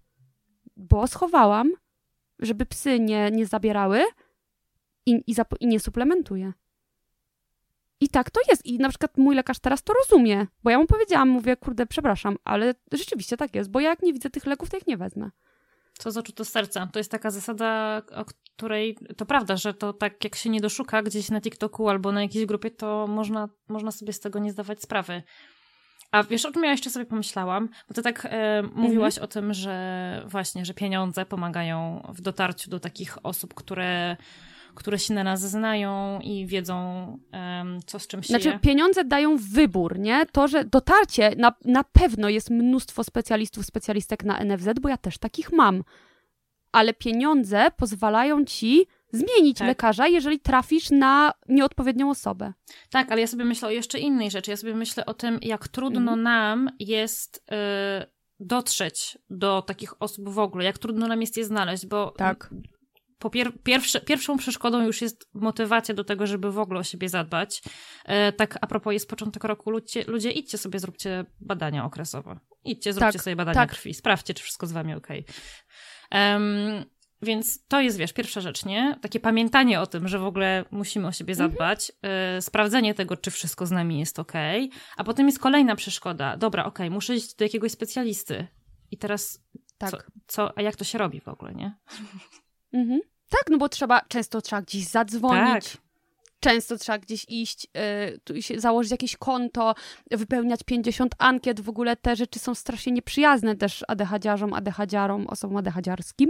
[0.78, 1.72] Bo schowałam,
[2.40, 4.04] żeby psy nie, nie zabierały
[5.06, 6.54] i, i, i nie suplementuję.
[8.00, 8.66] I tak to jest.
[8.66, 12.38] I na przykład mój lekarz teraz to rozumie, bo ja mu powiedziałam, mówię, kurde, przepraszam,
[12.44, 15.30] ale rzeczywiście tak jest, bo ja jak nie widzę tych leków, to ich nie wezmę.
[15.98, 16.88] Co z oczu to serca.
[16.88, 21.04] To jest taka zasada, o której to prawda, że to tak jak się nie doszuka
[21.04, 24.82] gdzieś na TikToku albo na jakiejś grupie, to można, można sobie z tego nie zdawać
[24.82, 25.24] sprawy.
[26.12, 27.70] A wiesz, o czym ja jeszcze sobie pomyślałam?
[27.88, 29.24] Bo ty tak e, mówiłaś mhm.
[29.24, 34.18] o tym, że właśnie, że pieniądze pomagają w dotarciu do takich osób, które
[34.76, 38.60] które się na nas znają i wiedzą, um, co z czym się Znaczy, je.
[38.60, 40.26] pieniądze dają wybór, nie?
[40.26, 45.18] To, że dotarcie, na, na pewno jest mnóstwo specjalistów, specjalistek na NFZ, bo ja też
[45.18, 45.84] takich mam.
[46.72, 49.68] Ale pieniądze pozwalają ci zmienić tak.
[49.68, 52.54] lekarza, jeżeli trafisz na nieodpowiednią osobę.
[52.90, 54.52] Tak, ale ja sobie myślę o jeszcze innej rzeczy.
[54.52, 56.24] Ja sobie myślę o tym, jak trudno mhm.
[56.24, 61.86] nam jest y, dotrzeć do takich osób w ogóle, jak trudno nam jest je znaleźć,
[61.86, 62.50] bo tak
[63.24, 67.10] po pier pierwsze, pierwszą przeszkodą już jest motywacja do tego, żeby w ogóle o siebie
[67.10, 67.64] zadbać.
[68.06, 72.40] E, tak a propos jest początek roku, ludzie, ludzie idźcie sobie, zróbcie badania okresowe.
[72.64, 73.70] Idźcie, zróbcie tak, sobie badania tak.
[73.70, 75.08] krwi, sprawdźcie, czy wszystko z wami ok.
[76.12, 76.86] Um,
[77.22, 79.00] więc to jest, wiesz, pierwsza rzecz, nie?
[79.02, 81.50] Takie pamiętanie o tym, że w ogóle musimy o siebie mhm.
[81.50, 82.38] zadbać, mhm.
[82.38, 84.34] y, sprawdzenie tego, czy wszystko z nami jest ok,
[84.98, 86.38] a potem jest kolejna przeszkoda.
[86.38, 88.48] Dobra, ok, muszę iść do jakiegoś specjalisty.
[88.92, 89.44] I teraz
[89.78, 89.92] tak.
[89.92, 89.98] co,
[90.28, 91.78] co, a jak to się robi w ogóle, nie?
[92.74, 93.00] Mhm.
[93.34, 95.72] Tak, no bo trzeba, często trzeba gdzieś zadzwonić.
[95.72, 95.84] Tak.
[96.40, 97.68] Często trzeba gdzieś iść,
[98.54, 99.76] yy, założyć jakieś konto,
[100.12, 101.62] wypełniać 50 ankiet.
[101.62, 106.30] W ogóle te rzeczy są strasznie nieprzyjazne też adechadziarzom, adechadziarom, osobom adechadziarskim.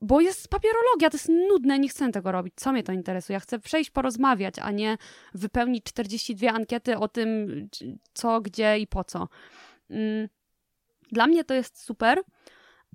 [0.00, 2.54] Bo jest papierologia, to jest nudne, nie chcę tego robić.
[2.56, 3.34] Co mnie to interesuje?
[3.34, 4.98] Ja chcę przejść, porozmawiać, a nie
[5.34, 7.68] wypełnić 42 ankiety o tym,
[8.14, 9.28] co, gdzie i po co.
[9.90, 10.28] Yy.
[11.12, 12.22] Dla mnie to jest super,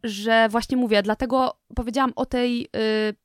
[0.04, 3.16] że właśnie mówię, dlatego powiedziałam o tej y,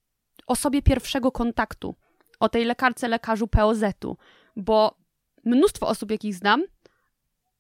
[0.47, 1.95] osobie pierwszego kontaktu,
[2.41, 4.17] o tej lekarce, lekarzu POZ-u,
[4.57, 4.97] bo
[5.45, 6.63] mnóstwo osób, jakich znam,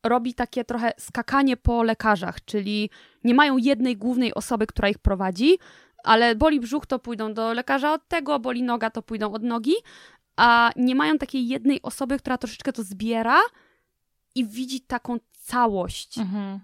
[0.03, 2.91] robi takie trochę skakanie po lekarzach, czyli
[3.25, 5.59] nie mają jednej głównej osoby, która ich prowadzi,
[6.05, 9.75] ale boli brzuch, to pójdą do lekarza od tego, boli noga, to pójdą od nogi,
[10.37, 13.39] a nie mają takiej jednej osoby, która troszeczkę to zbiera
[14.35, 16.19] i widzi taką całość.
[16.19, 16.61] Mhm.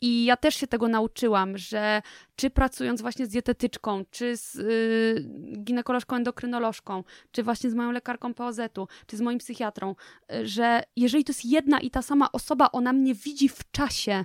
[0.00, 2.02] I ja też się tego nauczyłam, że
[2.36, 8.34] czy pracując właśnie z dietetyczką, czy z y, ginekolożką, endokrynolożką, czy właśnie z moją lekarką
[8.34, 9.94] POZ-u, czy z moim psychiatrą,
[10.32, 14.24] y, że jeżeli to jest jedna i ta sama osoba, ona mnie widzi w czasie.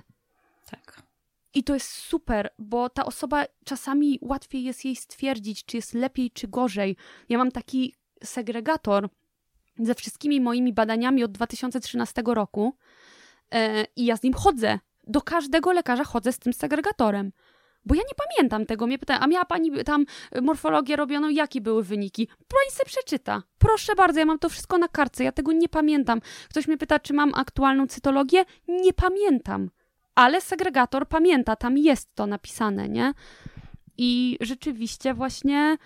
[0.70, 1.02] Tak.
[1.54, 6.30] I to jest super, bo ta osoba czasami łatwiej jest jej stwierdzić, czy jest lepiej,
[6.30, 6.96] czy gorzej.
[7.28, 7.94] Ja mam taki
[8.24, 9.08] segregator
[9.78, 12.76] ze wszystkimi moimi badaniami od 2013 roku
[13.50, 14.78] e, i ja z nim chodzę.
[15.06, 17.32] Do każdego lekarza chodzę z tym segregatorem.
[17.86, 18.86] Bo ja nie pamiętam tego.
[18.86, 20.04] Mnie pytają, a miała pani tam
[20.42, 22.28] morfologię robioną, jakie były wyniki?
[22.28, 23.42] Pani sobie przeczyta.
[23.58, 26.20] Proszę bardzo, ja mam to wszystko na kartce, ja tego nie pamiętam.
[26.50, 28.44] Ktoś mnie pyta, czy mam aktualną cytologię?
[28.68, 29.70] Nie pamiętam.
[30.14, 33.14] Ale segregator pamięta, tam jest to napisane, nie?
[33.98, 35.76] I rzeczywiście właśnie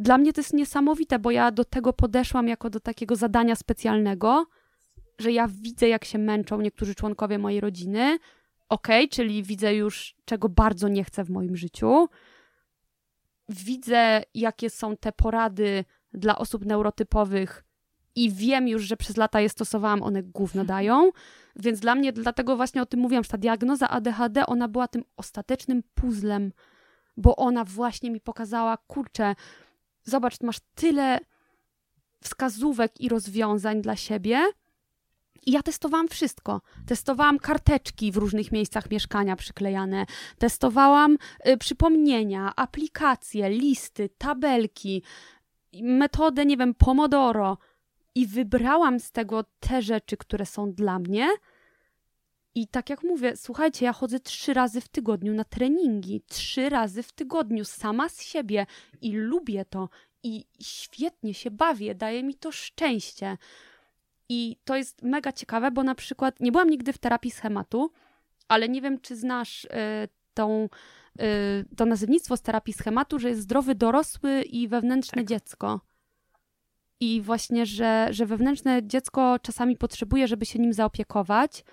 [0.00, 4.46] dla mnie to jest niesamowite, bo ja do tego podeszłam jako do takiego zadania specjalnego,
[5.20, 8.18] że ja widzę, jak się męczą niektórzy członkowie mojej rodziny.
[8.68, 12.08] Okej, okay, czyli widzę już, czego bardzo nie chcę w moim życiu.
[13.48, 17.64] Widzę, jakie są te porady dla osób neurotypowych
[18.14, 21.10] i wiem już, że przez lata je stosowałam, one gówno dają.
[21.56, 25.04] Więc dla mnie, dlatego właśnie o tym mówiłam, że ta diagnoza ADHD, ona była tym
[25.16, 26.52] ostatecznym puzzlem,
[27.16, 29.34] bo ona właśnie mi pokazała, kurczę,
[30.04, 31.18] zobacz, masz tyle
[32.22, 34.40] wskazówek i rozwiązań dla siebie.
[35.50, 36.60] I ja testowałam wszystko.
[36.86, 40.06] Testowałam karteczki w różnych miejscach mieszkania przyklejane,
[40.38, 41.18] testowałam
[41.48, 45.02] y, przypomnienia, aplikacje, listy, tabelki,
[45.82, 47.58] metodę, nie wiem, Pomodoro.
[48.14, 51.28] I wybrałam z tego te rzeczy, które są dla mnie.
[52.54, 57.02] I tak jak mówię, słuchajcie, ja chodzę trzy razy w tygodniu na treningi, trzy razy
[57.02, 58.66] w tygodniu sama z siebie
[59.00, 59.88] i lubię to
[60.22, 63.36] i świetnie się bawię, daje mi to szczęście.
[64.32, 67.92] I to jest mega ciekawe, bo na przykład nie byłam nigdy w terapii schematu,
[68.48, 69.68] ale nie wiem, czy znasz y,
[70.34, 70.68] tą,
[71.20, 75.28] y, to nazywnictwo z terapii schematu, że jest zdrowy dorosły i wewnętrzne tak.
[75.28, 75.80] dziecko.
[77.00, 81.64] I właśnie, że, że wewnętrzne dziecko czasami potrzebuje, żeby się nim zaopiekować.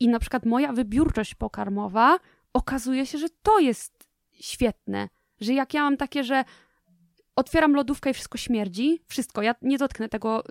[0.00, 2.18] I na przykład moja wybiórczość pokarmowa
[2.52, 5.08] okazuje się, że to jest świetne.
[5.40, 6.44] Że jak ja mam takie, że
[7.36, 10.44] otwieram lodówkę i wszystko śmierdzi, wszystko, ja nie dotknę tego,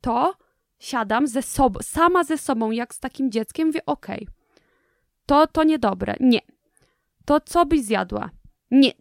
[0.00, 0.34] to
[0.78, 4.34] siadam ze sobą, sama ze sobą, jak z takim dzieckiem, mówię, okej, okay,
[5.26, 6.40] to, to niedobre, nie.
[7.24, 8.30] To co byś zjadła?
[8.70, 8.92] Nie.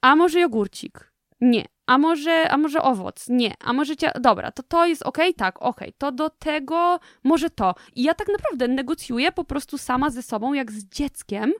[0.00, 1.12] A może jogurcik?
[1.40, 1.64] Nie.
[1.86, 3.28] A może, a może owoc?
[3.28, 3.54] Nie.
[3.64, 4.12] A może cia...
[4.20, 5.28] Dobra, to to jest okej?
[5.28, 5.34] Okay?
[5.34, 5.88] Tak, okej.
[5.88, 5.98] Okay.
[5.98, 7.74] To do tego może to.
[7.94, 11.52] I ja tak naprawdę negocjuję po prostu sama ze sobą, jak z dzieckiem,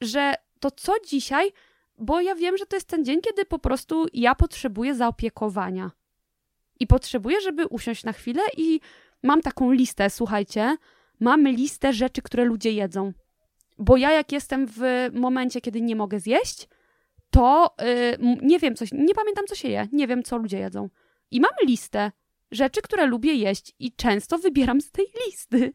[0.00, 1.52] że to co dzisiaj
[1.98, 5.90] bo ja wiem, że to jest ten dzień, kiedy po prostu ja potrzebuję zaopiekowania.
[6.80, 8.80] I potrzebuję, żeby usiąść na chwilę i
[9.22, 10.76] mam taką listę, słuchajcie,
[11.20, 13.12] mam listę rzeczy, które ludzie jedzą.
[13.78, 14.80] Bo ja jak jestem w
[15.12, 16.68] momencie, kiedy nie mogę zjeść,
[17.30, 17.74] to
[18.20, 20.88] yy, nie wiem, coś, nie pamiętam, co się je, nie wiem, co ludzie jedzą.
[21.30, 22.12] I mam listę
[22.50, 25.72] rzeczy, które lubię jeść i często wybieram z tej listy.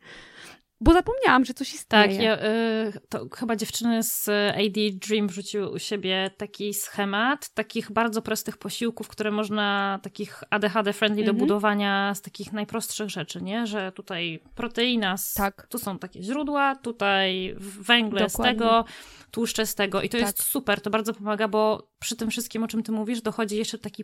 [0.83, 2.07] Bo zapomniałam, że coś istnieje.
[2.07, 7.91] Tak, ja, y, to chyba dziewczyny z AD Dream wrzuciły u siebie taki schemat takich
[7.91, 11.25] bardzo prostych posiłków, które można, takich ADHD-friendly mm -hmm.
[11.25, 11.37] do mhm.
[11.37, 13.67] budowania z takich najprostszych rzeczy, nie?
[13.67, 15.67] Że tutaj proteina, z, tak.
[15.67, 18.53] tu są takie źródła, tutaj węgle Dokładnie.
[18.53, 18.85] z tego,
[19.31, 20.27] tłuszcze z tego i to tak.
[20.27, 23.77] jest super, to bardzo pomaga, bo przy tym wszystkim, o czym ty mówisz, dochodzi jeszcze
[23.77, 24.03] taki,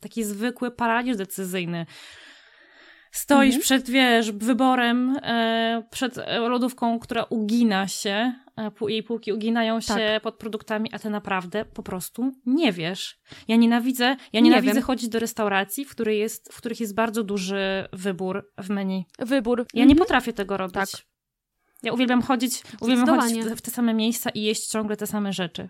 [0.00, 1.86] taki zwykły paraliż decyzyjny
[3.10, 3.62] Stoisz mhm.
[3.62, 6.16] przed, wiesz, wyborem, e, przed
[6.48, 10.22] lodówką, która ugina się, e, jej półki uginają się tak.
[10.22, 13.18] pod produktami, a ty naprawdę po prostu nie wiesz.
[13.48, 17.24] Ja nienawidzę, ja nienawidzę nie chodzić do restauracji, w, której jest, w których jest bardzo
[17.24, 19.06] duży wybór w menu.
[19.18, 19.58] Wybór.
[19.58, 19.88] Ja mhm.
[19.88, 20.74] nie potrafię tego robić.
[20.74, 20.88] Tak.
[21.82, 25.68] Ja uwielbiam chodzić, uwielbiam chodzić w te same miejsca i jeść ciągle te same rzeczy.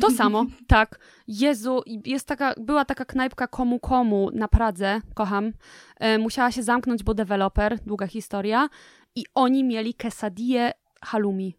[0.00, 0.98] To samo, tak.
[1.28, 5.52] Jezu, jest taka, była taka knajpka Komu Komu na Pradze, kocham.
[6.00, 8.68] E, musiała się zamknąć, bo deweloper, długa historia.
[9.14, 11.56] I oni mieli quesadille halloumi.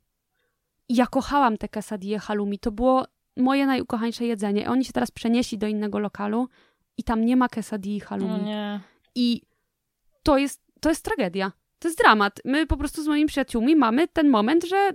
[0.90, 2.60] I ja kochałam te quesadille halloumi.
[2.60, 3.06] To było
[3.38, 4.70] moje najukochańsze jedzenie.
[4.70, 6.50] Oni się teraz przenieśli do innego lokalu
[6.98, 8.38] i tam nie ma quesadilli halloumi.
[8.42, 8.80] No nie.
[9.16, 9.42] I
[10.24, 11.52] to jest, to jest tragedia.
[11.80, 12.42] To jest dramat.
[12.46, 14.92] My po prostu z moimi przyjaciółmi mamy ten moment, że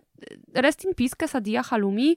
[0.55, 2.17] rest in peace quesadilla halloumi y,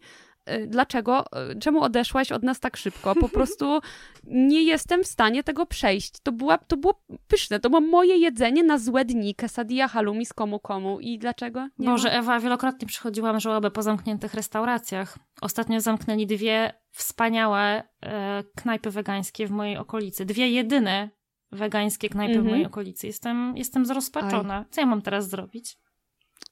[0.68, 3.16] dlaczego, y, czemu odeszłaś od nas tak szybko?
[3.16, 3.80] Po prostu
[4.24, 6.14] nie jestem w stanie tego przejść.
[6.24, 10.34] To, była, to było pyszne, to było moje jedzenie na złe dni, quesadilla halloumi z
[10.34, 11.00] komu komu.
[11.00, 11.68] I dlaczego?
[11.80, 12.14] Nie Boże, ma?
[12.14, 15.18] Ewa, wielokrotnie przychodziłam żałobę po zamkniętych restauracjach.
[15.42, 20.26] Ostatnio zamknęli dwie wspaniałe e, knajpy wegańskie w mojej okolicy.
[20.26, 21.10] Dwie jedyne
[21.52, 22.72] wegańskie knajpy w mojej mhm.
[22.72, 23.08] okolicy.
[23.08, 24.58] Jestem, jestem zrozpaczona.
[24.58, 24.66] Aj.
[24.70, 25.78] Co ja mam teraz zrobić?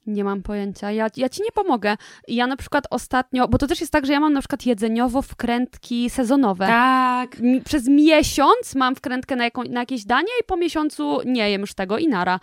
[0.08, 0.92] Nie mam pojęcia.
[0.92, 1.98] Ja, ja ci nie pomogę.
[2.28, 5.22] Ja na przykład ostatnio, bo to też jest tak, że ja mam na przykład jedzeniowo
[5.22, 6.68] wkrętki sezonowe.
[6.68, 7.38] Tak.
[7.66, 11.74] Przez miesiąc mam wkrętkę na, jaką, na jakieś danie i po miesiącu nie jem już
[11.74, 12.40] tego i nara.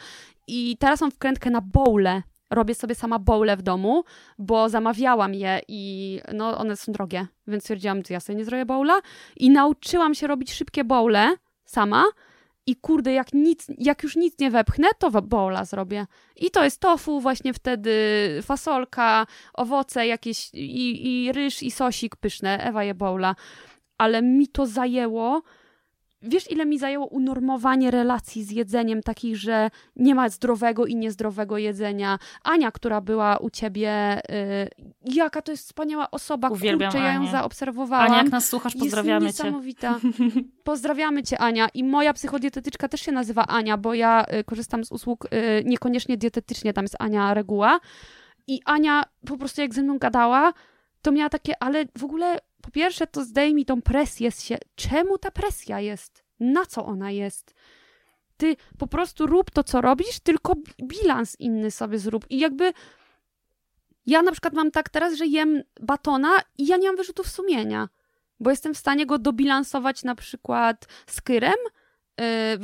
[0.47, 2.23] I teraz mam wkrętkę na bowle.
[2.51, 4.05] Robię sobie sama bowle w domu,
[4.39, 8.67] bo zamawiałam je i no one są drogie, więc stwierdziłam, że ja sobie nie zrobię
[8.67, 9.01] bowla
[9.37, 12.05] i nauczyłam się robić szybkie bowle sama
[12.69, 16.07] i kurde, jak, nic, jak już nic nie wepchnę, to bola zrobię.
[16.37, 17.93] I to jest tofu, właśnie wtedy
[18.43, 23.35] fasolka, owoce jakieś i, i ryż i sosik pyszne, Ewa je bola.
[23.99, 25.43] Ale mi to zajęło
[26.23, 31.59] Wiesz, ile mi zajęło unormowanie relacji z jedzeniem, takich, że nie ma zdrowego i niezdrowego
[31.59, 32.19] jedzenia.
[32.43, 34.21] Ania, która była u ciebie,
[35.05, 38.07] yy, jaka to jest wspaniała osoba, Uwielbiam kurczę, ja ją zaobserwowałam.
[38.07, 39.99] Ania, jak nas słuchasz, pozdrawiamy jest niesamowita.
[40.65, 41.69] Pozdrawiamy cię, Ania.
[41.75, 45.29] I moja psychodietetyczka też się nazywa Ania, bo ja y, korzystam z usług y,
[45.65, 47.81] niekoniecznie dietetycznie, tam jest Ania reguła.
[48.47, 50.53] I Ania po prostu jak ze mną gadała,
[51.03, 54.59] to miała takie, ale w ogóle po pierwsze, to zdejmij tą presję z się.
[54.75, 56.25] Czemu ta presja jest?
[56.41, 57.55] Na co ona jest?
[58.37, 62.31] Ty po prostu rób to, co robisz, tylko bilans inny sobie zrób.
[62.31, 62.73] I jakby
[64.07, 67.89] ja na przykład mam tak teraz, że jem batona i ja nie mam wyrzutów sumienia,
[68.41, 71.78] bo jestem w stanie go dobilansować na przykład z kyrem, Yy,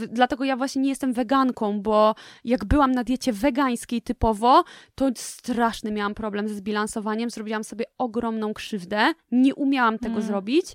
[0.09, 2.14] dlatego ja właśnie nie jestem weganką, bo
[2.44, 4.64] jak byłam na diecie wegańskiej typowo,
[4.94, 7.31] to straszny miałam problem ze zbilansowaniem.
[7.31, 9.12] Zrobiłam sobie ogromną krzywdę.
[9.32, 10.26] Nie umiałam tego mm.
[10.26, 10.66] zrobić.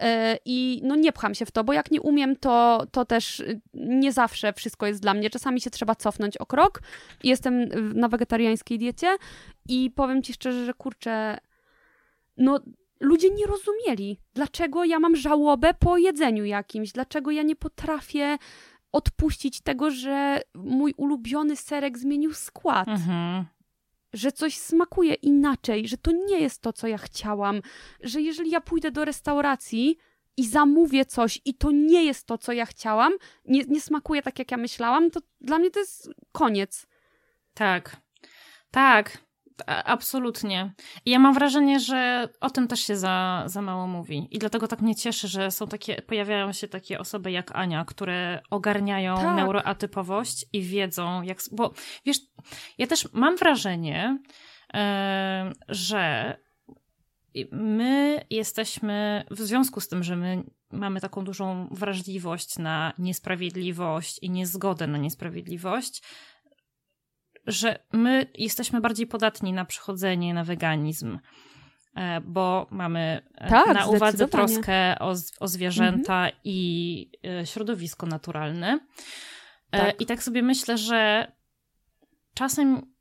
[0.00, 0.06] Yy,
[0.44, 3.42] I no nie pcham się w to, bo jak nie umiem, to, to też
[3.74, 5.30] nie zawsze wszystko jest dla mnie.
[5.30, 6.80] Czasami się trzeba cofnąć o krok.
[7.24, 9.16] Jestem na wegetariańskiej diecie
[9.68, 11.38] i powiem ci szczerze, że kurczę,
[12.36, 12.60] no
[13.00, 18.38] ludzie nie rozumieli, dlaczego ja mam żałobę po jedzeniu jakimś, dlaczego ja nie potrafię
[18.92, 22.88] odpuścić tego, że mój ulubiony serek zmienił skład.
[22.88, 23.44] Mhm.
[24.12, 27.62] Że coś smakuje inaczej, że to nie jest to, co ja chciałam,
[28.00, 29.96] że jeżeli ja pójdę do restauracji
[30.36, 33.12] i zamówię coś i to nie jest to, co ja chciałam,
[33.44, 36.86] nie, nie smakuje tak, jak ja myślałam, to dla mnie to jest koniec.
[37.54, 37.96] Tak.
[38.70, 39.18] Tak.
[39.66, 40.72] Absolutnie.
[41.04, 44.28] I ja mam wrażenie, że o tym też się za, za mało mówi.
[44.30, 48.40] I dlatego tak mnie cieszy, że są takie, pojawiają się takie osoby jak Ania, które
[48.50, 49.36] ogarniają tak.
[49.36, 51.38] neuroatypowość i wiedzą, jak.
[51.52, 51.72] Bo
[52.04, 52.18] wiesz,
[52.78, 54.18] ja też mam wrażenie,
[54.74, 54.80] yy,
[55.68, 56.36] że
[57.52, 64.30] my jesteśmy, w związku z tym, że my mamy taką dużą wrażliwość na niesprawiedliwość i
[64.30, 66.02] niezgodę na niesprawiedliwość,
[67.48, 71.18] że my jesteśmy bardziej podatni na przechodzenie na weganizm,
[71.94, 76.40] e, bo mamy e, tak, na uwadze troskę o, o zwierzęta mhm.
[76.44, 77.10] i
[77.40, 78.78] e, środowisko naturalne.
[79.70, 80.00] Tak.
[80.00, 81.32] I tak sobie myślę, że
[82.34, 82.92] czasem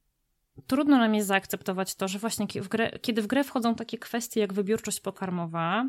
[0.68, 4.40] trudno nam jest zaakceptować to, że właśnie w grę, kiedy w grę wchodzą takie kwestie
[4.40, 5.86] jak wybiórczość pokarmowa,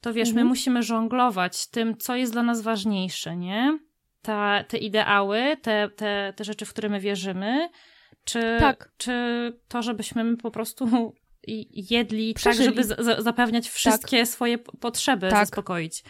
[0.00, 0.46] to wiesz, mhm.
[0.46, 3.78] my musimy żonglować tym, co jest dla nas ważniejsze, nie?
[4.22, 7.68] Ta, te ideały, te, te, te rzeczy, w które my wierzymy,
[8.24, 8.92] czy, tak.
[8.96, 9.12] czy
[9.68, 11.12] to, żebyśmy my po prostu
[11.72, 12.66] jedli Przeżyli.
[12.66, 14.28] tak, żeby z, zapewniać wszystkie tak.
[14.28, 15.46] swoje potrzeby, tak.
[15.46, 16.04] zaspokoić.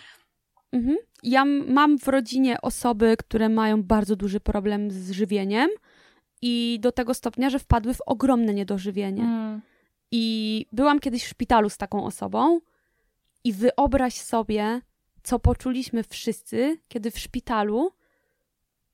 [0.72, 0.96] Mhm.
[1.22, 5.70] Ja mam w rodzinie osoby, które mają bardzo duży problem z żywieniem
[6.42, 9.22] i do tego stopnia, że wpadły w ogromne niedożywienie.
[9.22, 9.60] Mm.
[10.10, 12.60] I byłam kiedyś w szpitalu z taką osobą
[13.44, 14.80] i wyobraź sobie,
[15.22, 17.92] co poczuliśmy wszyscy, kiedy w szpitalu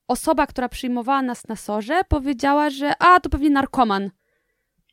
[0.08, 4.10] osoba, która przyjmowała nas na sorze, powiedziała, że a, to pewnie narkoman.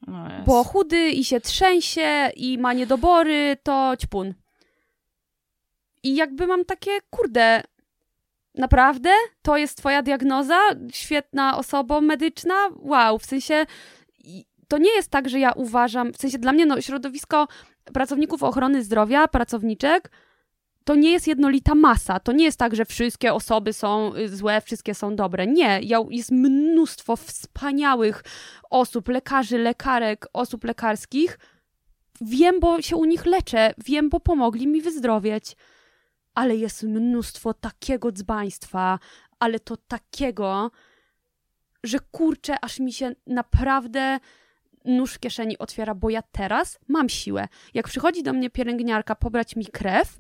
[0.08, 4.34] No bo chudy i się trzęsie i ma niedobory, to ćpun.
[6.04, 7.64] I jakby mam takie, kurde,
[8.56, 9.10] naprawdę?
[9.42, 10.60] To jest twoja diagnoza?
[10.94, 12.56] Świetna osoba medyczna?
[12.76, 13.66] Wow, w sensie
[14.68, 17.48] to nie jest tak, że ja uważam, w sensie dla mnie no, środowisko
[17.94, 20.12] pracowników ochrony zdrowia, pracowniczek,
[20.84, 22.20] to nie jest jednolita masa.
[22.20, 25.48] To nie jest tak, że wszystkie osoby są y, złe, wszystkie są dobre.
[25.48, 28.24] Nie, jest mnóstwo wspaniałych
[28.70, 31.40] osób, lekarzy, lekarek, osób lekarskich.
[32.22, 35.56] Wiem, bo się u nich leczę, wiem, bo pomogli mi wyzdrowieć.
[36.36, 39.00] Ale jest mnóstwo takiego dzbaństwa,
[39.40, 40.72] ale to takiego,
[41.84, 44.20] że kurczę, aż mi się naprawdę
[44.86, 47.48] nóż w kieszeni otwiera, bo ja teraz mam siłę.
[47.74, 50.18] Jak przychodzi do mnie pielęgniarka pobrać mi krew,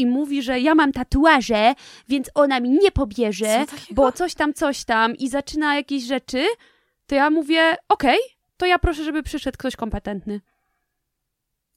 [0.00, 1.74] i mówi, że ja mam tatuaże,
[2.08, 6.44] więc ona mi nie pobierze, Co bo coś tam, coś tam i zaczyna jakieś rzeczy,
[7.06, 8.18] to ja mówię, okej,
[8.56, 10.40] to ja proszę, żeby przyszedł ktoś kompetentny.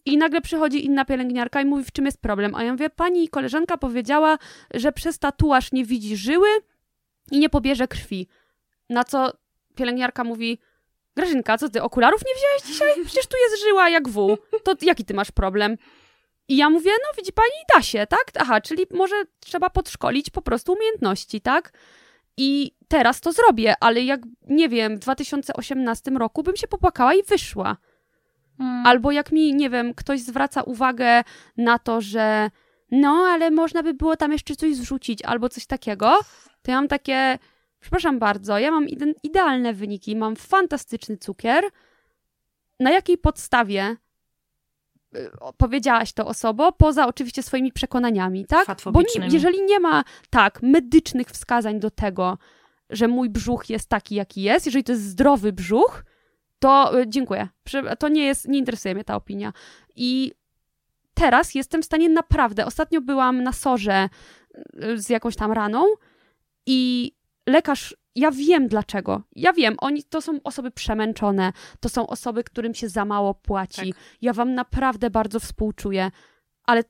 [0.05, 2.55] I nagle przychodzi inna pielęgniarka i mówi, w czym jest problem.
[2.55, 4.37] A ja mówię, pani koleżanka powiedziała,
[4.73, 6.47] że przez tatuaż nie widzi żyły
[7.31, 8.27] i nie pobierze krwi.
[8.89, 9.31] Na co
[9.75, 10.59] pielęgniarka mówi,
[11.15, 13.05] Grażynka, co ty, okularów nie wziąłeś dzisiaj?
[13.05, 14.37] Przecież tu jest żyła jak wół.
[14.63, 15.77] To jaki ty masz problem?
[16.47, 18.25] I ja mówię, no widzi pani, da się, tak?
[18.39, 21.73] Aha, czyli może trzeba podszkolić po prostu umiejętności, tak?
[22.37, 27.23] I teraz to zrobię, ale jak, nie wiem, w 2018 roku bym się popłakała i
[27.23, 27.77] wyszła.
[28.57, 28.85] Hmm.
[28.85, 31.23] Albo jak mi, nie wiem, ktoś zwraca uwagę
[31.57, 32.49] na to, że
[32.91, 36.19] no, ale można by było tam jeszcze coś zrzucić albo coś takiego,
[36.61, 37.37] to ja mam takie,
[37.79, 41.63] przepraszam bardzo, ja mam ide idealne wyniki, mam fantastyczny cukier.
[42.79, 43.95] Na jakiej podstawie
[45.57, 48.68] powiedziałaś to osobo, poza oczywiście swoimi przekonaniami, tak?
[48.91, 52.38] Bo nie, jeżeli nie ma, tak, medycznych wskazań do tego,
[52.90, 56.03] że mój brzuch jest taki, jaki jest, jeżeli to jest zdrowy brzuch,
[56.60, 57.48] to y, dziękuję.
[57.99, 59.53] To nie jest, nie interesuje mnie ta opinia.
[59.95, 60.31] I
[61.14, 62.65] teraz jestem w stanie naprawdę.
[62.65, 64.10] Ostatnio byłam na sorze
[64.84, 65.85] y, z jakąś tam raną
[66.65, 67.11] i
[67.48, 69.22] lekarz, ja wiem dlaczego.
[69.35, 73.94] Ja wiem, oni to są osoby przemęczone, to są osoby, którym się za mało płaci.
[73.94, 74.02] Tak.
[74.22, 76.11] Ja wam naprawdę bardzo współczuję,
[76.64, 76.84] ale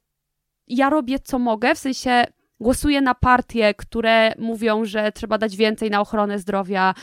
[0.68, 2.24] ja robię co mogę, w sensie
[2.60, 6.94] głosuję na partie, które mówią, że trzeba dać więcej na ochronę zdrowia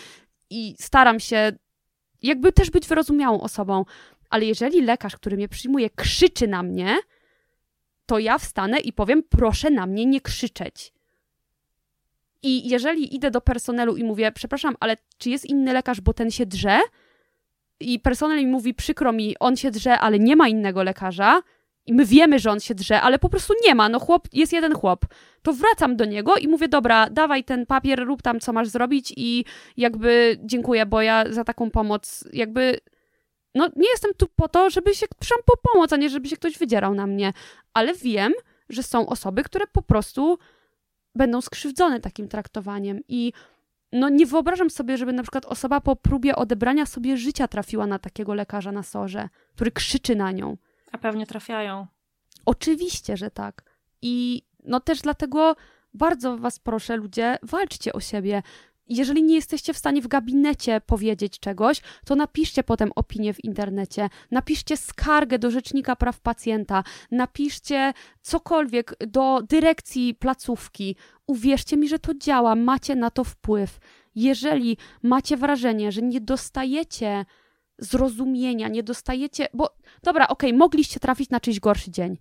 [0.51, 1.53] i staram się
[2.23, 3.85] jakby też być wyrozumiałą osobą.
[4.31, 6.97] Ale jeżeli lekarz, który mnie przyjmuje, krzyczy na mnie,
[8.07, 10.93] to ja wstanę i powiem: proszę na mnie nie krzyczeć.
[12.43, 16.31] I jeżeli idę do personelu i mówię: przepraszam, ale czy jest inny lekarz, bo ten
[16.31, 16.81] się drze?
[17.81, 21.43] I personel mi mówi: przykro mi, on się drze, ale nie ma innego lekarza,
[21.87, 24.53] i my wiemy, że on się drze, ale po prostu nie ma, no chłop, jest
[24.53, 25.07] jeden chłop.
[25.43, 29.13] To wracam do niego i mówię, dobra, dawaj ten papier, rób tam, co masz zrobić
[29.17, 29.45] i
[29.77, 32.81] jakby dziękuję, bo ja za taką pomoc jakby...
[33.55, 36.37] No nie jestem tu po to, żeby się przyszłam po pomoc, a nie żeby się
[36.37, 37.33] ktoś wydzierał na mnie.
[37.75, 38.33] Ale wiem,
[38.69, 40.39] że są osoby, które po prostu
[41.15, 43.33] będą skrzywdzone takim traktowaniem i
[43.93, 47.99] no nie wyobrażam sobie, żeby na przykład osoba po próbie odebrania sobie życia trafiła na
[47.99, 50.57] takiego lekarza na sorze, który krzyczy na nią.
[50.93, 51.87] A pewnie trafiają.
[52.47, 53.63] Oczywiście, że tak.
[54.03, 55.57] I no też dlatego
[55.95, 58.43] bardzo was proszę, ludzie, walczcie o siebie.
[58.91, 64.09] Jeżeli nie jesteście w stanie w gabinecie powiedzieć czegoś, to napiszcie potem opinię w internecie,
[64.31, 67.93] napiszcie skargę do Rzecznika Praw Pacjenta, napiszcie
[68.23, 70.97] cokolwiek do dyrekcji placówki.
[71.27, 73.79] Uwierzcie mi, że to działa, macie na to wpływ.
[74.15, 77.25] Jeżeli macie wrażenie, że nie dostajecie
[77.79, 82.19] zrozumienia, nie dostajecie, bo dobra, okej, okay, mogliście trafić na czyjś gorszy dzień,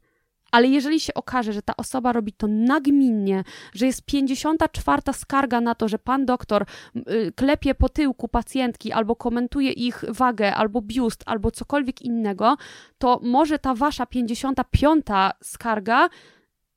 [0.52, 3.44] ale jeżeli się okaże, że ta osoba robi to nagminnie,
[3.74, 6.66] że jest 54 skarga na to, że pan doktor
[6.96, 12.58] y, klepie po tyłku pacjentki albo komentuje ich wagę, albo biust, albo cokolwiek innego,
[12.98, 15.06] to może ta wasza 55
[15.44, 16.10] skarga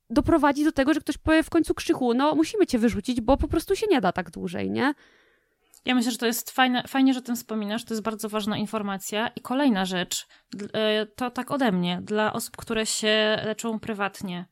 [0.09, 3.47] doprowadzi do tego, że ktoś powie w końcu krzychu, no musimy cię wyrzucić, bo po
[3.47, 4.93] prostu się nie da tak dłużej, nie?
[5.85, 8.57] Ja myślę, że to jest fajne, fajnie, że o tym wspominasz, to jest bardzo ważna
[8.57, 9.27] informacja.
[9.27, 10.27] I kolejna rzecz,
[10.73, 14.45] e, to tak ode mnie, dla osób, które się leczą prywatnie.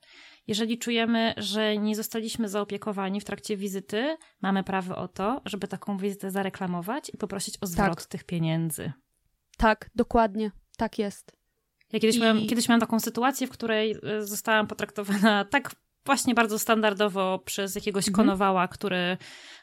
[0.47, 5.97] Jeżeli czujemy, że nie zostaliśmy zaopiekowani w trakcie wizyty, mamy prawo o to, żeby taką
[5.97, 8.05] wizytę zareklamować i poprosić o zwrot tak.
[8.05, 8.93] tych pieniędzy.
[9.57, 10.51] Tak, dokładnie.
[10.77, 11.31] Tak jest.
[11.93, 12.21] Ja kiedyś, I...
[12.21, 15.71] miałam, kiedyś miałam taką sytuację, w której e, zostałam potraktowana tak
[16.05, 18.15] właśnie bardzo standardowo przez jakiegoś mhm.
[18.15, 19.17] konowała, który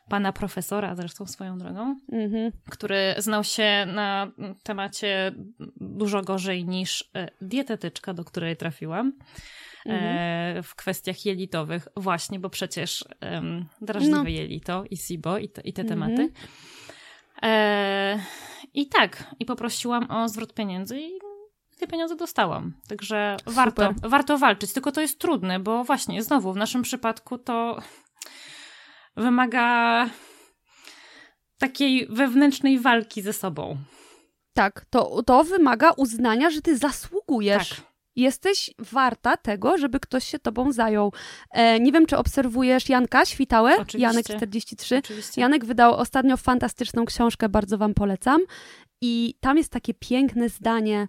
[0.09, 2.53] pana profesora, zresztą swoją drogą, mhm.
[2.71, 4.33] który znał się na
[4.63, 5.33] temacie
[5.77, 9.13] dużo gorzej niż e, dietetyczka, do której trafiłam.
[9.87, 10.63] E, mhm.
[10.63, 14.29] w kwestiach jelitowych, właśnie, bo przecież um, drażliwe no.
[14.29, 16.01] jelito i SIBO i te, i te mhm.
[16.01, 16.33] tematy.
[17.43, 18.19] E,
[18.75, 21.28] I tak, i poprosiłam o zwrot pieniędzy i
[21.79, 22.73] te pieniądze dostałam.
[22.89, 24.73] Także warto, warto walczyć.
[24.73, 27.79] Tylko to jest trudne, bo właśnie znowu w naszym przypadku to
[29.17, 30.09] wymaga
[31.59, 33.77] takiej wewnętrznej walki ze sobą.
[34.55, 37.69] Tak, to, to wymaga uznania, że ty zasługujesz.
[37.69, 37.89] Tak.
[38.17, 41.13] Jesteś warta tego, żeby ktoś się tobą zajął.
[41.51, 43.73] E, nie wiem, czy obserwujesz Janka Świtałę?
[43.73, 43.99] Oczywiście.
[43.99, 44.99] Janek 43.
[44.99, 45.41] Oczywiście.
[45.41, 48.41] Janek wydał ostatnio fantastyczną książkę, bardzo wam polecam.
[49.01, 51.09] I tam jest takie piękne zdanie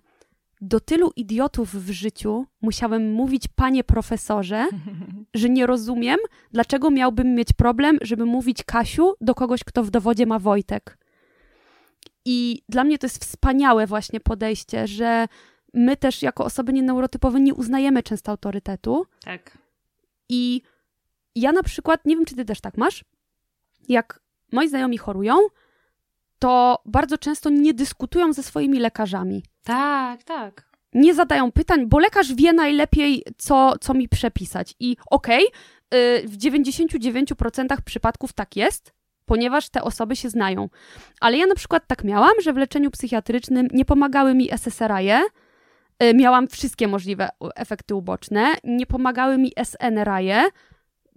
[0.62, 4.68] do tylu idiotów w życiu musiałem mówić, panie profesorze,
[5.34, 6.18] że nie rozumiem,
[6.52, 10.98] dlaczego miałbym mieć problem, żeby mówić Kasiu do kogoś, kto w dowodzie ma Wojtek.
[12.26, 15.28] I dla mnie to jest wspaniałe właśnie podejście, że
[15.74, 19.06] my też jako osoby nieneurotypowe nie uznajemy często autorytetu.
[19.24, 19.58] Tak.
[20.30, 20.62] I
[21.36, 23.06] ja na przykład, nie wiem czy ty też tak masz,
[23.90, 24.20] jak
[24.52, 25.36] moi znajomi chorują,
[26.40, 29.44] to bardzo często nie dyskutują ze swoimi lekarzami.
[29.64, 30.70] Tak, tak.
[30.94, 34.76] Nie zadają pytań, bo lekarz wie najlepiej, co, co mi przepisać.
[34.80, 38.94] I okej, okay, w 99% przypadków tak jest,
[39.26, 40.70] ponieważ te osoby się znają.
[41.22, 45.22] Ale ja na przykład tak miałam, że w leczeniu psychiatrycznym nie pomagały mi SSRI-e,
[46.04, 50.44] y, miałam wszystkie możliwe efekty uboczne, nie pomagały mi SNRI-e,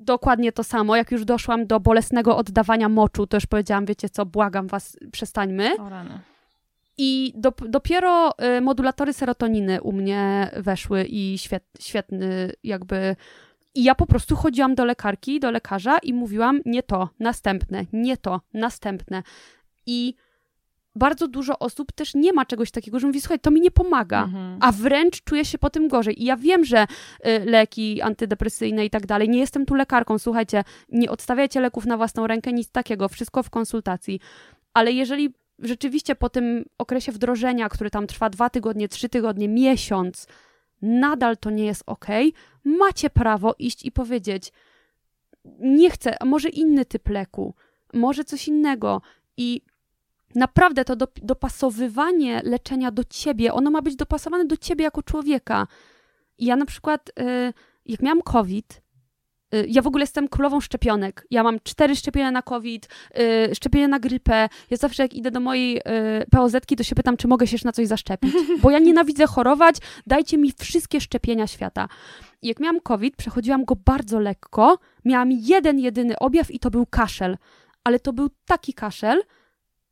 [0.05, 0.97] dokładnie to samo.
[0.97, 5.77] Jak już doszłam do bolesnego oddawania moczu, to już powiedziałam, wiecie co, błagam was, przestańmy.
[5.79, 6.21] O rany.
[6.99, 13.17] I do, dopiero y, modulatory serotoniny u mnie weszły i świet, świetny jakby...
[13.75, 18.17] I ja po prostu chodziłam do lekarki, do lekarza i mówiłam nie to, następne, nie
[18.17, 19.23] to, następne.
[19.87, 20.15] I
[20.95, 24.25] bardzo dużo osób też nie ma czegoś takiego, że mówi, słuchaj, to mi nie pomaga,
[24.25, 24.59] mhm.
[24.61, 26.23] a wręcz czuję się po tym gorzej.
[26.23, 26.87] I ja wiem, że
[27.27, 31.97] y, leki antydepresyjne i tak dalej, nie jestem tu lekarką, słuchajcie, nie odstawiajcie leków na
[31.97, 34.21] własną rękę, nic takiego, wszystko w konsultacji.
[34.75, 40.27] Ale jeżeli rzeczywiście po tym okresie wdrożenia, który tam trwa dwa tygodnie, trzy tygodnie, miesiąc,
[40.83, 42.07] nadal to nie jest ok,
[42.65, 44.53] macie prawo iść i powiedzieć,
[45.59, 47.55] nie chcę, a może inny typ leku,
[47.93, 49.03] może coś innego.
[49.37, 49.63] I
[50.35, 55.67] naprawdę to do, dopasowywanie leczenia do ciebie, ono ma być dopasowane do ciebie jako człowieka.
[56.39, 57.53] I ja na przykład, y,
[57.87, 58.83] jak miałam COVID,
[59.55, 61.27] y, ja w ogóle jestem królową szczepionek.
[61.31, 62.89] Ja mam cztery szczepienia na COVID,
[63.51, 64.49] y, szczepienia na grypę.
[64.71, 65.81] Ja zawsze jak idę do mojej
[66.31, 68.35] POZ-ki, to się pytam, czy mogę się na coś zaszczepić.
[68.63, 69.77] Bo ja nienawidzę chorować,
[70.07, 71.89] dajcie mi wszystkie szczepienia świata.
[72.43, 74.79] I jak miałam COVID, przechodziłam go bardzo lekko.
[75.05, 77.37] Miałam jeden, jedyny objaw i to był kaszel.
[77.85, 79.23] Ale to był taki kaszel,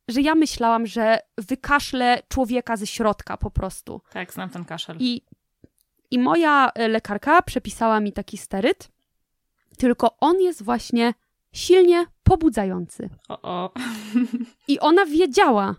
[0.07, 4.01] że ja myślałam, że wykaszlę człowieka ze środka po prostu.
[4.13, 4.97] Tak, znam ten kaszel.
[4.99, 5.21] I,
[6.11, 8.91] i moja e, lekarka przepisała mi taki steryt,
[9.77, 11.13] tylko on jest właśnie
[11.53, 13.09] silnie pobudzający.
[13.29, 13.73] O, o.
[14.67, 15.75] I ona wiedziała,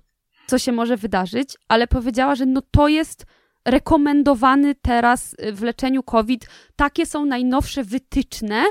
[0.46, 3.26] co się może wydarzyć, ale powiedziała, że no to jest
[3.64, 6.48] rekomendowany teraz e, w leczeniu COVID.
[6.76, 8.64] Takie są najnowsze wytyczne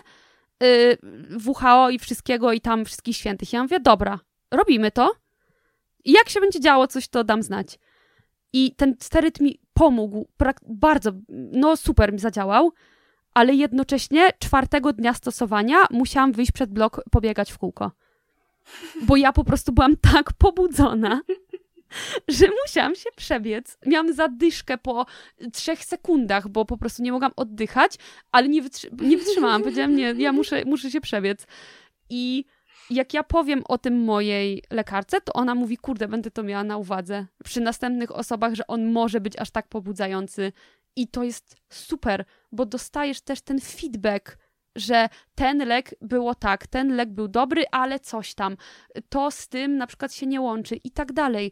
[0.61, 0.97] yy,
[1.45, 3.53] WHO i wszystkiego i tam wszystkich świętych.
[3.53, 4.19] Ja mówię, dobra,
[4.51, 5.11] robimy to.
[6.05, 7.79] Jak się będzie działo coś, to dam znać.
[8.53, 10.27] I ten steryt mi pomógł,
[10.67, 12.71] bardzo, no super mi zadziałał,
[13.33, 17.91] ale jednocześnie czwartego dnia stosowania musiałam wyjść przed blok, pobiegać w kółko.
[19.01, 21.21] Bo ja po prostu byłam tak pobudzona,
[22.27, 23.77] że musiałam się przebiec.
[23.85, 25.05] Miałam zadyszkę po
[25.53, 27.95] trzech sekundach, bo po prostu nie mogłam oddychać,
[28.31, 29.61] ale nie, wytrzy- nie wytrzymałam.
[29.61, 31.47] Powiedziałam, nie, ja muszę, muszę się przebiec.
[32.09, 32.45] I
[32.91, 36.77] jak ja powiem o tym mojej lekarce, to ona mówi, kurde, będę to miała na
[36.77, 40.51] uwadze przy następnych osobach, że on może być aż tak pobudzający.
[40.95, 44.37] I to jest super, bo dostajesz też ten feedback,
[44.75, 48.57] że ten lek było tak, ten lek był dobry, ale coś tam,
[49.09, 51.51] to z tym na przykład się nie łączy i tak dalej.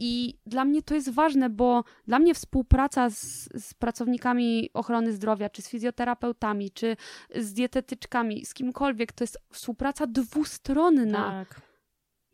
[0.00, 5.50] I dla mnie to jest ważne, bo dla mnie współpraca z, z, pracownikami ochrony zdrowia,
[5.50, 6.96] czy z fizjoterapeutami, czy
[7.36, 11.44] z dietetyczkami, z kimkolwiek, to jest współpraca dwustronna.
[11.44, 11.60] Tak.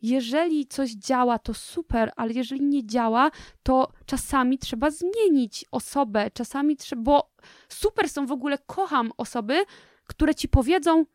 [0.01, 3.31] Jeżeli coś działa, to super, ale jeżeli nie działa,
[3.63, 7.31] to czasami trzeba zmienić osobę, czasami trzeba, bo
[7.69, 9.63] super są w ogóle, kocham osoby,
[10.07, 11.05] które ci powiedzą,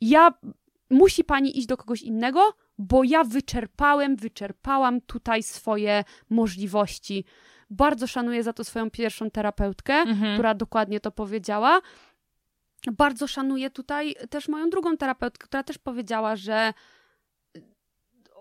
[0.00, 0.34] ja,
[0.90, 7.24] musi pani iść do kogoś innego, bo ja wyczerpałem, wyczerpałam tutaj swoje możliwości.
[7.70, 10.34] Bardzo szanuję za to swoją pierwszą terapeutkę, mhm.
[10.34, 11.80] która dokładnie to powiedziała.
[12.92, 16.72] Bardzo szanuję tutaj też moją drugą terapeutkę, która też powiedziała, że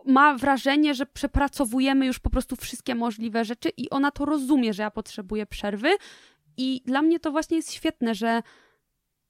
[0.05, 4.83] ma wrażenie, że przepracowujemy już po prostu wszystkie możliwe rzeczy i ona to rozumie, że
[4.83, 5.89] ja potrzebuję przerwy.
[6.57, 8.43] I dla mnie to właśnie jest świetne, że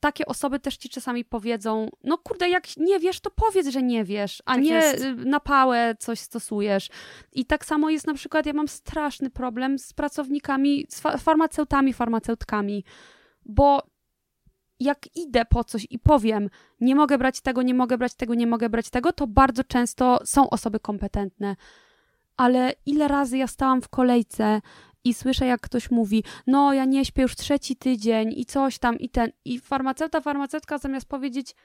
[0.05, 4.03] takie osoby też ci czasami powiedzą, no kurde, jak nie wiesz, to powiedz, że nie
[4.03, 5.03] wiesz, a tak nie jest.
[5.03, 6.89] Y, na pałę coś stosujesz.
[7.31, 12.83] I tak samo jest na przykład, ja mam straszny problem z pracownikami, z farmaceutami, farmaceutkami,
[13.45, 13.81] bo
[14.79, 16.49] jak idę po coś i powiem,
[16.79, 20.19] nie mogę brać tego, nie mogę brać tego, nie mogę brać tego, to bardzo często
[20.25, 21.55] są osoby kompetentne.
[22.37, 24.61] Ale ile razy ja stałam w kolejce
[25.05, 28.99] i słyszę, jak ktoś mówi, no ja nie śpię już trzeci tydzień i coś tam
[28.99, 29.31] i ten.
[29.45, 31.55] I farmaceuta, farmaceutka zamiast powiedzieć,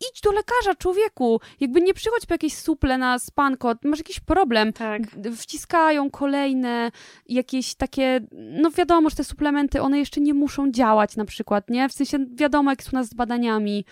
[0.00, 4.72] idź do lekarza, człowieku, jakby nie przychodź po jakieś suple na spanko, masz jakiś problem.
[4.72, 5.02] Tak.
[5.36, 6.90] Wciskają kolejne
[7.28, 11.88] jakieś takie, no wiadomo, że te suplementy, one jeszcze nie muszą działać na przykład, nie?
[11.88, 13.84] W sensie wiadomo, jak są nas z badaniami.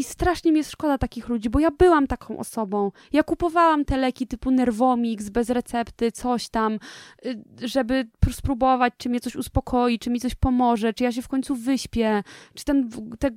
[0.00, 2.92] I strasznie mi jest szkoda takich ludzi, bo ja byłam taką osobą.
[3.12, 6.78] Ja kupowałam te leki typu Nervomix bez recepty, coś tam,
[7.26, 11.28] y, żeby spróbować, czy mnie coś uspokoi, czy mi coś pomoże, czy ja się w
[11.28, 12.22] końcu wyśpię,
[12.54, 13.34] czy ten, ten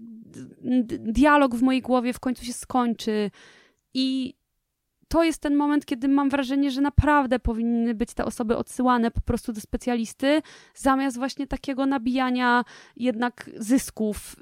[1.00, 3.32] dialog w mojej głowie w końcu się skończy.
[3.94, 4.34] I
[5.08, 9.22] to jest ten moment, kiedy mam wrażenie, że naprawdę powinny być te osoby odsyłane po
[9.22, 10.42] prostu do specjalisty,
[10.76, 12.64] zamiast właśnie takiego nabijania
[12.96, 14.36] jednak zysków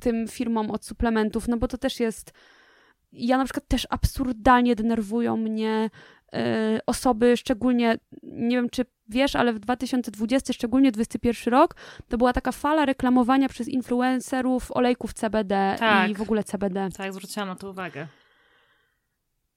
[0.00, 2.32] tym firmom od suplementów, no bo to też jest.
[3.12, 5.90] Ja na przykład też absurdalnie denerwują mnie
[6.34, 6.38] y,
[6.86, 11.74] osoby, szczególnie, nie wiem czy wiesz, ale w 2020, szczególnie 2021 rok,
[12.08, 16.10] to była taka fala reklamowania przez influencerów olejków CBD tak.
[16.10, 16.88] i w ogóle CBD.
[16.96, 18.06] Tak, zwróciłam na to uwagę.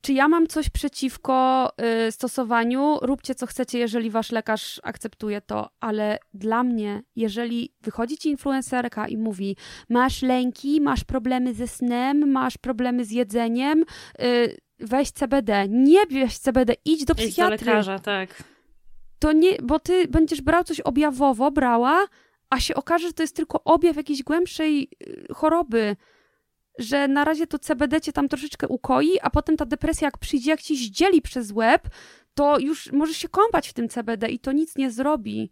[0.02, 1.70] Czy ja mam coś przeciwko
[2.08, 2.98] y, stosowaniu?
[3.02, 9.08] Róbcie co chcecie, jeżeli wasz lekarz akceptuje to, ale dla mnie, jeżeli wychodzi ci influencerka
[9.08, 9.56] i mówi:
[9.90, 13.86] Masz lęki, masz problemy ze snem, masz problemy z jedzeniem,
[14.22, 15.68] y, weź CBD.
[15.70, 17.56] Nie weź CBD, idź do psychiatry.
[17.56, 18.44] Idź do lekarza, tak.
[19.20, 22.06] To nie, bo ty będziesz brał coś objawowo, brała,
[22.50, 25.96] a się okaże, że to jest tylko objaw jakiejś głębszej y, choroby
[26.80, 30.52] że na razie to CBD cię tam troszeczkę ukoi, a potem ta depresja jak przyjdzie,
[30.52, 31.90] jak ci zdzieli przez łeb,
[32.34, 35.52] to już możesz się kąpać w tym CBD i to nic nie zrobi.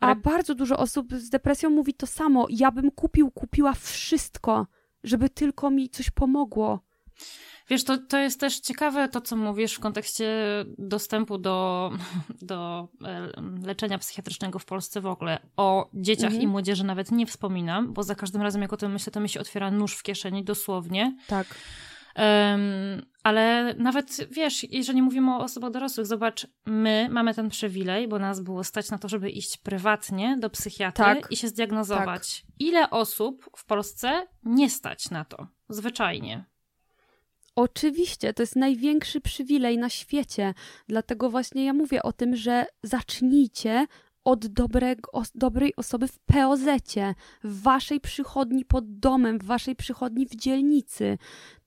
[0.00, 0.16] A Ale...
[0.16, 2.46] bardzo dużo osób z depresją mówi to samo.
[2.50, 4.66] Ja bym kupił, kupiła wszystko,
[5.04, 6.80] żeby tylko mi coś pomogło.
[7.68, 10.34] Wiesz, to, to jest też ciekawe to, co mówisz w kontekście
[10.78, 11.90] dostępu do,
[12.42, 13.28] do e,
[13.66, 15.38] leczenia psychiatrycznego w Polsce w ogóle.
[15.56, 16.42] O dzieciach mhm.
[16.42, 19.28] i młodzieży nawet nie wspominam, bo za każdym razem, jak o tym myślę, to mi
[19.28, 21.16] się otwiera nóż w kieszeni, dosłownie.
[21.26, 21.46] Tak.
[22.16, 28.18] Um, ale nawet wiesz, jeżeli mówimy o osobach dorosłych, zobacz, my mamy ten przywilej, bo
[28.18, 31.30] nas było stać na to, żeby iść prywatnie do psychiatry tak.
[31.30, 32.40] i się zdiagnozować.
[32.40, 32.50] Tak.
[32.58, 35.46] Ile osób w Polsce nie stać na to?
[35.68, 36.44] Zwyczajnie.
[37.56, 40.54] Oczywiście, to jest największy przywilej na świecie.
[40.88, 43.86] Dlatego właśnie ja mówię o tym, że zacznijcie
[44.24, 46.64] od dobrego, dobrej osoby w POZ,
[47.44, 51.18] w waszej przychodni pod domem, w waszej przychodni w dzielnicy.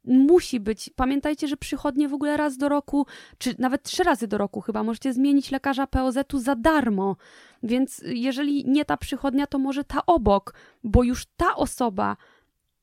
[0.03, 0.89] Musi być.
[0.95, 3.05] Pamiętajcie, że przychodnie w ogóle raz do roku,
[3.37, 7.15] czy nawet trzy razy do roku chyba, możecie zmienić lekarza POZ-u za darmo.
[7.63, 10.53] Więc jeżeli nie ta przychodnia, to może ta obok,
[10.83, 12.17] bo już ta osoba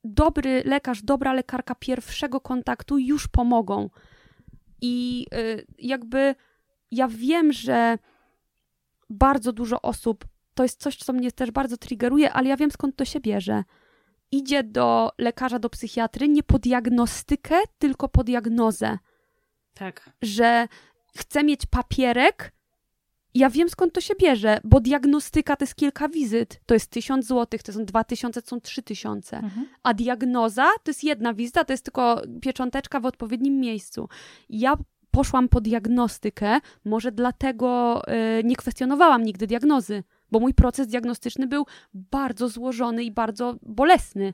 [0.05, 3.89] dobry lekarz, dobra lekarka pierwszego kontaktu już pomogą.
[4.81, 6.35] I y, jakby
[6.91, 7.97] ja wiem, że
[9.09, 12.95] bardzo dużo osób, to jest coś, co mnie też bardzo triggeruje, ale ja wiem skąd
[12.95, 13.63] to się bierze.
[14.31, 18.97] Idzie do lekarza, do psychiatry nie po diagnostykę, tylko po diagnozę.
[19.73, 20.09] Tak.
[20.21, 20.67] Że
[21.17, 22.54] chce mieć papierek,
[23.35, 26.61] ja wiem skąd to się bierze, bo diagnostyka to jest kilka wizyt.
[26.65, 29.37] To jest tysiąc złotych, to są dwa tysiące, to są trzy tysiące.
[29.37, 29.67] Mhm.
[29.83, 34.09] A diagnoza to jest jedna wizyta, to jest tylko piecząteczka w odpowiednim miejscu.
[34.49, 34.77] Ja
[35.11, 41.65] poszłam po diagnostykę, może dlatego yy, nie kwestionowałam nigdy diagnozy, bo mój proces diagnostyczny był
[41.93, 44.33] bardzo złożony i bardzo bolesny.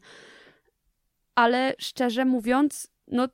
[1.35, 3.27] Ale szczerze mówiąc, no,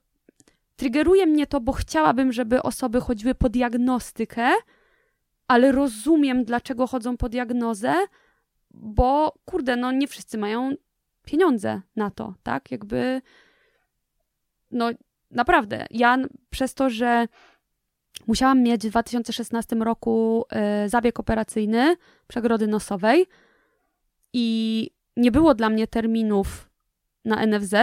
[0.76, 4.52] triggeruje mnie to, bo chciałabym, żeby osoby chodziły po diagnostykę,
[5.48, 7.94] ale rozumiem, dlaczego chodzą po diagnozę,
[8.72, 10.74] bo kurde, no nie wszyscy mają
[11.26, 12.72] pieniądze na to, tak?
[12.72, 13.22] Jakby,
[14.72, 14.90] no
[15.32, 16.18] naprawdę, ja
[16.50, 17.28] przez to, że
[18.28, 20.46] musiałam mieć w 2016 roku
[20.86, 21.96] y, zabieg operacyjny
[22.28, 23.26] przegrody nosowej
[24.34, 26.70] i nie było dla mnie terminów
[27.26, 27.76] na NFZ,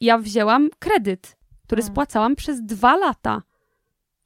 [0.00, 1.36] ja wzięłam kredyt,
[1.66, 1.94] który hmm.
[1.94, 3.42] spłacałam przez dwa lata,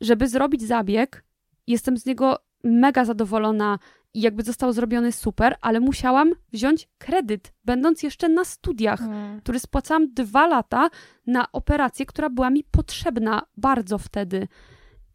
[0.00, 1.25] żeby zrobić zabieg
[1.66, 3.78] jestem z niego mega zadowolona
[4.14, 9.40] i jakby został zrobiony super, ale musiałam wziąć kredyt, będąc jeszcze na studiach, mm.
[9.40, 10.90] który spłacałam dwa lata
[11.26, 14.48] na operację, która była mi potrzebna bardzo wtedy.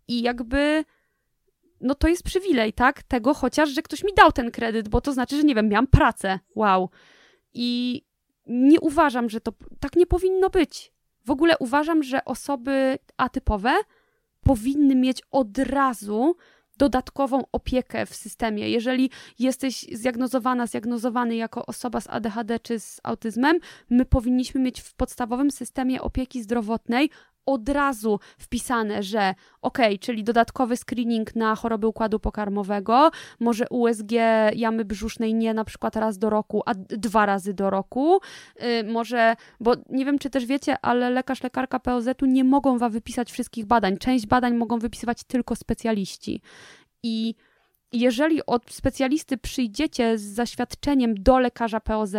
[0.07, 0.83] I jakby
[1.81, 3.03] no to jest przywilej, tak?
[3.03, 5.87] Tego chociaż, że ktoś mi dał ten kredyt, bo to znaczy, że nie wiem, miałam
[5.87, 6.39] pracę.
[6.55, 6.89] Wow.
[7.53, 8.01] I
[8.47, 10.93] nie uważam, że to tak nie powinno być.
[11.25, 13.73] W ogóle uważam, że osoby atypowe
[14.43, 16.35] powinny mieć od razu
[16.77, 18.69] dodatkową opiekę w systemie.
[18.69, 19.09] Jeżeli
[19.39, 23.59] jesteś zdiagnozowana, zdiagnozowany jako osoba z ADHD czy z autyzmem,
[23.89, 27.09] my powinniśmy mieć w podstawowym systemie opieki zdrowotnej
[27.53, 34.11] od razu wpisane, że ok, czyli dodatkowy screening na choroby układu pokarmowego, może USG
[34.55, 38.19] jamy brzusznej nie na przykład raz do roku, a dwa razy do roku,
[38.59, 42.91] yy, może, bo nie wiem czy też wiecie, ale lekarz, lekarka POZ-u nie mogą wam
[42.91, 43.97] wypisać wszystkich badań.
[43.97, 46.41] Część badań mogą wypisywać tylko specjaliści.
[47.03, 47.35] I
[47.91, 52.15] jeżeli od specjalisty przyjdziecie z zaświadczeniem do lekarza POZ,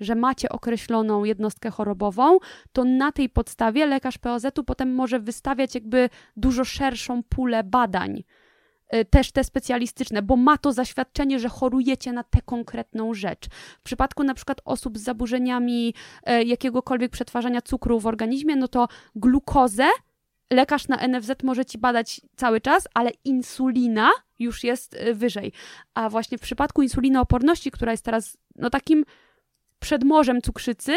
[0.00, 2.38] że macie określoną jednostkę chorobową,
[2.72, 8.24] to na tej podstawie lekarz POZ-u potem może wystawiać jakby dużo szerszą pulę badań,
[8.94, 13.46] y, też te specjalistyczne, bo ma to zaświadczenie, że chorujecie na tę konkretną rzecz.
[13.78, 15.94] W przypadku na przykład osób z zaburzeniami
[16.30, 19.86] y, jakiegokolwiek przetwarzania cukru w organizmie, no to glukozę
[20.50, 25.52] lekarz na NFZ może ci badać cały czas, ale insulina już jest y, wyżej.
[25.94, 29.04] A właśnie w przypadku insulinooporności, która jest teraz no takim
[29.86, 30.92] przedmorzem cukrzycy,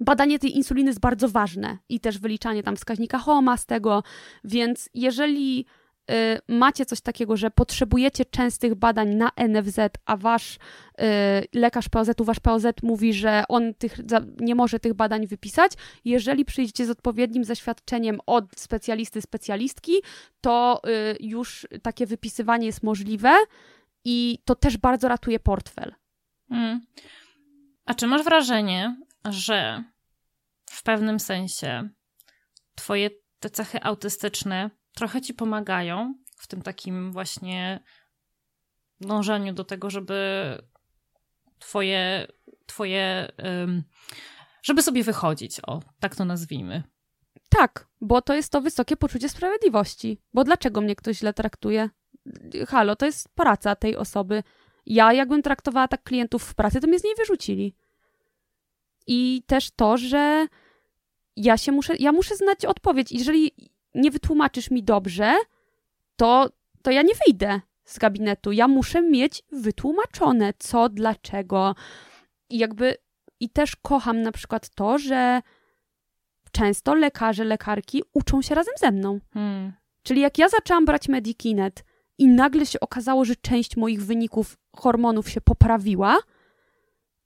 [0.00, 4.02] badanie tej insuliny jest bardzo ważne i też wyliczanie tam wskaźnika HOMA z tego,
[4.44, 5.66] więc jeżeli
[6.10, 10.58] Y, macie coś takiego, że potrzebujecie częstych badań na NFZ, a wasz y,
[11.54, 13.96] lekarz POZ-u, wasz POZ mówi, że on tych,
[14.40, 15.72] nie może tych badań wypisać,
[16.04, 19.92] jeżeli przyjdziecie z odpowiednim zaświadczeniem od specjalisty, specjalistki,
[20.40, 23.34] to y, już takie wypisywanie jest możliwe
[24.04, 25.94] i to też bardzo ratuje portfel.
[26.48, 26.80] Hmm.
[27.86, 29.84] A czy masz wrażenie, że
[30.70, 31.88] w pewnym sensie
[32.74, 33.10] twoje
[33.40, 37.80] te cechy autystyczne trochę ci pomagają w tym takim właśnie
[39.00, 40.58] dążeniu do tego, żeby
[41.58, 42.26] twoje,
[42.66, 43.28] twoje
[44.62, 46.82] żeby sobie wychodzić, o, tak to nazwijmy.
[47.48, 50.20] Tak, bo to jest to wysokie poczucie sprawiedliwości.
[50.34, 51.90] Bo dlaczego mnie ktoś źle traktuje?
[52.68, 54.42] Halo, to jest praca tej osoby.
[54.86, 57.74] Ja, jakbym traktowała tak klientów w pracy, to mnie z niej wyrzucili.
[59.06, 60.46] I też to, że
[61.36, 63.12] ja się muszę, ja muszę znać odpowiedź.
[63.12, 63.52] Jeżeli
[63.94, 65.34] nie wytłumaczysz mi dobrze,
[66.16, 66.50] to,
[66.82, 68.52] to ja nie wyjdę z gabinetu.
[68.52, 71.74] Ja muszę mieć wytłumaczone, co, dlaczego.
[72.50, 72.96] I jakby,
[73.40, 75.42] i też kocham na przykład to, że
[76.52, 79.20] często lekarze, lekarki uczą się razem ze mną.
[79.34, 79.72] Hmm.
[80.02, 81.84] Czyli jak ja zaczęłam brać Medikinet
[82.18, 86.18] i nagle się okazało, że część moich wyników hormonów się poprawiła,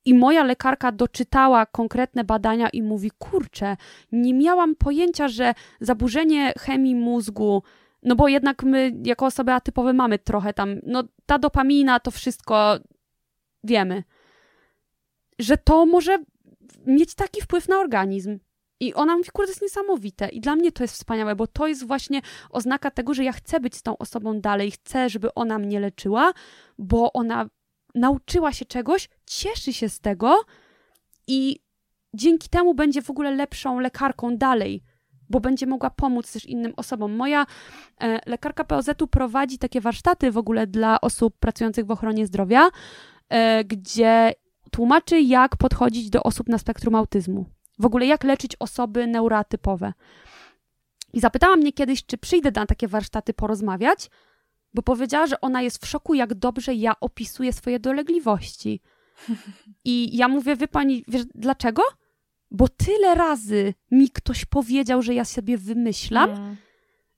[0.05, 3.77] i moja lekarka doczytała konkretne badania i mówi: Kurczę,
[4.12, 7.62] nie miałam pojęcia, że zaburzenie chemii mózgu,
[8.03, 12.79] no bo jednak my, jako osoby atypowe, mamy trochę tam, no ta dopamina, to wszystko
[13.65, 14.05] wiemy,
[15.39, 16.19] że to może
[16.87, 18.39] mieć taki wpływ na organizm.
[18.81, 20.28] I ona mówi, kurde, to jest niesamowite.
[20.28, 22.20] I dla mnie to jest wspaniałe, bo to jest właśnie
[22.51, 26.32] oznaka tego, że ja chcę być z tą osobą dalej, chcę, żeby ona mnie leczyła,
[26.78, 27.47] bo ona
[27.94, 30.40] nauczyła się czegoś, cieszy się z tego
[31.27, 31.61] i
[32.15, 34.82] dzięki temu będzie w ogóle lepszą lekarką dalej,
[35.31, 37.16] bo będzie mogła pomóc też innym osobom.
[37.16, 37.47] Moja
[38.01, 42.70] e, lekarka POZ-u prowadzi takie warsztaty w ogóle dla osób pracujących w ochronie zdrowia,
[43.28, 44.32] e, gdzie
[44.70, 47.47] tłumaczy, jak podchodzić do osób na spektrum autyzmu.
[47.81, 49.93] W ogóle, jak leczyć osoby neurotypowe.
[51.12, 54.11] I zapytała mnie kiedyś, czy przyjdę na takie warsztaty porozmawiać,
[54.74, 58.81] bo powiedziała, że ona jest w szoku, jak dobrze ja opisuję swoje dolegliwości.
[59.85, 61.82] I ja mówię, wie pani, wiesz, dlaczego?
[62.51, 66.57] Bo tyle razy mi ktoś powiedział, że ja sobie wymyślam, mm.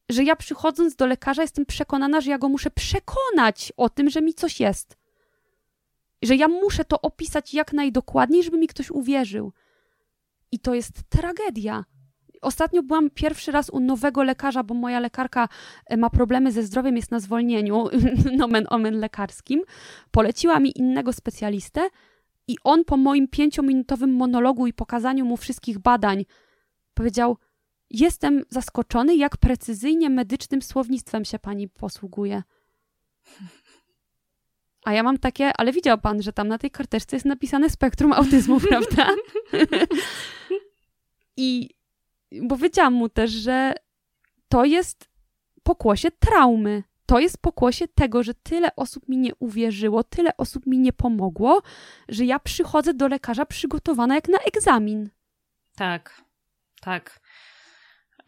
[0.09, 4.23] że ja przychodząc do lekarza jestem przekonana, że ja go muszę przekonać o tym, że
[4.23, 4.97] mi coś jest.
[6.23, 9.53] Że ja muszę to opisać jak najdokładniej, żeby mi ktoś uwierzył.
[10.53, 11.85] I to jest tragedia.
[12.43, 15.49] Ostatnio byłam pierwszy raz u nowego lekarza, bo moja lekarka
[15.87, 17.89] e, ma problemy ze zdrowiem, jest na zwolnieniu,
[18.39, 19.63] nomen omen lekarskim.
[20.11, 21.89] Poleciła mi innego specjalistę
[22.49, 26.25] i on po moim pięciominutowym monologu i pokazaniu mu wszystkich badań
[26.95, 27.37] powiedział:
[27.91, 32.43] Jestem zaskoczony, jak precyzyjnie medycznym słownictwem się pani posługuje.
[34.85, 38.13] A ja mam takie, ale widział pan, że tam na tej karteczce jest napisane spektrum
[38.13, 39.09] autyzmu, prawda?
[41.37, 41.71] I
[42.43, 43.75] bo wiedziałam mu też, że
[44.49, 45.09] to jest
[45.63, 46.83] pokłosie traumy.
[47.07, 51.63] To jest pokłosie tego, że tyle osób mi nie uwierzyło, tyle osób mi nie pomogło,
[52.09, 55.11] że ja przychodzę do lekarza przygotowana jak na egzamin.
[55.77, 56.23] Tak,
[56.81, 57.21] tak.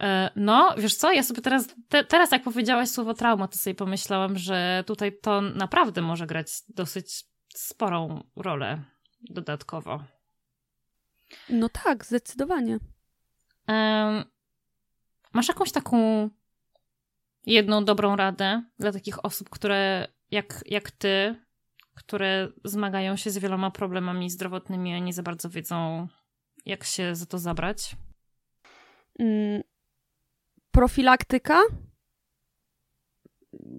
[0.00, 3.74] E, no, wiesz co, ja sobie teraz, te, teraz jak powiedziałaś słowo trauma, to sobie
[3.74, 7.24] pomyślałam, że tutaj to naprawdę może grać dosyć
[7.54, 8.82] sporą rolę
[9.30, 10.04] dodatkowo.
[11.48, 12.78] No tak, zdecydowanie.
[15.32, 16.30] Masz jakąś taką
[17.46, 21.44] jedną dobrą radę dla takich osób, które jak, jak ty,
[21.94, 26.08] które zmagają się z wieloma problemami zdrowotnymi, a nie za bardzo wiedzą,
[26.66, 27.96] jak się za to zabrać?
[29.18, 29.62] Mm,
[30.70, 31.60] profilaktyka.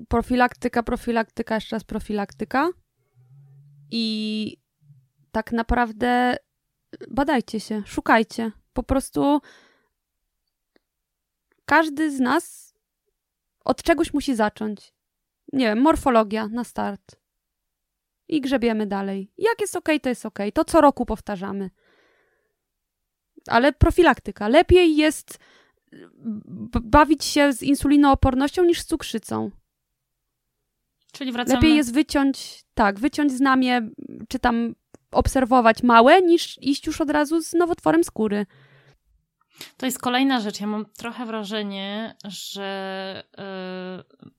[0.07, 2.69] Profilaktyka, profilaktyka, jeszcze raz profilaktyka.
[3.91, 4.57] I
[5.31, 6.37] tak naprawdę
[7.11, 8.51] badajcie się, szukajcie.
[8.73, 9.41] Po prostu
[11.65, 12.75] każdy z nas
[13.65, 14.93] od czegoś musi zacząć.
[15.53, 17.15] Nie wiem, morfologia na start.
[18.27, 19.31] i grzebiemy dalej.
[19.37, 20.39] Jak jest ok, to jest ok.
[20.53, 21.69] To co roku powtarzamy.
[23.47, 24.47] Ale profilaktyka.
[24.47, 25.39] Lepiej jest
[26.81, 29.51] bawić się z insulinoopornością niż z cukrzycą.
[31.11, 31.55] Czyli wracamy...
[31.55, 33.89] Lepiej jest wyciąć, tak, wyciąć znamie,
[34.29, 34.75] czy tam
[35.11, 38.45] obserwować małe, niż iść już od razu z nowotworem skóry.
[39.77, 40.61] To jest kolejna rzecz.
[40.61, 43.23] Ja mam trochę wrażenie, że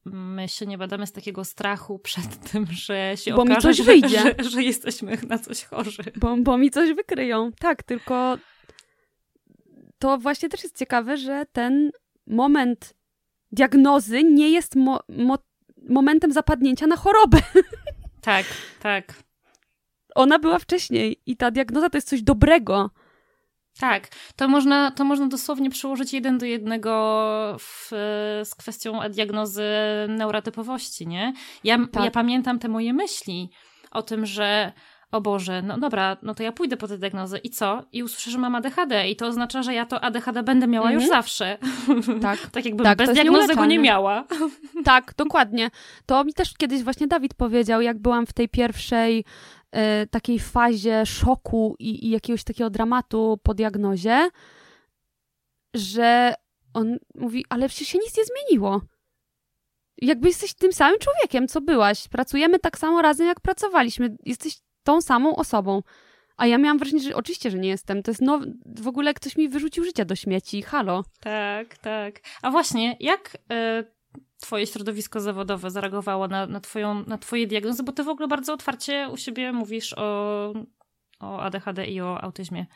[0.04, 3.62] yy, my się nie badamy z takiego strachu przed tym, że się bo okaże, mi
[3.62, 4.34] coś że, wyjdzie.
[4.38, 6.02] Że, że, jesteśmy na coś chorzy.
[6.16, 7.52] Bo, bo mi coś wykryją.
[7.58, 8.38] Tak, tylko
[9.98, 11.90] to właśnie też jest ciekawe, że ten
[12.26, 12.94] moment
[13.52, 15.38] diagnozy nie jest mo mo
[15.88, 17.38] momentem zapadnięcia na chorobę.
[18.20, 18.46] Tak,
[18.80, 19.14] tak.
[20.14, 22.90] Ona była wcześniej i ta diagnoza to jest coś dobrego.
[23.80, 27.88] Tak, to można, to można dosłownie przyłożyć jeden do jednego w,
[28.44, 29.64] z kwestią diagnozy
[30.08, 31.32] neurotypowości, nie?
[31.64, 32.04] Ja, tak.
[32.04, 33.50] ja pamiętam te moje myśli
[33.90, 34.72] o tym, że
[35.12, 37.82] o Boże, no dobra, no to ja pójdę po tę diagnozę i co?
[37.92, 41.02] I usłyszę, że mam ADHD i to oznacza, że ja to ADHD będę miała już
[41.04, 41.22] mhm.
[41.22, 41.58] zawsze.
[42.22, 42.38] Tak.
[42.50, 44.24] tak jakbym tak, bez diagnozy go nie miała.
[44.84, 45.70] tak, dokładnie.
[46.06, 49.24] To mi też kiedyś właśnie Dawid powiedział, jak byłam w tej pierwszej
[50.10, 54.28] takiej fazie szoku i, i jakiegoś takiego dramatu po diagnozie,
[55.74, 56.34] że
[56.74, 58.80] on mówi, ale przecież się nic nie zmieniło
[60.02, 62.08] jakby jesteś tym samym człowiekiem, co byłaś.
[62.08, 64.16] Pracujemy tak samo razem, jak pracowaliśmy.
[64.24, 65.82] Jesteś tą samą osobą.
[66.36, 68.02] A ja miałam wrażenie, że oczywiście, że nie jestem.
[68.02, 68.42] To jest now...
[68.66, 70.62] w ogóle ktoś mi wyrzucił życie do śmieci.
[70.62, 71.04] Halo.
[71.20, 72.20] Tak, tak.
[72.42, 73.95] A właśnie, jak y,
[74.40, 77.82] twoje środowisko zawodowe zareagowało na, na, twoją, na twoje diagnozy?
[77.82, 80.52] Bo ty w ogóle bardzo otwarcie u siebie mówisz o,
[81.20, 82.66] o ADHD i o autyzmie.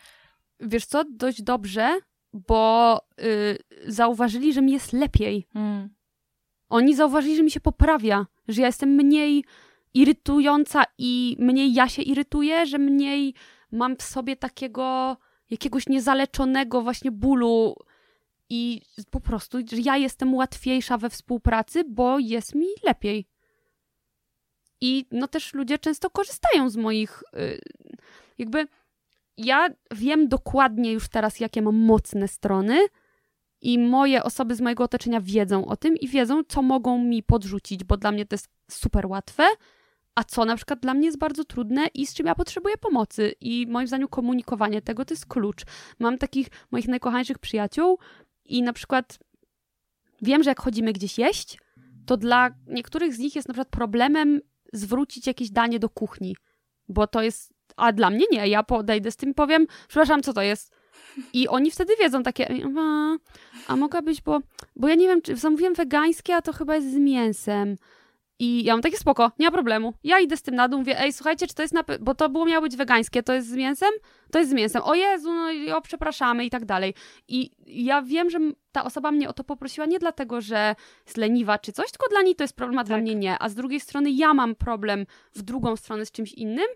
[0.61, 2.01] Wiesz co, dość dobrze,
[2.33, 5.47] bo y, zauważyli, że mi jest lepiej.
[5.53, 5.89] Hmm.
[6.69, 9.45] Oni zauważyli, że mi się poprawia, że ja jestem mniej
[9.95, 13.35] irytująca i mniej ja się irytuję, że mniej
[13.73, 15.17] mam w sobie takiego
[15.51, 17.75] jakiegoś niezaleczonego właśnie bólu
[18.51, 23.29] i po prostu, ja jestem łatwiejsza we współpracy, bo jest mi lepiej.
[24.81, 27.61] I no też ludzie często korzystają z moich yy,
[28.39, 28.67] jakby
[29.37, 32.87] ja wiem dokładnie już teraz, jakie mam mocne strony
[33.61, 37.85] i moje osoby z mojego otoczenia wiedzą o tym i wiedzą, co mogą mi podrzucić,
[37.85, 39.45] bo dla mnie to jest super łatwe,
[40.15, 43.35] a co na przykład dla mnie jest bardzo trudne i z czym ja potrzebuję pomocy.
[43.41, 45.63] I moim zdaniem komunikowanie tego to jest klucz.
[45.99, 47.99] Mam takich moich najkochańszych przyjaciół
[48.45, 49.19] i na przykład
[50.23, 51.59] wiem, że jak chodzimy gdzieś jeść,
[52.07, 54.41] to dla niektórych z nich jest na przykład problemem
[54.73, 56.37] zwrócić jakieś danie do kuchni,
[56.89, 60.33] bo to jest, a dla mnie nie, ja podejdę z tym i powiem, przepraszam, co
[60.33, 60.73] to jest?
[61.33, 63.17] I oni wtedy wiedzą takie, a,
[63.69, 64.41] a mogłabyś, bo,
[64.77, 67.77] bo ja nie wiem, czy zamówiłem wegańskie, a to chyba jest z mięsem.
[68.41, 69.95] I ja mam takie spoko, nie ma problemu.
[70.05, 71.85] Ja idę z tym na dół, mówię, ej, słuchajcie, czy to jest na...
[72.01, 73.91] Bo to było miało być wegańskie, to jest z mięsem?
[74.33, 74.83] To jest z mięsem.
[74.83, 76.95] O Jezu, no o, przepraszamy i tak dalej.
[77.29, 78.39] I ja wiem, że
[78.73, 80.75] ta osoba mnie o to poprosiła nie dlatego, że
[81.07, 82.87] jest leniwa czy coś, tylko dla niej to jest problem, a tak.
[82.87, 83.37] dla mnie nie.
[83.39, 86.67] A z drugiej strony ja mam problem w drugą stronę z czymś innym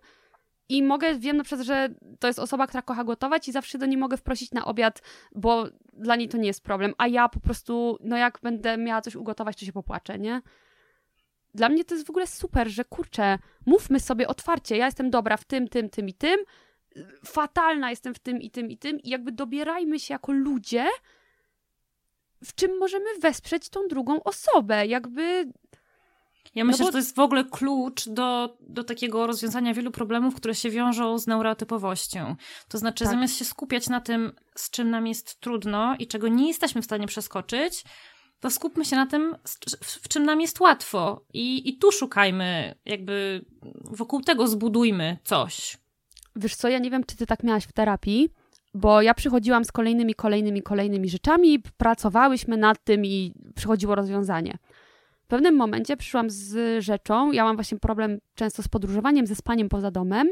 [0.68, 1.88] i mogę, wiem na przykład, że
[2.18, 5.02] to jest osoba, która kocha gotować i zawsze do niej mogę wprosić na obiad,
[5.34, 6.94] bo dla niej to nie jest problem.
[6.98, 10.42] A ja po prostu, no jak będę miała coś ugotować, to się popłaczę, nie?
[11.54, 15.36] Dla mnie to jest w ogóle super, że kurczę, mówmy sobie otwarcie, ja jestem dobra
[15.36, 16.36] w tym, tym, tym i tym,
[17.26, 20.86] fatalna jestem w tym i tym i tym i jakby dobierajmy się jako ludzie,
[22.44, 25.52] w czym możemy wesprzeć tą drugą osobę, jakby...
[26.54, 26.88] Ja myślę, no bo...
[26.88, 31.18] że to jest w ogóle klucz do, do takiego rozwiązania wielu problemów, które się wiążą
[31.18, 32.36] z neurotypowością.
[32.68, 33.12] To znaczy, tak.
[33.12, 36.84] zamiast się skupiać na tym, z czym nam jest trudno i czego nie jesteśmy w
[36.84, 37.84] stanie przeskoczyć,
[38.44, 39.36] to skupmy się na tym,
[39.80, 43.44] w czym nam jest łatwo i, i tu szukajmy, jakby
[43.84, 45.78] wokół tego zbudujmy coś.
[46.36, 48.28] Wiesz co, ja nie wiem, czy ty tak miałaś w terapii,
[48.74, 54.58] bo ja przychodziłam z kolejnymi, kolejnymi, kolejnymi rzeczami, pracowałyśmy nad tym i przychodziło rozwiązanie.
[55.22, 59.68] W pewnym momencie przyszłam z rzeczą, ja mam właśnie problem często z podróżowaniem, ze spaniem
[59.68, 60.28] poza domem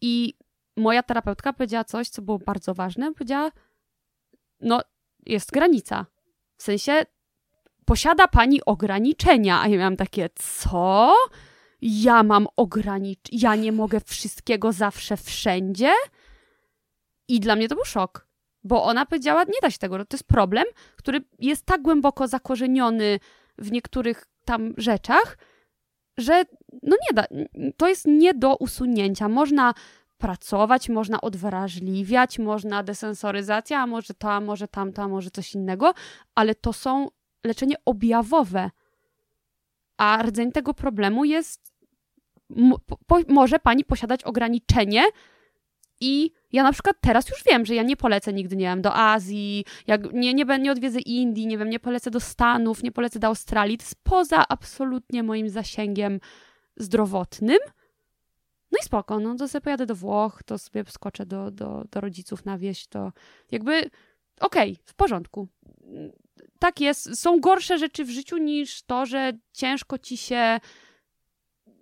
[0.00, 0.34] i
[0.76, 3.12] moja terapeutka powiedziała coś, co było bardzo ważne.
[3.12, 3.50] Powiedziała,
[4.60, 4.80] no
[5.26, 6.06] jest granica
[6.58, 7.02] w sensie,
[7.84, 9.60] posiada pani ograniczenia.
[9.60, 11.14] A ja miałam takie, co?
[11.82, 15.92] Ja mam ograniczenia, ja nie mogę wszystkiego zawsze wszędzie?
[17.28, 18.26] I dla mnie to był szok,
[18.64, 20.64] bo ona powiedziała, nie da się tego, to jest problem,
[20.96, 23.20] który jest tak głęboko zakorzeniony
[23.58, 25.38] w niektórych tam rzeczach,
[26.16, 26.44] że
[26.82, 27.24] no nie da,
[27.76, 29.28] to jest nie do usunięcia.
[29.28, 29.74] Można
[30.18, 35.94] pracować, można odwrażliwiać, można desensoryzacja, a może to, a może tamto, a może coś innego,
[36.34, 37.08] ale to są
[37.44, 38.70] leczenie objawowe.
[39.96, 41.72] A rdzeń tego problemu jest
[43.06, 45.02] po, może pani posiadać ograniczenie
[46.00, 48.94] i ja na przykład teraz już wiem, że ja nie polecę nigdy, nie wiem, do
[48.94, 53.18] Azji, jak nie, nie, nie odwiedzę Indii, nie wiem, nie polecę do Stanów, nie polecę
[53.18, 53.78] do Australii.
[53.78, 56.20] To jest poza absolutnie moim zasięgiem
[56.76, 57.58] zdrowotnym.
[58.72, 62.00] No i spoko, no to sobie pojadę do Włoch, to sobie skoczę do, do, do
[62.00, 63.12] rodziców na wieś, to
[63.50, 63.90] jakby
[64.40, 65.48] okej, okay, w porządku.
[66.58, 70.60] Tak jest, są gorsze rzeczy w życiu niż to, że ciężko ci się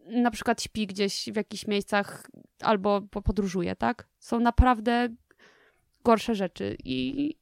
[0.07, 2.31] na przykład śpi gdzieś w jakichś miejscach
[2.61, 4.09] albo podróżuje, tak?
[4.19, 5.09] Są naprawdę
[6.05, 7.35] gorsze rzeczy i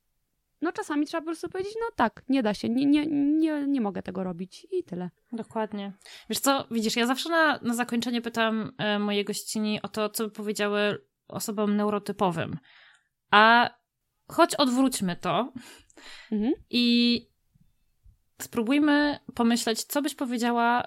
[0.64, 3.80] no czasami trzeba po prostu powiedzieć, no tak, nie da się, nie, nie, nie, nie
[3.80, 5.10] mogę tego robić i tyle.
[5.32, 5.92] Dokładnie.
[6.30, 10.24] Wiesz co, widzisz, ja zawsze na, na zakończenie pytam e, mojej gościni o to, co
[10.24, 12.58] by powiedziały osobom neurotypowym.
[13.30, 13.70] A
[14.28, 15.52] choć odwróćmy to
[16.32, 16.52] mhm.
[16.70, 17.26] i
[18.40, 20.84] spróbujmy pomyśleć, co byś powiedziała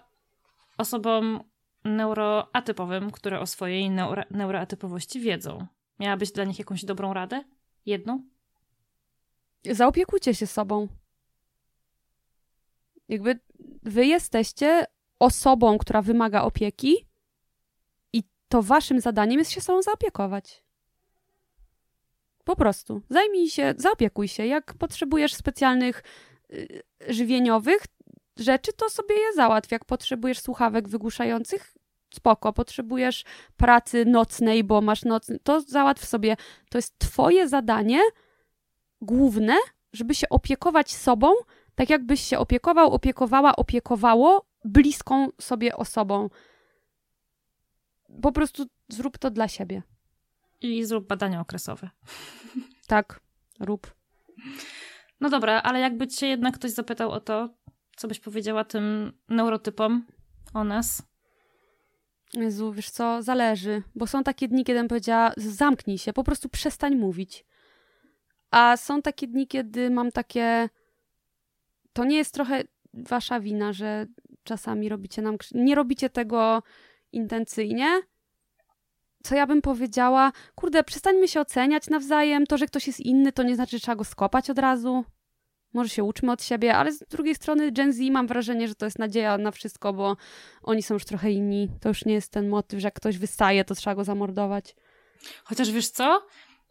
[0.78, 1.44] osobom
[1.84, 5.68] neuroatypowym, które o swojej neuro, neuroatypowości wiedzą.
[6.00, 7.44] Miałabyś dla nich jakąś dobrą radę?
[7.86, 8.37] Jedną?
[9.72, 10.88] Zaopiekujcie się sobą.
[13.10, 13.40] Jakby
[13.84, 14.86] wy jesteście
[15.20, 17.08] osobą, która wymaga opieki
[18.14, 20.64] i to waszym zadaniem jest się sobą zaopiekować.
[22.44, 23.02] Po prostu.
[23.10, 24.46] Zajmij się, zaopiekuj się.
[24.46, 26.04] Jak potrzebujesz specjalnych
[26.54, 27.82] y, żywieniowych
[28.38, 29.72] rzeczy, to sobie je załatw.
[29.72, 31.78] Jak potrzebujesz słuchawek wygłuszających,
[32.14, 32.54] spoko.
[32.54, 33.24] Potrzebujesz
[33.58, 36.38] pracy nocnej, bo masz nocny, to załatw sobie.
[36.70, 38.02] To jest twoje zadanie
[39.02, 39.56] główne,
[39.94, 41.34] żeby się opiekować sobą,
[41.76, 46.30] tak jakbyś się opiekował, opiekowała, opiekowało bliską sobie osobą.
[48.22, 49.84] Po prostu zrób to dla siebie.
[50.62, 51.90] I zrób badania okresowe.
[52.88, 53.20] Tak,
[53.60, 53.94] rób.
[55.20, 57.50] No dobra, ale jakby cię jednak ktoś zapytał o to,
[57.96, 60.06] co byś powiedziała tym neurotypom
[60.54, 61.04] o nas?
[62.34, 66.50] Jezu, wiesz co, zależy, bo są takie dni, kiedy bym powiedziała, zamknij się, po prostu
[66.50, 67.46] przestań mówić.
[68.52, 70.70] A są takie dni, kiedy mam takie,
[71.94, 72.64] to nie jest trochę
[72.94, 74.06] wasza wina, że
[74.44, 76.64] czasami robicie nam, nie robicie tego
[77.12, 78.02] intencyjnie,
[79.24, 83.44] co ja bym powiedziała, kurde, przestańmy się oceniać nawzajem, to, że ktoś jest inny, to
[83.44, 85.06] nie znaczy, że trzeba go skopać od razu.
[85.74, 88.86] Może się uczmy od siebie, ale z drugiej strony Gen Z mam wrażenie, że to
[88.86, 90.18] jest nadzieja na wszystko, bo
[90.64, 91.70] oni są już trochę inni.
[91.82, 94.76] To już nie jest ten motyw, że jak ktoś wystaje, to trzeba go zamordować.
[95.44, 96.26] Chociaż wiesz co?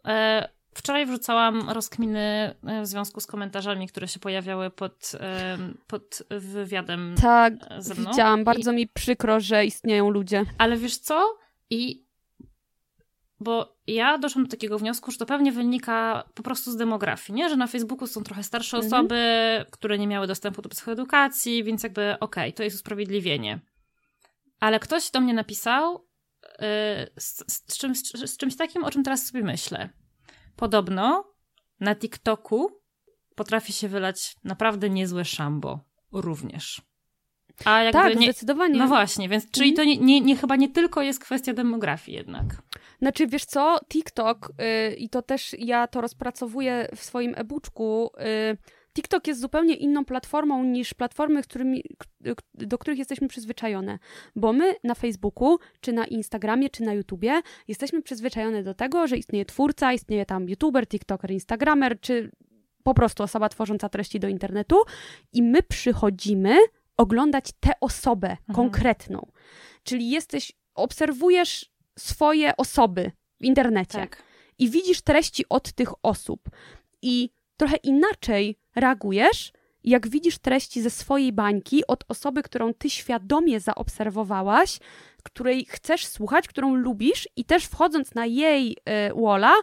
[0.05, 6.23] E, wczoraj wrzucałam rozkminy e, w związku z komentarzami, które się pojawiały pod, e, pod
[6.29, 8.09] wywiadem tak, ze mną.
[8.09, 8.43] widziałam.
[8.43, 8.75] Bardzo I...
[8.75, 10.45] mi przykro, że istnieją ludzie.
[10.57, 11.37] Ale wiesz co?
[11.69, 12.07] I
[13.39, 17.49] bo ja doszłam do takiego wniosku, że to pewnie wynika po prostu z demografii, nie?
[17.49, 18.93] Że na Facebooku są trochę starsze mhm.
[18.93, 19.25] osoby,
[19.71, 23.59] które nie miały dostępu do psychoedukacji, więc jakby okej, okay, to jest usprawiedliwienie.
[24.59, 26.07] Ale ktoś do mnie napisał
[26.43, 26.67] yy,
[27.19, 29.89] z, z, czymś, z czymś takim, o czym teraz sobie myślę.
[30.57, 31.33] Podobno
[31.79, 32.71] na TikToku
[33.35, 35.79] potrafi się wylać naprawdę niezłe szambo
[36.11, 36.81] również.
[37.65, 38.79] A jakby tak, nie, zdecydowanie.
[38.79, 42.45] No właśnie, więc czyli to nie, nie, nie, chyba nie tylko jest kwestia demografii jednak.
[42.99, 48.57] Znaczy, wiesz co, TikTok, yy, i to też ja to rozpracowuję w swoim e-booczku, yy,
[48.97, 51.83] TikTok jest zupełnie inną platformą niż platformy, którymi,
[52.53, 53.99] do których jesteśmy przyzwyczajone.
[54.35, 59.17] Bo my na Facebooku, czy na Instagramie, czy na YouTubie jesteśmy przyzwyczajone do tego, że
[59.17, 62.31] istnieje twórca, istnieje tam YouTuber, TikToker, Instagramer, czy
[62.83, 64.75] po prostu osoba tworząca treści do internetu
[65.33, 66.57] i my przychodzimy
[66.97, 68.55] oglądać tę osobę mhm.
[68.55, 69.27] konkretną.
[69.83, 73.11] Czyli jesteś, obserwujesz swoje osoby
[73.41, 74.23] w internecie tak.
[74.57, 76.49] i widzisz treści od tych osób
[77.01, 79.51] i trochę inaczej reagujesz,
[79.83, 84.79] jak widzisz treści ze swojej bańki od osoby, którą ty świadomie zaobserwowałaś,
[85.23, 89.53] której chcesz słuchać, którą lubisz i też wchodząc na jej y, walla,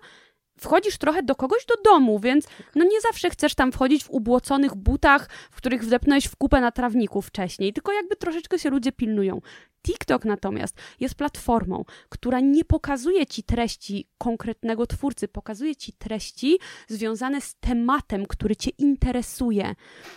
[0.58, 4.74] wchodzisz trochę do kogoś do domu, więc no nie zawsze chcesz tam wchodzić w ubłoconych
[4.74, 9.40] butach, w których wdepnąłeś w kupę na trawniku wcześniej, tylko jakby troszeczkę się ludzie pilnują.
[9.84, 16.58] TikTok natomiast jest platformą, która nie pokazuje ci treści konkretnego twórcy, pokazuje ci treści
[16.88, 19.74] związane z tematem, który cię interesuje,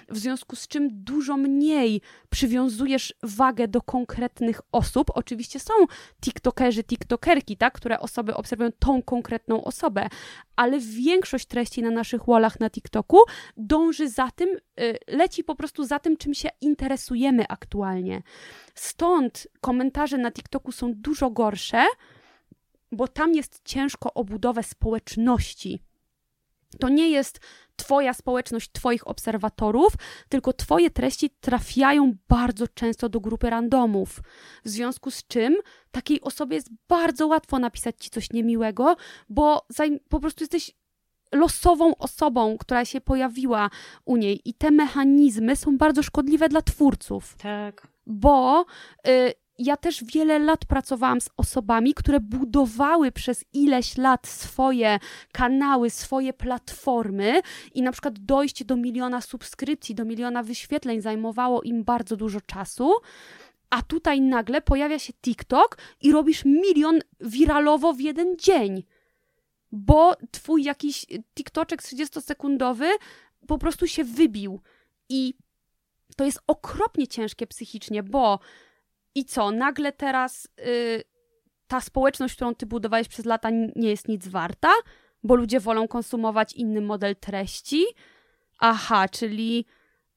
[0.10, 5.12] w związku z czym dużo mniej przywiązujesz wagę do konkretnych osób.
[5.14, 5.74] Oczywiście są
[6.22, 10.08] TikTokerzy, TikTokerki, tak, które osoby obserwują tą konkretną osobę,
[10.56, 13.18] ale większość treści na naszych wallach na TikToku
[13.58, 14.50] dąży za tym,
[14.80, 18.22] y, leci po prostu za tym, czym się interesujemy aktualnie.
[18.76, 21.86] Stąd komentarze na TikToku są dużo gorsze,
[22.92, 25.80] bo tam jest ciężko o budowę społeczności.
[26.80, 27.40] To nie jest
[27.78, 29.94] Twoja społeczność, Twoich obserwatorów,
[30.30, 34.20] tylko Twoje treści trafiają bardzo często do grupy randomów.
[34.66, 35.56] W związku z czym
[35.92, 38.96] takiej osobie jest bardzo łatwo napisać Ci coś niemiłego,
[39.30, 39.68] bo
[40.10, 40.72] po prostu jesteś
[41.32, 43.70] losową osobą, która się pojawiła
[44.06, 44.42] u niej.
[44.46, 47.36] I te mechanizmy są bardzo szkodliwe dla twórców.
[47.38, 47.88] Tak.
[48.06, 48.66] Bo.
[49.08, 55.00] Y, ja też wiele lat pracowałam z osobami, które budowały przez ileś lat swoje
[55.32, 57.42] kanały, swoje platformy
[57.74, 62.92] i na przykład dojście do miliona subskrypcji, do miliona wyświetleń zajmowało im bardzo dużo czasu.
[63.70, 68.84] A tutaj nagle pojawia się TikTok i robisz milion wiralowo w jeden dzień.
[69.72, 71.06] Bo twój jakiś
[71.36, 72.86] TikToczek 30-sekundowy
[73.48, 74.62] po prostu się wybił.
[75.10, 75.34] I
[76.16, 78.40] to jest okropnie ciężkie psychicznie, bo
[79.18, 81.04] i co, nagle teraz y,
[81.68, 84.72] ta społeczność, którą ty budowałeś przez lata, nie jest nic warta,
[85.24, 87.86] bo ludzie wolą konsumować inny model treści.
[88.60, 89.66] Aha, czyli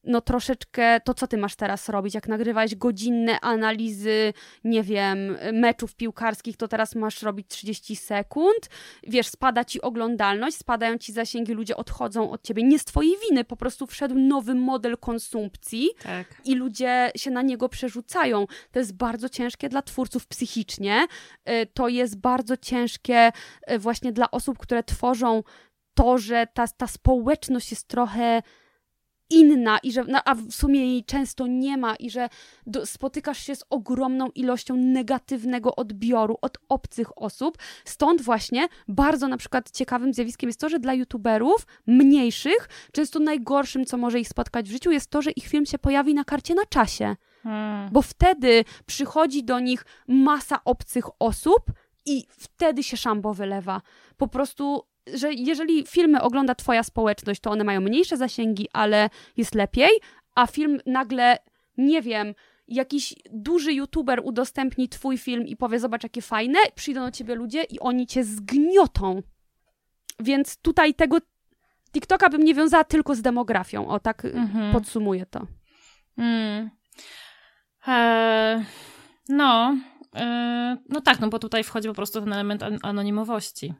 [0.04, 4.32] no troszeczkę to, co ty masz teraz robić, jak nagrywałeś godzinne analizy,
[4.64, 8.68] nie wiem, meczów piłkarskich, to teraz masz robić 30 sekund,
[9.06, 13.44] wiesz, spada ci oglądalność, spadają ci zasięgi, ludzie odchodzą od ciebie, nie z twojej winy,
[13.44, 16.26] po prostu wszedł nowy model konsumpcji tak.
[16.44, 18.46] i ludzie się na niego przerzucają.
[18.72, 21.06] To jest bardzo ciężkie dla twórców psychicznie,
[21.50, 23.32] y, to jest bardzo ciężkie
[23.70, 25.42] y, właśnie dla osób, które tworzą
[25.94, 28.42] to, że ta, ta społeczność jest trochę
[29.30, 32.28] inna i że, no, a w sumie jej często nie ma i że
[32.66, 37.58] do, spotykasz się z ogromną ilością negatywnego odbioru od obcych osób.
[37.84, 43.84] Stąd właśnie bardzo na przykład ciekawym zjawiskiem jest to, że dla youtuberów mniejszych, często najgorszym,
[43.84, 46.54] co może ich spotkać w życiu, jest to, że ich film się pojawi na karcie
[46.54, 47.16] na czasie.
[47.42, 47.90] Hmm.
[47.92, 51.62] Bo wtedy przychodzi do nich masa obcych osób
[52.06, 53.80] i wtedy się szambo wylewa.
[54.16, 54.82] Po prostu
[55.14, 59.90] że jeżeli filmy ogląda twoja społeczność, to one mają mniejsze zasięgi, ale jest lepiej,
[60.34, 61.38] a film nagle,
[61.76, 62.34] nie wiem,
[62.68, 67.62] jakiś duży youtuber udostępni twój film i powie, zobacz jakie fajne, przyjdą do ciebie ludzie
[67.62, 69.22] i oni cię zgniotą.
[70.20, 71.18] Więc tutaj tego
[71.92, 73.88] TikToka bym nie wiązała tylko z demografią.
[73.88, 74.72] O, tak mhm.
[74.72, 75.46] podsumuję to.
[76.18, 76.70] Mm.
[77.86, 78.64] Eee,
[79.28, 79.76] no,
[80.14, 83.74] eee, no tak, no bo tutaj wchodzi po prostu ten element an anonimowości.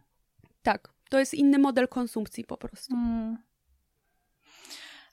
[0.63, 0.93] Tak.
[1.11, 2.95] To jest inny model konsumpcji po prostu.
[2.95, 3.37] Hmm.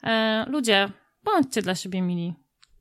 [0.03, 0.89] E, ludzie,
[1.23, 2.33] bądźcie dla siebie mili.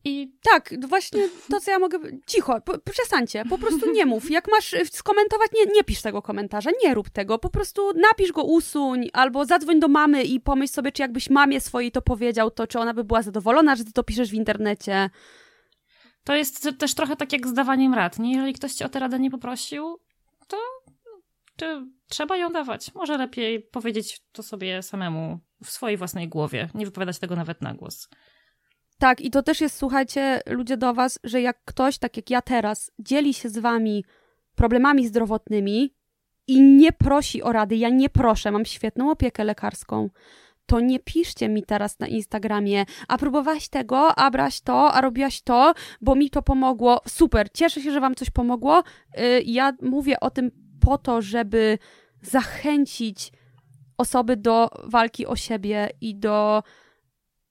[0.05, 1.99] I tak, właśnie to, co ja mogę.
[2.27, 2.61] Cicho,
[2.93, 4.31] przestańcie, po prostu nie mów.
[4.39, 7.39] Jak masz e, skomentować, nie, nie pisz tego komentarza, nie rób tego.
[7.39, 11.61] Po prostu napisz go, usuń, albo zadzwoń do mamy i pomyśl sobie, czy jakbyś mamie
[11.61, 15.11] swojej to powiedział, to czy ona by była zadowolona, że ty to piszesz w internecie.
[16.25, 18.19] To jest też trochę tak jak z dawaniem rad.
[18.19, 18.33] Nie?
[18.33, 19.99] Jeżeli ktoś cię o tę radę nie poprosił,
[20.49, 20.57] to
[21.57, 22.95] czy trzeba ją dawać?
[22.95, 27.75] Może lepiej powiedzieć to sobie samemu w swojej własnej głowie, nie wypowiadać tego nawet na
[27.75, 28.09] głos.
[28.99, 32.43] Tak, i to też jest, słuchajcie, ludzie do was, że jak ktoś, tak jak ja
[32.43, 34.05] teraz, dzieli się z wami
[34.55, 35.95] problemami zdrowotnymi
[36.47, 40.11] i nie prosi o rady, ja nie proszę, mam świetną opiekę lekarską,
[40.67, 45.43] to nie piszcie mi teraz na Instagramie, a próbowałaś tego, a braś to, a robiłaś
[45.43, 47.01] to, bo mi to pomogło.
[47.09, 48.83] Super, cieszę się, że wam coś pomogło.
[49.19, 50.51] Y, ja mówię o tym
[50.87, 51.79] po to, żeby
[52.23, 53.33] zachęcić
[53.99, 56.63] osoby do walki o siebie i do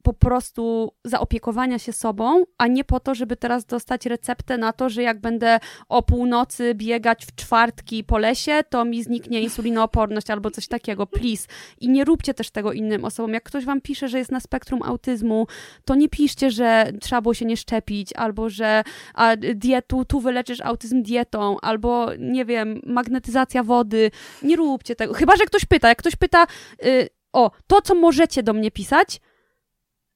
[0.05, 4.89] po prostu zaopiekowania się sobą, a nie po to, żeby teraz dostać receptę na to,
[4.89, 5.59] że jak będę
[5.89, 11.07] o północy biegać w czwartki po lesie, to mi zniknie insulinooporność albo coś takiego.
[11.07, 11.47] Please.
[11.81, 13.33] I nie róbcie też tego innym osobom.
[13.33, 15.47] Jak ktoś wam pisze, że jest na spektrum autyzmu,
[15.85, 18.83] to nie piszcie, że trzeba było się nie szczepić, albo że
[19.13, 24.11] a, dietu, tu wyleczysz autyzm dietą, albo nie wiem, magnetyzacja wody.
[24.43, 25.13] Nie róbcie tego.
[25.13, 25.89] Chyba, że ktoś pyta.
[25.89, 26.47] Jak ktoś pyta,
[26.85, 29.21] y, o, to co możecie do mnie pisać,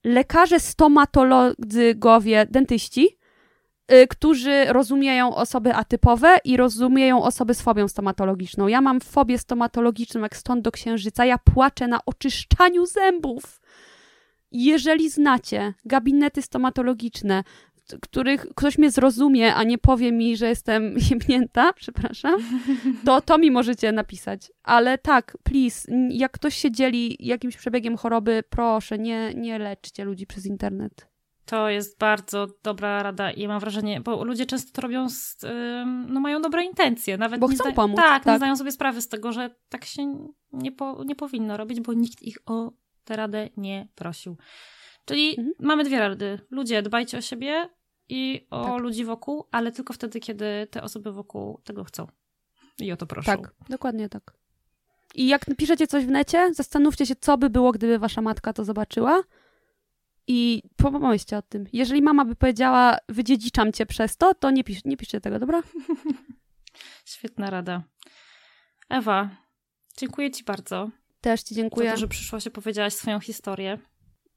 [0.03, 3.17] lekarze stomatologowie, dentyści,
[3.91, 8.67] y, którzy rozumieją osoby atypowe i rozumieją osoby z fobią stomatologiczną.
[8.67, 11.25] Ja mam fobię stomatologiczną, jak stąd do księżyca.
[11.25, 13.61] Ja płaczę na oczyszczaniu zębów.
[14.51, 17.43] Jeżeli znacie gabinety stomatologiczne,
[18.01, 22.35] których ktoś mnie zrozumie, a nie powie mi, że jestem jemnięta, przepraszam,
[23.05, 24.51] to to mi możecie napisać.
[24.63, 30.27] Ale tak, please, jak ktoś się dzieli jakimś przebiegiem choroby, proszę, nie, nie leczcie ludzi
[30.27, 31.09] przez internet.
[31.49, 35.37] To jest bardzo dobra rada i mam wrażenie, bo ludzie często to robią, z,
[36.07, 37.17] no mają dobre intencje.
[37.17, 37.97] Nawet bo chcą pomóc.
[37.97, 41.57] Tak, tak, nie zdają sobie sprawy z tego, że tak się nie, po, nie powinno
[41.57, 42.71] robić, bo nikt ich o
[43.03, 44.37] tę radę nie prosił.
[45.05, 45.51] Czyli mhm.
[45.59, 46.39] mamy dwie rady.
[46.51, 47.69] Ludzie, dbajcie o siebie,
[48.09, 48.81] i o tak.
[48.81, 52.07] ludzi wokół, ale tylko wtedy, kiedy te osoby wokół tego chcą.
[52.79, 53.31] I o to proszą.
[53.31, 54.33] Tak, dokładnie tak.
[55.15, 58.65] I jak piszecie coś w necie, zastanówcie się, co by było, gdyby wasza matka to
[58.65, 59.23] zobaczyła.
[60.27, 61.65] I pomyślcie o tym.
[61.73, 65.61] Jeżeli mama by powiedziała, wydziedziczam cię przez to, to nie, pisz, nie piszcie tego, dobra?
[67.05, 67.83] Świetna rada.
[68.89, 69.29] Ewa,
[69.97, 70.89] dziękuję Ci bardzo.
[71.21, 71.89] Też Ci dziękuję.
[71.89, 73.77] Za to, że przyszłaś i powiedziałaś swoją historię.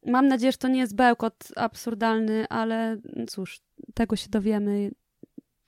[0.07, 2.97] Mam nadzieję, że to nie jest bełkot absurdalny, ale
[3.29, 3.61] cóż,
[3.95, 4.91] tego się dowiemy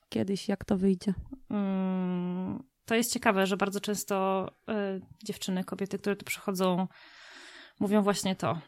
[0.08, 1.14] kiedyś, jak to wyjdzie.
[1.50, 4.48] Mm, to jest ciekawe, że bardzo często
[4.96, 6.88] y, dziewczyny, kobiety, które tu przychodzą,
[7.80, 8.58] mówią właśnie to.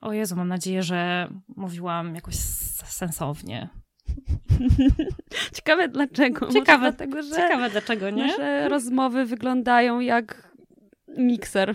[0.00, 2.36] O Jezu, mam nadzieję, że mówiłam jakoś
[2.84, 3.68] sensownie.
[5.56, 6.52] Ciekawe dlaczego.
[6.52, 8.26] Ciekawe, dlatego, że ciekawe dlaczego, nie?
[8.26, 10.56] Nasze rozmowy wyglądają jak
[11.18, 11.74] mikser.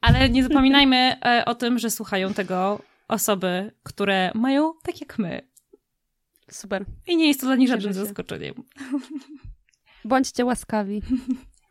[0.00, 5.48] Ale nie zapominajmy e, o tym, że słuchają tego osoby, które mają tak jak my.
[6.50, 6.84] Super.
[7.06, 8.54] I nie jest to dla nich żadnym zaskoczeniem.
[10.04, 11.02] Bądźcie łaskawi.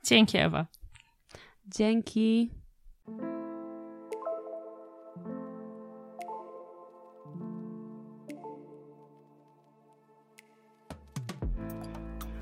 [0.05, 0.67] Dzięki, Ewa.
[1.65, 2.51] Dzięki.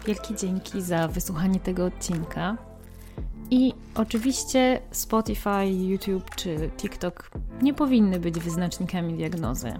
[0.05, 2.66] Wielkie dzięki za wysłuchanie tego odcinka.
[3.51, 9.73] I oczywiście Spotify, YouTube czy TikTok nie powinny być wyznacznikami diagnozy.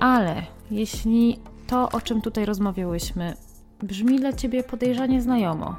[0.00, 3.36] Ale jeśli to, o czym tutaj rozmawiałyśmy,
[3.82, 5.76] brzmi dla ciebie podejrzanie znajomo,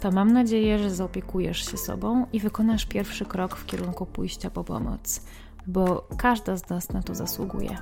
[0.00, 4.64] to mam nadzieję, że zaopiekujesz się sobą i wykonasz pierwszy krok w kierunku pójścia po
[4.64, 5.20] pomoc,
[5.66, 7.78] bo każda z nas na to zasługuje.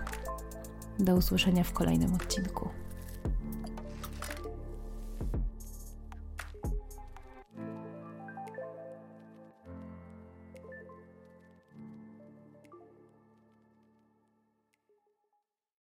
[0.99, 2.69] Do usłyszenia w kolejnym odcinku.